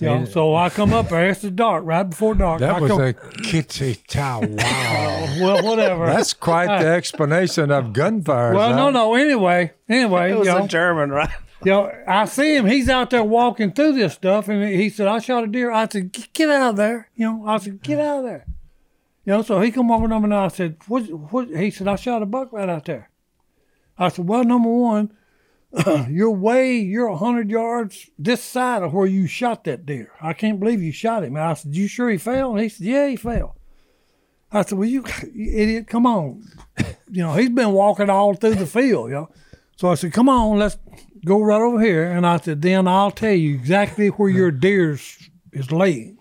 you 0.01 0.07
know, 0.07 0.25
so 0.25 0.55
I 0.55 0.71
come 0.71 0.93
up 0.93 1.09
there. 1.09 1.29
It's 1.29 1.43
dark, 1.43 1.85
right 1.85 2.05
before 2.05 2.35
dark. 2.35 2.61
That 2.61 2.77
I 2.77 2.81
was 2.81 2.91
come- 2.91 3.01
a 3.01 3.13
kitty 3.13 3.97
chow. 4.09 4.41
Wow. 4.47 5.37
well, 5.41 5.65
whatever. 5.65 6.07
That's 6.07 6.33
quite 6.33 6.81
the 6.81 6.89
explanation 6.89 7.71
of 7.71 7.93
gunfire. 7.93 8.55
well, 8.55 8.75
no, 8.75 8.91
no. 8.91 9.15
Anyway, 9.15 9.73
anyway, 9.89 10.33
It 10.33 10.39
was 10.39 10.47
you 10.49 10.55
know, 10.55 10.65
a 10.65 10.69
German, 10.69 11.11
right? 11.11 11.31
you 11.65 11.73
know, 11.73 11.93
I 12.07 12.25
see 12.25 12.57
him. 12.57 12.67
He's 12.67 12.89
out 12.89 13.11
there 13.11 13.25
walking 13.25 13.73
through 13.73 13.93
this 13.93 14.15
stuff, 14.15 14.49
and 14.49 14.63
he 14.65 14.89
said, 14.89 15.09
"I 15.09 15.19
shot 15.19 15.45
a 15.45 15.47
deer." 15.47 15.71
I 15.71 15.89
said, 15.89 16.13
"Get- 16.13 16.33
"Get 16.33 16.51
out 16.51 16.71
of 16.71 16.77
there!" 16.77 17.09
You 17.15 17.27
know, 17.27 17.45
I 17.47 17.59
said, 17.59 17.83
"Get 17.83 18.01
out 18.01 18.19
of 18.21 18.25
there!" 18.25 18.47
You 19.31 19.37
know, 19.37 19.43
so 19.43 19.61
he 19.61 19.71
come 19.71 19.93
over 19.93 20.09
me 20.09 20.17
and 20.17 20.35
I 20.35 20.49
said, 20.49 20.79
"What?" 20.89 21.05
What? 21.05 21.51
He 21.51 21.71
said, 21.71 21.87
"I 21.87 21.95
shot 21.95 22.21
a 22.21 22.27
buck 22.27 22.53
right 22.53 22.69
out 22.69 22.87
there." 22.87 23.11
I 23.97 24.09
said, 24.09 24.27
"Well, 24.27 24.43
number 24.43 24.69
one, 24.69 25.13
you're 26.09 26.33
way, 26.33 26.79
you're 26.79 27.07
a 27.07 27.17
hundred 27.17 27.49
yards 27.49 28.11
this 28.19 28.43
side 28.43 28.83
of 28.83 28.93
where 28.93 29.07
you 29.07 29.29
shot 29.29 29.63
that 29.65 29.87
deer. 29.87 30.11
I 30.21 30.33
can't 30.33 30.59
believe 30.59 30.83
you 30.83 30.91
shot 30.91 31.23
him." 31.23 31.37
I 31.37 31.55
said, 31.55 31.77
"You 31.77 31.87
sure 31.87 32.11
he 32.11 32.19
fell?" 32.19 32.51
And 32.51 32.61
he 32.61 32.69
said, 32.69 32.85
"Yeah, 32.85 33.07
he 33.07 33.15
fell." 33.15 33.57
I 34.51 34.63
said, 34.63 34.77
"Well, 34.77 34.89
you, 34.89 35.05
you 35.33 35.53
idiot, 35.57 35.87
come 35.87 36.07
on." 36.07 36.43
you 37.09 37.23
know, 37.23 37.35
he's 37.35 37.51
been 37.51 37.71
walking 37.71 38.11
all 38.11 38.35
through 38.35 38.57
the 38.57 38.67
field, 38.67 39.11
you 39.11 39.15
know. 39.15 39.29
So 39.77 39.91
I 39.91 39.95
said, 39.95 40.13
"Come 40.13 40.29
on, 40.29 40.59
let's 40.59 40.77
go 41.25 41.41
right 41.41 41.63
over 41.63 41.81
here." 41.81 42.11
And 42.11 42.27
I 42.27 42.39
said, 42.39 42.63
"Then 42.63 42.89
I'll 42.89 43.13
tell 43.13 43.31
you 43.31 43.55
exactly 43.55 44.09
where 44.09 44.29
your 44.29 44.51
deer 44.51 44.99
is 45.53 45.71
laying." 45.71 46.19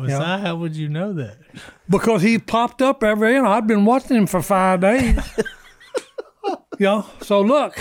Well, 0.00 0.08
Yeah. 0.08 0.36
Si, 0.36 0.42
how 0.42 0.56
would 0.56 0.76
you 0.76 0.88
know 0.88 1.12
that? 1.14 1.36
because 1.88 2.22
he 2.22 2.38
popped 2.38 2.82
up 2.82 3.02
every 3.04 3.34
you 3.34 3.42
know 3.42 3.50
I'd 3.50 3.66
been 3.66 3.84
watching 3.84 4.16
him 4.16 4.26
for 4.26 4.42
five 4.42 4.80
days. 4.80 5.18
you 6.78 6.86
know, 6.86 7.06
so 7.22 7.40
look, 7.40 7.78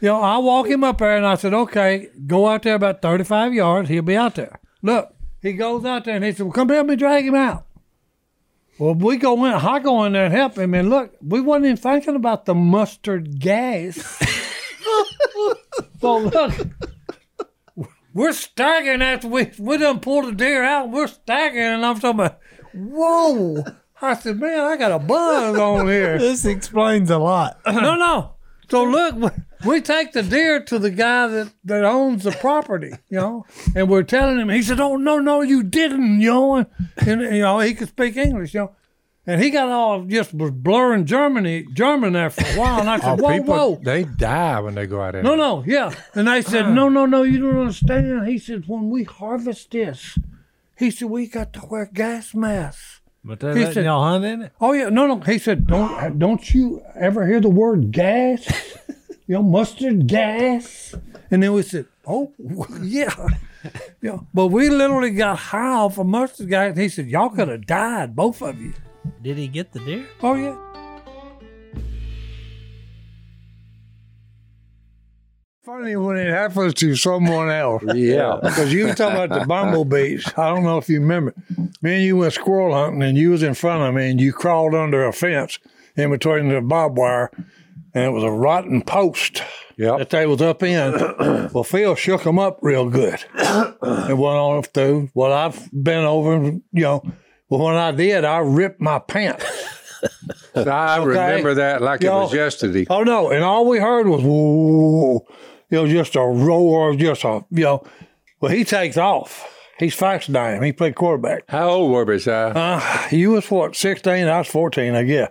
you 0.00 0.08
know, 0.08 0.20
I 0.20 0.38
walk 0.38 0.66
him 0.68 0.84
up 0.84 0.98
there 0.98 1.16
and 1.16 1.26
I 1.26 1.34
said, 1.36 1.54
okay, 1.54 2.08
go 2.26 2.48
out 2.48 2.62
there 2.62 2.74
about 2.74 3.02
35 3.02 3.54
yards. 3.54 3.88
He'll 3.88 4.02
be 4.02 4.16
out 4.16 4.34
there. 4.36 4.58
Look, 4.82 5.14
he 5.40 5.52
goes 5.52 5.84
out 5.84 6.04
there 6.04 6.16
and 6.16 6.24
he 6.24 6.32
said, 6.32 6.44
well, 6.44 6.52
come 6.52 6.68
help 6.68 6.86
me 6.86 6.96
drag 6.96 7.26
him 7.26 7.34
out. 7.34 7.66
Well, 8.78 8.94
we 8.94 9.16
go 9.16 9.44
in, 9.44 9.52
I 9.52 9.78
go 9.80 10.04
in 10.04 10.12
there 10.12 10.24
and 10.26 10.34
help 10.34 10.56
him. 10.58 10.74
And 10.74 10.90
look, 10.90 11.14
we 11.20 11.40
wasn't 11.40 11.66
even 11.66 11.76
thinking 11.76 12.16
about 12.16 12.46
the 12.46 12.54
mustard 12.54 13.38
gas. 13.38 13.96
so 16.00 16.18
look, 16.18 16.52
we're 18.14 18.32
staggering 18.32 19.02
after 19.02 19.28
we 19.28 19.50
we 19.58 19.78
done 19.78 20.00
pulled 20.00 20.26
the 20.26 20.32
deer 20.32 20.64
out. 20.64 20.90
We're 20.90 21.06
staggering, 21.06 21.64
and 21.66 21.86
I'm 21.86 21.98
talking 21.98 22.20
about, 22.20 22.38
whoa! 22.74 23.64
I 24.00 24.14
said, 24.14 24.40
man, 24.40 24.60
I 24.60 24.76
got 24.76 24.92
a 24.92 24.98
buzz 24.98 25.56
on 25.56 25.86
here. 25.86 26.18
This 26.18 26.44
explains 26.44 27.10
a 27.10 27.18
lot. 27.18 27.60
no, 27.66 27.94
no. 27.94 28.32
So 28.68 28.84
look, 28.84 29.14
we, 29.14 29.28
we 29.66 29.80
take 29.80 30.12
the 30.12 30.22
deer 30.22 30.62
to 30.64 30.78
the 30.78 30.90
guy 30.90 31.26
that, 31.28 31.52
that 31.64 31.84
owns 31.84 32.24
the 32.24 32.32
property, 32.32 32.90
you 33.10 33.18
know, 33.18 33.44
and 33.76 33.88
we're 33.88 34.02
telling 34.02 34.38
him. 34.38 34.48
He 34.48 34.62
said, 34.62 34.80
"Oh 34.80 34.96
no, 34.96 35.18
no, 35.18 35.42
you 35.42 35.62
didn't," 35.62 36.20
you 36.20 36.30
know, 36.30 36.56
and, 36.56 36.66
and 37.06 37.36
you 37.36 37.42
know 37.42 37.60
he 37.60 37.74
could 37.74 37.88
speak 37.88 38.16
English, 38.16 38.54
you 38.54 38.60
know. 38.60 38.72
And 39.24 39.40
he 39.40 39.50
got 39.50 39.68
all 39.68 40.02
just 40.04 40.34
was 40.34 40.50
blurring 40.50 41.04
Germany, 41.06 41.64
German 41.72 42.14
there 42.14 42.30
for 42.30 42.42
a 42.44 42.58
while. 42.58 42.80
And 42.80 42.90
I 42.90 42.96
Oh, 42.96 43.00
said, 43.00 43.20
"Whoa, 43.20 43.32
people, 43.38 43.54
whoa!" 43.54 43.80
they 43.82 44.02
die 44.02 44.58
when 44.60 44.74
they 44.74 44.86
go 44.86 45.00
out 45.00 45.12
there. 45.12 45.22
No, 45.22 45.36
no, 45.36 45.62
yeah. 45.64 45.94
And 46.14 46.26
they 46.26 46.42
said, 46.42 46.70
no, 46.70 46.88
no, 46.88 47.06
no, 47.06 47.22
you 47.22 47.38
don't 47.40 47.56
understand. 47.60 48.26
He 48.26 48.38
said, 48.38 48.64
when 48.66 48.90
we 48.90 49.04
harvest 49.04 49.70
this, 49.70 50.18
he 50.76 50.90
said, 50.90 51.08
we 51.08 51.28
got 51.28 51.52
to 51.52 51.64
wear 51.66 51.86
gas 51.92 52.34
masks. 52.34 53.00
But 53.24 53.38
they're 53.38 53.54
He 53.54 53.60
letting 53.60 53.74
said- 53.74 53.84
y'all 53.84 54.02
hunt 54.02 54.24
in 54.24 54.42
it. 54.42 54.52
Oh 54.60 54.72
yeah, 54.72 54.88
no, 54.88 55.06
no. 55.06 55.20
He 55.20 55.38
said, 55.38 55.68
don't, 55.68 56.18
don't 56.18 56.52
you 56.52 56.82
ever 56.96 57.24
hear 57.24 57.38
the 57.40 57.48
word 57.50 57.92
gas? 57.92 58.44
you 59.28 59.36
know, 59.36 59.42
mustard 59.44 60.08
gas. 60.08 60.96
And 61.30 61.40
then 61.44 61.52
we 61.52 61.62
said, 61.62 61.86
oh 62.04 62.32
yeah, 62.82 63.14
yeah. 64.00 64.18
But 64.34 64.48
we 64.48 64.68
literally 64.68 65.10
got 65.12 65.38
high 65.38 65.74
off 65.74 65.98
of 65.98 66.06
mustard 66.08 66.48
gas. 66.48 66.70
And 66.70 66.78
he 66.80 66.88
said, 66.88 67.06
y'all 67.06 67.28
could 67.28 67.46
have 67.46 67.64
died, 67.66 68.16
both 68.16 68.42
of 68.42 68.60
you. 68.60 68.72
Did 69.22 69.36
he 69.38 69.48
get 69.48 69.72
the 69.72 69.80
deer? 69.80 70.06
Oh 70.22 70.34
yeah. 70.34 70.56
Funny 75.64 75.94
when 75.94 76.16
it 76.16 76.28
happens 76.30 76.74
to 76.74 76.96
someone 76.96 77.48
else. 77.48 77.82
Yeah. 77.94 78.38
Because 78.42 78.72
you 78.72 78.86
were 78.86 78.94
talking 78.94 79.22
about 79.22 79.40
the 79.40 79.46
bumblebees. 79.46 80.26
I 80.36 80.48
don't 80.48 80.64
know 80.64 80.78
if 80.78 80.88
you 80.88 81.00
remember. 81.00 81.34
Me 81.80 81.94
and 81.96 82.04
you 82.04 82.16
went 82.16 82.32
squirrel 82.32 82.74
hunting 82.74 83.02
and 83.02 83.16
you 83.16 83.30
was 83.30 83.42
in 83.44 83.54
front 83.54 83.82
of 83.82 83.94
me 83.94 84.10
and 84.10 84.20
you 84.20 84.32
crawled 84.32 84.74
under 84.74 85.04
a 85.06 85.12
fence 85.12 85.58
in 85.96 86.10
between 86.10 86.48
the 86.48 86.60
barbed 86.60 86.96
wire 86.98 87.30
and 87.94 88.04
it 88.04 88.10
was 88.10 88.24
a 88.24 88.30
rotten 88.30 88.82
post 88.82 89.42
Yep. 89.78 89.98
that 89.98 90.10
they 90.10 90.26
was 90.26 90.42
up 90.42 90.62
in. 90.62 90.92
well, 91.52 91.64
Phil 91.64 91.94
shook 91.94 92.24
them 92.24 92.38
up 92.38 92.58
real 92.60 92.90
good 92.90 93.24
and 93.34 94.18
went 94.18 94.36
on 94.36 94.62
through. 94.64 95.10
Well, 95.14 95.32
I've 95.32 95.70
been 95.72 96.04
over, 96.04 96.44
you 96.44 96.62
know, 96.72 97.02
well, 97.52 97.66
when 97.66 97.74
I 97.74 97.90
did, 97.90 98.24
I 98.24 98.38
ripped 98.38 98.80
my 98.80 98.98
pants. 98.98 99.44
I 100.54 101.04
remember 101.04 101.52
that 101.54 101.82
like 101.82 102.00
it 102.00 102.06
Yo. 102.06 102.22
was 102.22 102.32
yesterday. 102.32 102.86
Oh 102.88 103.02
no! 103.02 103.30
And 103.30 103.44
all 103.44 103.68
we 103.68 103.78
heard 103.78 104.08
was 104.08 104.22
whoa, 104.22 105.26
you 105.68 105.76
know, 105.76 105.86
just 105.86 106.16
a 106.16 106.22
roar, 106.22 106.96
just 106.96 107.24
a 107.24 107.44
you 107.50 107.64
know. 107.64 107.84
Well, 108.40 108.50
he 108.50 108.64
takes 108.64 108.96
off. 108.96 109.46
He's 109.78 109.94
fast 109.94 110.32
dime. 110.32 110.62
He 110.62 110.72
played 110.72 110.94
quarterback. 110.94 111.44
How 111.48 111.68
old 111.68 111.92
were 111.92 112.06
we, 112.06 112.18
Si? 112.18 112.30
Uh, 112.30 113.08
you 113.10 113.32
was 113.32 113.50
what 113.50 113.76
sixteen? 113.76 114.28
I 114.28 114.38
was 114.38 114.48
fourteen, 114.48 114.94
I 114.94 115.02
guess. 115.02 115.30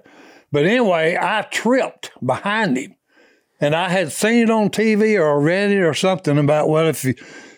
But 0.51 0.65
anyway, 0.65 1.17
I 1.19 1.41
tripped 1.49 2.11
behind 2.24 2.78
him, 2.78 2.95
and 3.59 3.76
I 3.76 3.89
had 3.89 4.11
seen 4.11 4.43
it 4.43 4.49
on 4.51 4.69
TV 4.69 5.19
or 5.19 5.41
read 5.41 5.72
it 5.72 5.82
or 5.82 5.95
something 5.95 6.38
about 6.38 6.69
well, 6.69 6.86
if 6.86 7.03
you 7.03 7.15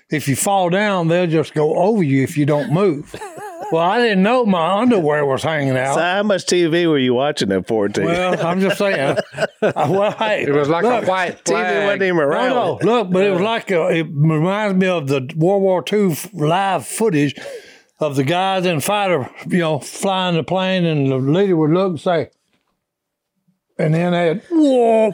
if 0.10 0.30
you 0.30 0.38
fall 0.38 0.70
down, 0.70 1.10
they'll 1.10 1.28
just 1.28 1.54
go 1.54 1.76
over 1.76 2.02
you 2.02 2.24
if 2.24 2.38
you 2.38 2.46
don't 2.46 2.72
move. 2.72 3.14
well, 3.72 3.82
I 3.84 4.00
didn't 4.00 4.24
know 4.24 4.46
my 4.46 4.82
underwear 4.82 5.26
was 5.26 5.44
hanging 5.44 5.78
out. 5.78 5.96
So 5.96 6.02
how 6.02 6.24
much 6.24 6.46
TV 6.46 6.88
were 6.88 6.98
you 6.98 7.14
watching 7.14 7.52
at 7.52 7.68
14? 7.68 8.06
Well, 8.06 8.46
I'm 8.46 8.60
just 8.60 8.78
saying. 8.78 9.18
Well, 9.62 10.12
hey, 10.12 10.44
It 10.44 10.52
was 10.54 10.68
like 10.68 10.84
look, 10.84 11.04
a 11.06 11.08
white 11.08 11.46
TV 11.46 11.52
flag. 11.54 11.86
wasn't 11.86 12.02
even 12.04 12.18
around. 12.18 12.50
No, 12.50 12.80
no, 12.82 12.92
look, 13.00 13.12
but 13.12 13.24
it 13.24 13.32
was 13.32 13.42
like 13.42 13.72
a, 13.72 13.88
it 13.90 14.08
reminds 14.12 14.76
me 14.78 14.88
of 14.88 15.08
the 15.08 15.32
World 15.38 15.62
War 15.62 15.84
II 15.92 16.16
live 16.34 16.86
footage 16.86 17.34
of 18.00 18.18
the 18.18 18.24
guys 18.26 18.66
in 18.66 18.82
fighter, 18.82 19.30
you 19.48 19.60
know, 19.60 19.80
flying 19.80 20.36
the 20.36 20.44
plane, 20.44 20.84
and 20.86 21.10
the 21.10 21.16
leader 21.16 21.56
would 21.56 21.72
look 21.72 21.92
and 21.92 22.00
say, 22.02 22.30
and 23.78 23.94
then 23.94 24.12
they'd, 24.12 24.42
whoa. 24.52 25.14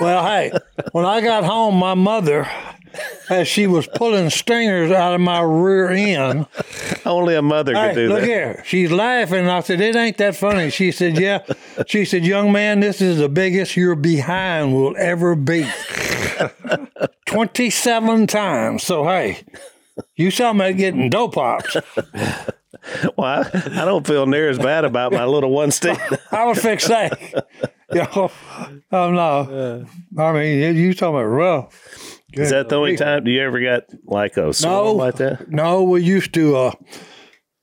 well, 0.00 0.24
hey, 0.24 0.52
when 0.92 1.04
I 1.04 1.20
got 1.20 1.44
home, 1.44 1.76
my 1.76 1.94
mother, 1.94 2.48
as 3.28 3.48
she 3.48 3.66
was 3.66 3.86
pulling 3.86 4.30
stingers 4.30 4.90
out 4.90 5.14
of 5.14 5.20
my 5.20 5.40
rear 5.40 5.88
end, 5.90 6.46
Only 7.04 7.34
a 7.34 7.42
mother 7.42 7.72
could 7.72 7.80
Hey, 7.80 7.94
do 7.94 8.08
look 8.08 8.20
that. 8.20 8.20
Look 8.20 8.24
here. 8.28 8.62
She's 8.64 8.90
laughing. 8.90 9.48
I 9.48 9.60
said, 9.60 9.80
It 9.80 9.96
ain't 9.96 10.16
that 10.18 10.36
funny. 10.36 10.70
She 10.70 10.92
said, 10.92 11.18
Yeah. 11.18 11.44
She 11.86 12.04
said, 12.04 12.24
Young 12.24 12.52
man, 12.52 12.80
this 12.80 13.00
is 13.00 13.18
the 13.18 13.28
biggest 13.28 13.76
your 13.76 13.94
behind 13.96 14.74
will 14.74 14.94
ever 14.98 15.34
be. 15.34 15.66
27 17.26 18.26
times. 18.26 18.82
So, 18.82 19.04
hey, 19.04 19.44
you 20.14 20.30
saw 20.30 20.52
me 20.52 20.72
getting 20.72 21.10
dope 21.10 21.34
pops. 21.34 21.76
Well, 23.16 23.48
I, 23.52 23.82
I 23.82 23.84
don't 23.84 24.06
feel 24.06 24.26
near 24.26 24.48
as 24.48 24.58
bad 24.58 24.84
about 24.84 25.10
my 25.10 25.24
little 25.24 25.50
one 25.50 25.70
stick. 25.72 25.98
I 26.30 26.44
was 26.44 26.60
fixed 26.60 26.90
that. 27.88 27.96
You 27.96 28.22
know, 28.22 28.30
oh, 28.92 29.10
no. 29.10 29.86
I 30.18 30.32
mean, 30.32 30.76
you 30.76 30.94
talking 30.94 31.14
about 31.16 31.24
rough. 31.24 32.20
Is 32.32 32.50
that 32.50 32.68
the 32.68 32.76
only 32.76 32.96
time? 32.96 33.24
Do 33.24 33.30
you 33.30 33.40
ever 33.42 33.60
got 33.60 33.84
like 34.04 34.36
a 34.36 34.52
storm 34.52 34.96
like 34.98 35.16
that? 35.16 35.50
No, 35.50 35.82
we 35.82 36.02
used 36.02 36.34
to 36.34 36.56
uh, 36.56 36.72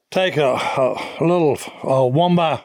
take 0.09 0.37
a, 0.37 0.53
a 0.53 1.23
little 1.23 1.57
uh, 1.83 2.05
one 2.07 2.35
by 2.35 2.63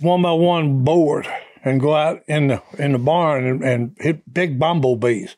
one 0.00 0.22
by 0.22 0.32
one 0.32 0.84
board 0.84 1.28
and 1.64 1.80
go 1.80 1.94
out 1.94 2.22
in 2.28 2.48
the 2.48 2.62
in 2.78 2.92
the 2.92 2.98
barn 2.98 3.44
and, 3.44 3.62
and 3.62 3.96
hit 3.98 4.32
big 4.32 4.58
bumblebees. 4.58 5.36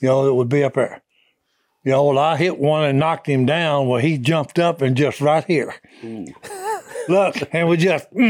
You 0.00 0.08
know, 0.08 0.24
that 0.26 0.34
would 0.34 0.48
be 0.48 0.64
up 0.64 0.74
there. 0.74 1.02
You 1.84 1.92
know, 1.92 2.04
well, 2.06 2.18
I 2.18 2.36
hit 2.36 2.58
one 2.58 2.84
and 2.84 2.98
knocked 2.98 3.26
him 3.26 3.46
down. 3.46 3.88
Well, 3.88 4.00
he 4.00 4.18
jumped 4.18 4.58
up 4.58 4.82
and 4.82 4.96
just 4.96 5.20
right 5.20 5.44
here. 5.44 5.74
Look, 7.08 7.36
and 7.52 7.68
we 7.68 7.76
just 7.76 8.06
look. 8.14 8.24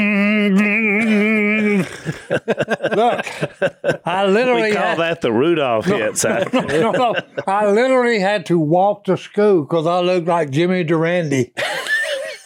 I 4.06 4.26
literally 4.26 4.62
We 4.70 4.72
call 4.72 4.82
had- 4.82 4.98
that 4.98 5.20
the 5.20 5.32
Rudolph 5.32 5.84
hit. 5.86 6.16
Si. 6.16 6.28
no, 6.28 6.90
no. 6.92 7.14
I 7.46 7.66
literally 7.70 8.18
had 8.20 8.46
to 8.46 8.58
walk 8.58 9.04
to 9.04 9.16
school 9.16 9.62
because 9.62 9.86
I 9.86 10.00
looked 10.00 10.26
like 10.26 10.50
Jimmy 10.50 10.84
Durante. 10.84 11.52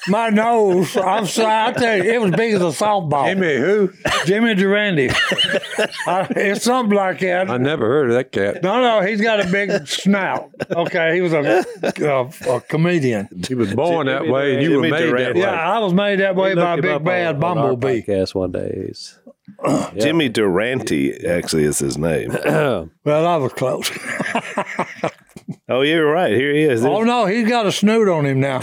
My 0.08 0.30
nose, 0.30 0.96
I'm 0.96 1.26
sorry, 1.26 1.70
I 1.70 1.72
tell 1.72 1.96
you, 1.96 2.12
it 2.12 2.20
was 2.20 2.30
big 2.32 2.54
as 2.54 2.62
a 2.62 2.66
softball. 2.66 3.26
Jimmy 3.26 3.56
who? 3.56 3.92
Jimmy 4.24 4.54
Durante. 4.54 5.10
I, 5.10 6.26
it's 6.30 6.64
something 6.64 6.96
like 6.96 7.20
that. 7.20 7.50
I 7.50 7.56
never 7.58 7.86
heard 7.86 8.08
of 8.10 8.14
that 8.14 8.32
cat. 8.32 8.62
No, 8.62 8.80
no, 8.80 9.06
he's 9.06 9.20
got 9.20 9.44
a 9.44 9.50
big 9.50 9.86
snout. 9.86 10.50
Okay, 10.70 11.14
he 11.14 11.20
was 11.20 11.32
a, 11.32 11.64
a, 11.82 12.54
a 12.56 12.60
comedian. 12.62 13.28
He 13.46 13.54
was 13.54 13.74
born 13.74 14.06
that 14.06 14.26
way, 14.26 14.54
and 14.54 14.62
you 14.62 14.76
were 14.78 14.82
Jimmy 14.84 14.90
made 14.90 15.12
that 15.26 15.34
way. 15.34 15.40
Yeah, 15.40 15.50
I 15.74 15.78
was 15.80 15.92
made 15.92 16.20
that 16.20 16.36
way 16.36 16.54
by 16.54 16.74
a 16.74 16.82
big 16.82 17.04
bad 17.04 17.36
on- 17.36 17.44
on 17.44 17.58
our 17.58 17.70
bumblebee. 17.76 18.02
podcast 18.02 18.34
one 18.34 18.52
day. 18.52 18.82
He's- 18.86 19.18
Jimmy 19.98 20.28
Durante 20.28 21.26
actually 21.26 21.64
is 21.64 21.78
his 21.78 21.96
name. 21.98 22.30
Well, 23.04 23.26
I 23.26 23.36
was 23.36 23.52
close. 23.54 23.90
Oh, 25.70 25.80
you're 25.80 26.10
right. 26.10 26.32
Here 26.32 26.52
he 26.52 26.62
is. 26.64 26.84
oh 26.84 27.02
no, 27.02 27.24
he's 27.26 27.48
got 27.48 27.64
a 27.66 27.72
snoot 27.72 28.06
on 28.08 28.26
him 28.26 28.38
now. 28.40 28.60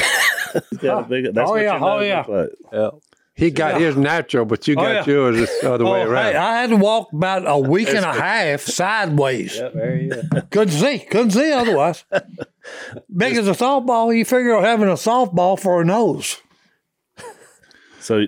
He's 0.70 0.80
got 0.80 1.06
a 1.06 1.08
big- 1.08 1.34
that's 1.34 1.50
Oh, 1.50 1.54
what 1.54 1.62
yeah, 1.62 1.80
oh, 1.82 2.00
yeah. 2.02 2.18
looks 2.28 2.30
like. 2.30 2.72
yeah. 2.74 2.90
He 3.38 3.52
got 3.52 3.82
his 3.82 3.98
natural, 3.98 4.46
but 4.46 4.66
you 4.66 4.76
Oh, 4.78 4.82
got 4.82 5.06
yeah. 5.08 5.14
yours 5.14 5.50
the 5.62 5.74
other 5.74 5.84
oh, 5.86 5.92
way 5.92 6.04
Oh, 6.04 6.10
around. 6.10 6.32
hey, 6.32 6.36
I 6.38 6.62
had 6.62 6.70
to 6.70 6.78
walk 6.78 7.12
about 7.12 7.44
a 7.46 7.60
week 7.60 7.90
and 7.90 8.06
a 8.06 8.14
half 8.14 8.62
sideways. 8.62 9.58
Couldn't 10.52 10.70
see. 10.70 11.00
Couldn't 11.00 11.32
see 11.32 11.52
otherwise. 11.52 12.06
Big 13.14 13.36
as 13.36 13.48
a 13.50 13.52
softball, 13.52 14.16
you 14.18 14.24
figure 14.24 14.58
having 14.62 14.88
a 14.88 14.94
softball 14.94 15.60
for 15.60 15.82
a 15.82 15.86
nose. 15.86 16.38
So, 18.00 18.22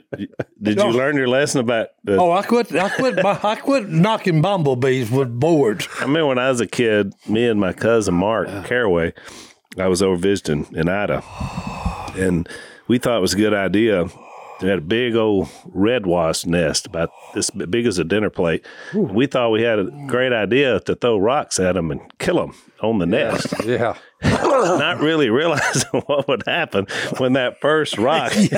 did 0.62 0.78
you 0.80 0.90
learn 0.90 1.16
your 1.16 1.28
lesson 1.28 1.62
about? 1.62 1.90
The, 2.04 2.18
Oh, 2.18 2.32
I 2.32 2.42
quit. 2.42 2.74
I 2.76 2.90
quit. 2.90 3.24
I 3.24 3.56
quit 3.56 3.88
knocking 3.90 4.42
bumblebees 4.42 5.12
with 5.12 5.40
boards. 5.40 5.88
I 6.02 6.08
mean, 6.08 6.26
when 6.28 6.40
I 6.40 6.50
was 6.50 6.60
a 6.62 6.66
kid, 6.68 7.14
me 7.30 7.48
and 7.48 7.60
my 7.60 7.74
cousin 7.74 8.16
Mark 8.16 8.48
Caraway, 8.66 9.14
I 9.78 9.88
was 9.88 10.02
over 10.02 10.16
visiting 10.18 10.66
in 10.76 10.90
Ida, 10.90 11.22
and 12.18 12.50
we 12.88 12.98
thought 12.98 13.18
it 13.18 13.22
was 13.22 13.34
a 13.34 13.38
good 13.38 13.54
idea. 13.54 14.08
We 14.62 14.70
had 14.70 14.80
a 14.80 14.82
big 14.82 15.16
old 15.16 15.50
red 15.66 16.08
wasp 16.08 16.48
nest 16.48 16.88
about 16.88 17.12
this 17.36 17.52
big 17.52 17.86
as 17.86 18.00
a 18.00 18.04
dinner 18.04 18.32
plate. 18.32 18.66
We 18.94 19.28
thought 19.28 19.52
we 19.52 19.62
had 19.62 19.78
a 19.78 19.92
great 20.08 20.34
idea 20.34 20.80
to 20.82 20.96
throw 20.96 21.18
rocks 21.18 21.60
at 21.60 21.74
them 21.74 21.92
and 21.92 22.02
kill 22.18 22.38
them 22.38 22.56
on 22.82 22.98
the 22.98 23.06
nest. 23.06 23.54
yeah. 23.66 23.96
not 24.24 25.00
really 25.00 25.30
realizing 25.30 26.02
what 26.08 26.28
would 26.28 26.42
happen 26.48 26.88
when 27.20 27.34
that 27.34 27.62
first 27.62 28.00
rock 28.00 28.32
hit 28.32 28.50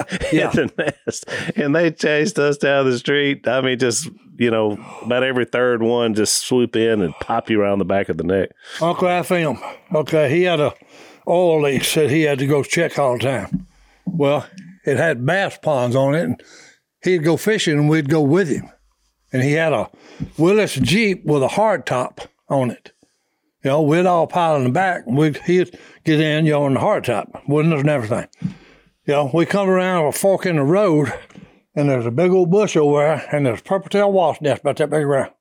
the 0.53 0.71
nest. 1.05 1.25
And 1.57 1.75
they 1.75 1.91
chased 1.91 2.39
us 2.39 2.57
down 2.57 2.89
the 2.89 2.97
street. 2.97 3.45
I 3.45 3.59
mean, 3.59 3.77
just, 3.77 4.09
you 4.37 4.51
know, 4.51 4.77
about 5.01 5.23
every 5.23 5.43
third 5.43 5.83
one 5.83 6.13
just 6.13 6.45
swoop 6.45 6.77
in 6.77 7.01
and 7.01 7.13
pop 7.15 7.49
you 7.49 7.61
around 7.61 7.79
the 7.79 7.85
back 7.85 8.07
of 8.07 8.15
the 8.15 8.23
neck. 8.23 8.51
Uncle 8.81 9.09
FM. 9.09 9.61
Okay, 9.93 10.29
he 10.29 10.43
had 10.43 10.61
a 10.61 10.73
oil 11.29 11.61
leak 11.61 11.91
that 11.93 12.09
he 12.09 12.23
had 12.23 12.39
to 12.39 12.47
go 12.47 12.63
check 12.63 12.97
all 12.97 13.17
the 13.17 13.23
time. 13.23 13.67
Well, 14.05 14.47
it 14.85 14.97
had 14.97 15.25
bass 15.25 15.57
ponds 15.61 15.95
on 15.95 16.15
it, 16.15 16.23
and 16.23 16.43
he'd 17.03 17.23
go 17.23 17.37
fishing, 17.37 17.77
and 17.77 17.89
we'd 17.89 18.09
go 18.09 18.21
with 18.21 18.49
him. 18.49 18.69
And 19.31 19.43
he 19.43 19.53
had 19.53 19.73
a 19.73 19.89
Willys 20.37 20.75
Jeep 20.75 21.23
with 21.23 21.43
a 21.43 21.49
hard 21.49 21.85
top 21.85 22.21
on 22.49 22.71
it. 22.71 22.91
You 23.63 23.71
know, 23.71 23.81
we'd 23.81 24.05
all 24.05 24.25
pile 24.25 24.55
in 24.55 24.63
the 24.63 24.69
back, 24.69 25.05
and 25.05 25.17
we'd 25.17 25.37
he'd 25.43 25.77
get 26.03 26.19
in, 26.19 26.45
you 26.45 26.53
know, 26.53 26.63
on 26.63 26.73
the 26.73 26.79
hard 26.79 27.03
top, 27.03 27.43
windows 27.47 27.81
and 27.81 27.89
everything. 27.89 28.27
You 29.05 29.13
know, 29.13 29.31
we 29.33 29.45
come 29.45 29.69
around 29.69 30.07
a 30.07 30.11
fork 30.11 30.45
in 30.45 30.55
the 30.55 30.63
road, 30.63 31.13
and 31.75 31.89
there's 31.89 32.05
a 32.05 32.11
big 32.11 32.31
old 32.31 32.49
bush 32.49 32.75
over 32.75 32.99
there, 32.99 33.27
and 33.31 33.45
there's 33.45 33.59
a 33.59 33.63
purple 33.63 33.89
tail 33.89 34.11
wasp 34.11 34.41
nest 34.41 34.61
about 34.61 34.77
that 34.77 34.89
big 34.89 35.03
around, 35.03 35.31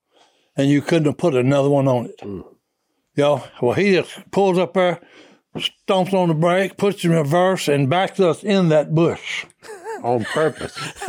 and 0.56 0.68
you 0.68 0.82
couldn't 0.82 1.06
have 1.06 1.18
put 1.18 1.34
another 1.34 1.70
one 1.70 1.88
on 1.88 2.06
it. 2.06 2.18
Mm. 2.18 2.44
You 3.14 3.22
know, 3.24 3.44
well, 3.62 3.74
he 3.74 3.92
just 3.94 4.30
pulls 4.30 4.58
up 4.58 4.74
there, 4.74 5.00
stomps 5.56 6.12
on 6.12 6.28
the 6.28 6.34
brake, 6.34 6.76
puts 6.76 7.04
in 7.04 7.10
reverse, 7.12 7.68
and 7.68 7.88
backs 7.90 8.20
us 8.20 8.44
in 8.44 8.68
that 8.68 8.94
bush 8.94 9.44
On 10.04 10.22
purpose. 10.24 10.76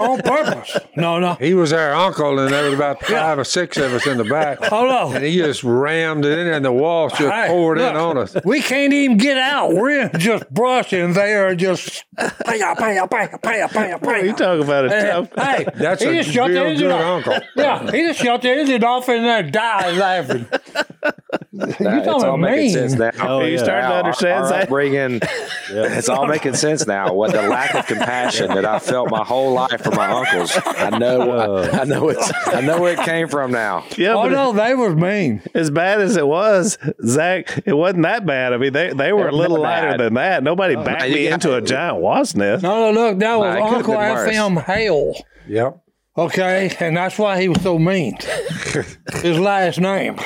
on 0.00 0.20
purpose. 0.22 0.76
No, 0.96 1.18
no. 1.18 1.34
He 1.34 1.54
was 1.54 1.72
our 1.72 1.92
uncle, 1.92 2.38
and 2.38 2.52
there 2.52 2.64
was 2.66 2.74
about 2.74 3.02
five 3.02 3.38
or 3.40 3.42
six 3.44 3.76
of 3.76 3.92
us 3.92 4.06
in 4.06 4.18
the 4.18 4.24
back. 4.24 4.58
Hold 4.66 4.90
on. 4.92 5.16
And 5.16 5.24
he 5.24 5.36
just 5.38 5.64
rammed 5.64 6.24
it 6.24 6.38
in, 6.38 6.46
and 6.46 6.64
the 6.64 6.70
walls 6.72 7.10
just 7.12 7.32
Hey, 7.34 7.48
poured 7.48 7.78
in 7.78 7.84
look, 7.86 7.94
on 7.96 8.18
us. 8.18 8.36
We 8.44 8.60
can't 8.62 8.92
even 8.92 9.16
get 9.16 9.36
out. 9.36 9.72
We're 9.72 10.02
in 10.02 10.10
just 10.20 10.48
brush, 10.50 10.92
and 10.92 11.12
they 11.16 11.34
are 11.34 11.56
just 11.56 12.04
paya, 12.16 12.76
paya, 12.76 13.08
paya, 13.08 13.40
paya, 13.40 13.68
paya, 13.68 14.00
paya. 14.00 14.24
You 14.24 14.32
talk 14.34 14.60
about 14.62 14.84
a 14.84 14.94
And, 14.94 15.28
tough. 15.30 15.44
hey, 15.48 15.66
That's 15.74 16.00
he 16.02 16.08
a 16.10 16.14
just 16.22 16.30
shut 16.30 16.48
the 16.48 16.54
real 16.54 16.66
engine 16.66 16.86
good 16.88 16.92
off. 17.00 17.26
uncle. 17.26 17.38
Yeah, 17.56 17.90
he 17.90 18.06
just 18.06 18.20
shut 18.20 18.42
the 18.42 18.50
engine 18.56 18.84
off 18.84 19.08
and 19.08 19.24
there 19.24 19.42
died 19.42 19.96
laughing. 19.96 20.46
you 21.80 21.86
it's 21.98 22.08
all 22.08 22.20
talking 22.20 22.40
making 22.40 22.58
mean? 22.60 22.70
sense 22.72 22.92
now. 22.94 23.10
Oh, 23.20 23.40
Are 23.40 23.48
you 23.48 23.58
starting 23.58 23.84
to 23.88 23.92
Our- 23.94 23.98
understand, 23.98 24.44
our 24.44 24.48
Zach? 24.48 24.62
upbringing, 24.64 25.20
It's 25.72 26.08
all 26.08 26.26
making 26.26 26.54
sense 26.54 26.86
now. 26.86 27.12
What 27.12 27.32
the 27.32 27.42
lack 27.42 27.74
of 27.74 27.86
compassion 27.86 28.48
that 28.48 28.64
I 28.64 28.78
felt 28.80 29.10
my 29.10 29.22
whole 29.24 29.52
life 29.52 29.80
for 29.82 29.90
my 29.92 30.10
uncles. 30.10 30.52
I 30.66 30.98
know. 30.98 31.30
I, 31.62 31.80
I 31.80 31.84
know 31.84 32.08
it's. 32.08 32.32
I 32.48 32.60
know 32.60 32.80
where 32.80 32.94
it 32.94 32.98
came 33.00 33.28
from 33.28 33.52
now. 33.52 33.84
Yeah, 33.96 34.14
Oh 34.14 34.22
but 34.24 34.32
no, 34.32 34.52
they 34.52 34.74
were 34.74 34.94
mean. 34.96 35.42
as 35.54 35.70
bad 35.70 36.00
as 36.00 36.16
it 36.16 36.26
was, 36.26 36.76
Zach, 37.06 37.62
it 37.66 37.74
wasn't 37.74 38.02
that 38.02 38.26
bad. 38.26 38.52
I 38.52 38.56
mean, 38.56 38.72
they, 38.72 38.92
they 38.92 39.12
were 39.12 39.26
a 39.26 39.28
It 39.28 39.32
was 39.32 39.40
little 39.40 39.60
lighter 39.60 39.90
bad. 39.92 40.00
than 40.00 40.14
that. 40.14 40.42
Nobody 40.42 40.74
uh, 40.74 40.82
backed 40.82 41.08
you 41.08 41.14
me 41.14 41.24
got- 41.28 41.34
into 41.34 41.54
a 41.54 41.60
giant 41.62 41.98
wasp 42.00 42.36
nest. 42.36 42.62
No, 42.64 42.90
no, 42.90 43.00
look, 43.08 43.18
that 43.20 43.36
was 43.38 43.54
Nah, 43.54 43.66
it 43.66 43.84
could've 43.84 43.90
Uncle. 43.90 43.94
FM 43.94 44.64
Hale. 44.64 45.14
Yep. 45.46 45.80
Okay, 46.18 46.74
and 46.80 46.96
that's 46.96 47.16
why 47.16 47.40
he 47.40 47.48
was 47.48 47.62
so 47.62 47.78
mean. 47.78 48.16
His 49.22 49.38
last 49.38 49.78
name. 49.80 50.16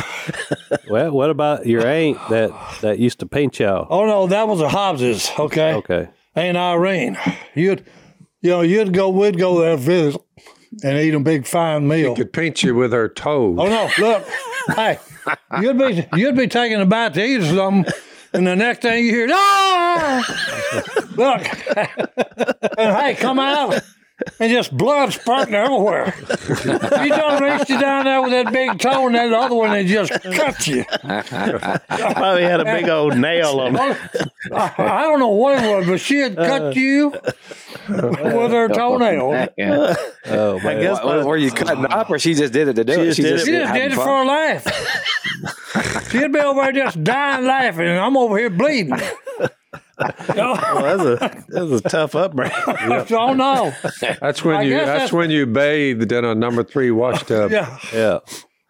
Well, 0.89 1.11
what 1.13 1.31
about 1.31 1.67
your 1.67 1.87
aunt 1.87 2.19
that 2.31 2.51
that 2.81 2.99
used 2.99 3.21
to 3.21 3.27
pinch 3.27 3.61
y'all? 3.61 3.87
Oh 3.91 4.07
no, 4.07 4.27
that 4.27 4.49
was 4.49 4.61
a 4.61 4.69
Hobbs's. 4.69 5.31
Okay. 5.39 5.75
Okay. 5.75 6.09
Aunt 6.37 6.57
Irene. 6.57 7.17
You'd, 7.55 7.85
you 8.41 8.51
know, 8.51 8.61
you'd 8.63 8.93
go, 8.93 9.09
we'd 9.09 9.39
go 9.39 9.61
there 9.61 9.77
visit 9.77 10.21
and 10.83 10.99
eat 10.99 11.15
a 11.15 11.21
big 11.21 11.47
fine 11.47 11.87
meal. 11.87 12.15
She 12.15 12.23
could 12.23 12.33
pinch 12.33 12.65
you 12.65 12.75
with 12.75 12.93
her 12.93 13.09
toes. 13.09 13.57
Oh 13.59 13.67
no, 13.69 13.91
look, 13.99 14.27
hey, 14.77 14.99
you'd 15.61 15.79
be 15.79 16.07
you'd 16.17 16.37
be 16.37 16.49
taking 16.49 16.81
a 16.81 16.87
bite 16.87 17.15
to 17.15 17.25
eat 17.25 17.41
or 17.41 17.55
something, 17.55 17.93
and 18.33 18.47
the 18.47 18.57
next 18.57 18.83
thing 18.83 19.05
you 19.05 19.11
hear, 19.11 19.29
ah, 19.31 20.83
look, 21.17 21.79
and 22.79 22.97
hey, 22.97 23.15
come 23.15 23.39
out. 23.39 23.81
And 24.39 24.51
just 24.53 24.77
blood 24.77 25.13
spurting 25.13 25.55
everywhere. 25.55 26.15
you 26.19 27.09
just 27.09 27.43
reached 27.43 27.69
you 27.69 27.81
down 27.81 28.05
there 28.05 28.23
with 28.23 28.31
that 28.31 28.53
big 28.53 28.79
toe 28.79 29.07
and 29.07 29.15
that 29.17 29.33
other 29.33 29.57
one 29.57 29.75
and 29.75 29.89
just 29.89 30.13
cut 30.13 30.67
you. 30.69 30.85
Probably 30.95 32.43
had 32.45 32.61
a 32.61 32.65
big 32.65 32.89
old 32.89 33.17
nail 33.17 33.59
on 33.59 33.75
it. 33.75 33.99
I, 34.53 34.75
I 34.79 35.03
don't 35.03 35.19
know 35.19 35.29
what 35.29 35.63
it 35.63 35.77
was, 35.77 35.87
but 35.87 36.01
she 36.01 36.19
had 36.19 36.37
cut 36.37 36.63
uh. 36.63 36.71
you 36.71 37.11
with 37.89 38.53
her 38.53 38.69
toenail. 38.69 39.49
Oh, 39.59 39.97
oh 40.27 40.59
I 40.61 40.63
man. 40.63 40.81
guess 40.81 41.03
Were, 41.03 41.19
by- 41.19 41.25
were 41.25 41.37
you 41.37 41.51
cutting 41.51 41.87
up, 41.87 42.09
or 42.09 42.19
she 42.21 42.35
just 42.35 42.53
did 42.53 42.69
it 42.69 42.75
to 42.75 42.85
do 42.85 42.95
She 42.95 43.01
it? 43.01 43.07
just 43.07 43.21
did 43.21 43.35
it. 43.35 43.45
She 43.47 43.53
just 43.53 43.75
did 43.75 43.93
it 43.93 43.97
for 43.97 44.23
a 44.23 44.27
laugh. 44.27 46.11
She'd 46.11 46.33
be 46.33 46.39
over 46.39 46.63
there 46.63 46.73
just 46.73 47.03
dying 47.03 47.47
laughing, 47.47 47.89
and 47.89 47.99
I'm 47.99 48.17
over 48.17 48.39
here 48.39 48.51
bleeding. 48.51 48.97
Well, 49.99 50.97
that's 50.99 51.03
a 51.03 51.45
that's 51.49 51.71
a 51.73 51.89
tough 51.89 52.15
upbringing. 52.15 52.53
Oh 53.11 53.33
no! 53.35 53.73
That's 54.21 54.45
when 54.45 54.57
I 54.57 54.63
you. 54.63 54.71
guess 54.71 54.87
That's, 54.87 54.87
that's- 54.87 55.13
when 55.13 55.31
you 55.31 55.47
bathed 55.47 56.11
in 56.13 56.25
a 56.25 56.35
number 56.35 56.63
three 56.65 56.91
wash 56.91 57.23
tub. 57.27 57.51
Yeah, 57.51 57.79
Yeah. 57.93 58.19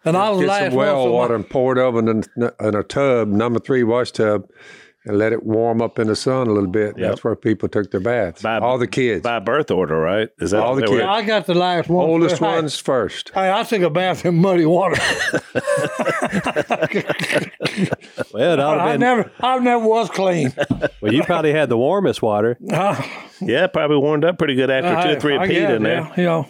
and 0.03 0.15
I 0.17 0.29
was 0.29 0.39
Get 0.41 0.47
last 0.49 0.65
some 0.67 0.75
well 0.75 0.95
one, 0.97 1.05
so 1.07 1.11
water 1.11 1.35
and 1.35 1.49
pour 1.49 1.71
it 1.77 1.79
over 1.79 1.99
in 1.99 2.23
a, 2.37 2.67
in 2.67 2.75
a 2.75 2.83
tub, 2.83 3.27
number 3.29 3.59
three 3.59 3.83
wash 3.83 4.11
tub, 4.11 4.43
and 5.05 5.17
let 5.17 5.31
it 5.33 5.43
warm 5.43 5.81
up 5.81 5.99
in 5.99 6.07
the 6.07 6.15
sun 6.15 6.47
a 6.47 6.51
little 6.51 6.69
bit. 6.69 6.95
That's 6.97 7.23
where 7.23 7.35
people 7.35 7.69
took 7.69 7.91
their 7.91 7.99
baths. 7.99 8.41
By- 8.41 8.57
All 8.59 8.77
the 8.77 8.87
kids. 8.87 9.21
By 9.21 9.39
birth 9.39 9.69
order, 9.71 9.97
right? 9.99 10.29
Is 10.39 10.51
that 10.51 10.61
All 10.61 10.75
the 10.75 10.81
kids. 10.81 10.91
were- 10.93 11.03
I 11.03 11.21
got 11.21 11.45
the 11.45 11.53
last 11.53 11.89
one. 11.89 12.05
Oldest 12.09 12.39
Hey, 12.39 12.45
ones 12.45 12.79
first. 12.79 13.31
Hey, 13.33 13.51
I 13.51 13.63
took 13.63 13.81
a 13.81 13.89
bath 13.89 14.25
in 14.25 14.35
muddy 14.35 14.65
water. 14.65 14.95
Well, 18.33 18.53
it 18.53 18.59
ought 18.59 18.75
to 18.75 18.81
I 18.81 18.91
been, 18.93 18.99
never, 19.01 19.31
I 19.39 19.59
never 19.59 19.85
was 19.85 20.09
clean. 20.09 20.53
well, 21.01 21.13
you 21.13 21.23
probably 21.23 21.51
had 21.53 21.69
the 21.69 21.77
warmest 21.77 22.21
water. 22.21 22.57
Uh, 22.71 23.01
Yeah, 23.41 23.67
probably 23.67 23.97
warmed 23.97 24.23
up 24.25 24.37
pretty 24.37 24.55
good 24.55 24.69
after 24.69 25.07
two 25.09 25.17
or 25.17 25.19
three 25.19 25.37
I 25.37 25.43
of 25.43 25.49
peat 25.49 25.59
guess, 25.59 25.71
in 25.71 25.83
there. 25.83 26.01
yeah, 26.01 26.13
you 26.17 26.23
know. 26.23 26.43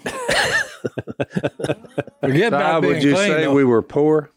Forget 2.21 2.51
Now, 2.51 2.57
about 2.57 2.81
being 2.81 2.93
would 2.95 3.03
you 3.03 3.13
clean. 3.13 3.27
say 3.31 3.41
though. 3.43 3.53
we 3.53 3.63
were 3.63 3.81
poor? 3.81 4.31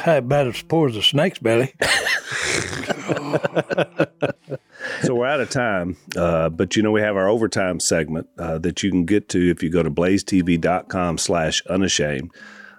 How 0.00 0.20
bad 0.20 0.48
as 0.48 0.62
poor 0.62 0.88
as 0.88 0.96
a 0.96 1.02
snake's 1.02 1.38
belly. 1.38 1.74
so 5.02 5.14
we're 5.14 5.26
out 5.26 5.40
of 5.40 5.50
time, 5.50 5.96
uh, 6.16 6.48
but 6.48 6.76
you 6.76 6.82
know 6.82 6.90
we 6.90 7.00
have 7.00 7.16
our 7.16 7.28
overtime 7.28 7.80
segment 7.80 8.28
uh, 8.38 8.58
that 8.58 8.82
you 8.82 8.90
can 8.90 9.04
get 9.04 9.28
to 9.30 9.50
if 9.50 9.62
you 9.62 9.70
go 9.70 9.82
to 9.82 9.90
blazetv.com 9.90 11.18
slash 11.18 11.64
unashamed. 11.66 12.30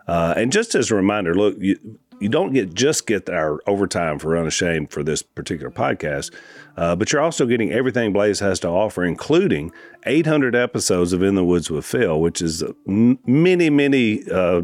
Uh, 0.08 0.34
and 0.36 0.52
just 0.52 0.76
as 0.76 0.92
a 0.92 0.96
reminder, 0.96 1.34
look, 1.34 1.56
you, 1.60 1.78
you 2.20 2.30
don't 2.30 2.54
get 2.54 2.74
just 2.74 3.08
get 3.08 3.30
our 3.30 3.60
overtime 3.68 4.20
for 4.20 4.38
unashamed 4.38 4.92
for 4.92 5.04
this 5.04 5.22
particular 5.22 5.72
podcast, 5.72 6.34
uh, 6.78 6.96
but 6.96 7.12
you're 7.12 7.22
also 7.22 7.46
getting 7.46 7.72
everything 7.72 8.14
Blaze 8.14 8.40
has 8.40 8.60
to 8.62 8.68
offer, 8.68 9.04
including 9.04 9.72
800 10.06 10.56
episodes 10.56 11.14
of 11.14 11.22
In 11.22 11.36
the 11.36 11.44
Woods 11.44 11.70
with 11.70 11.86
Phil, 11.86 12.20
which 12.20 12.42
is 12.42 12.64
many, 12.86 13.70
many 13.70 14.24
uh, 14.32 14.64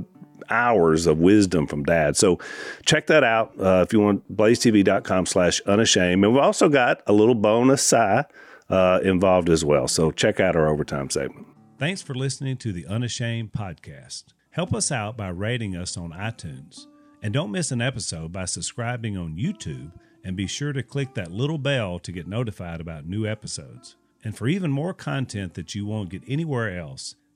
hours 0.50 1.08
of 1.08 1.20
wisdom 1.20 1.68
from 1.68 1.84
dad. 1.84 2.18
So 2.18 2.40
check 2.86 3.08
that 3.08 3.24
out 3.24 3.54
uh, 3.60 3.84
if 3.86 3.94
you 3.94 4.00
want, 4.00 4.36
blazetv.com 4.36 5.26
slash 5.26 5.62
unashamed. 5.62 6.24
And 6.24 6.34
we've 6.34 6.44
also 6.44 6.70
got 6.70 7.02
a 7.08 7.14
little 7.14 7.36
bonus 7.36 7.84
Si 7.84 8.22
uh, 8.70 9.00
involved 9.04 9.50
as 9.50 9.66
well. 9.66 9.88
So 9.88 10.12
check 10.12 10.40
out 10.40 10.56
our 10.56 10.68
overtime 10.68 11.10
segment. 11.10 11.48
Thanks 11.78 12.02
for 12.02 12.14
listening 12.14 12.58
to 12.58 12.74
the 12.74 12.86
Unashamed 12.88 13.54
podcast. 13.54 14.26
Help 14.52 14.74
us 14.74 14.92
out 14.92 15.16
by 15.16 15.30
rating 15.30 15.76
us 15.76 15.96
on 15.96 16.12
iTunes. 16.12 16.88
And 17.22 17.34
don't 17.34 17.52
miss 17.52 17.72
an 17.72 17.82
episode 17.82 18.32
by 18.32 18.46
subscribing 18.46 19.18
on 19.18 19.38
YouTube 19.38 19.92
and 20.24 20.36
be 20.36 20.48
sure 20.48 20.74
to 20.74 20.84
click 20.84 21.14
that 21.14 21.32
little 21.32 21.58
bell 21.58 22.00
to 22.00 22.12
get 22.12 22.28
notified 22.28 22.82
about 22.82 23.06
new 23.06 23.26
episodes. 23.26 23.96
And 24.24 24.38
for 24.38 24.48
even 24.48 24.72
more 24.72 24.94
content 24.94 25.54
that 25.54 25.76
you 25.76 25.86
won't 25.86 26.10
get 26.10 26.24
anywhere 26.28 26.78
else, 26.78 27.16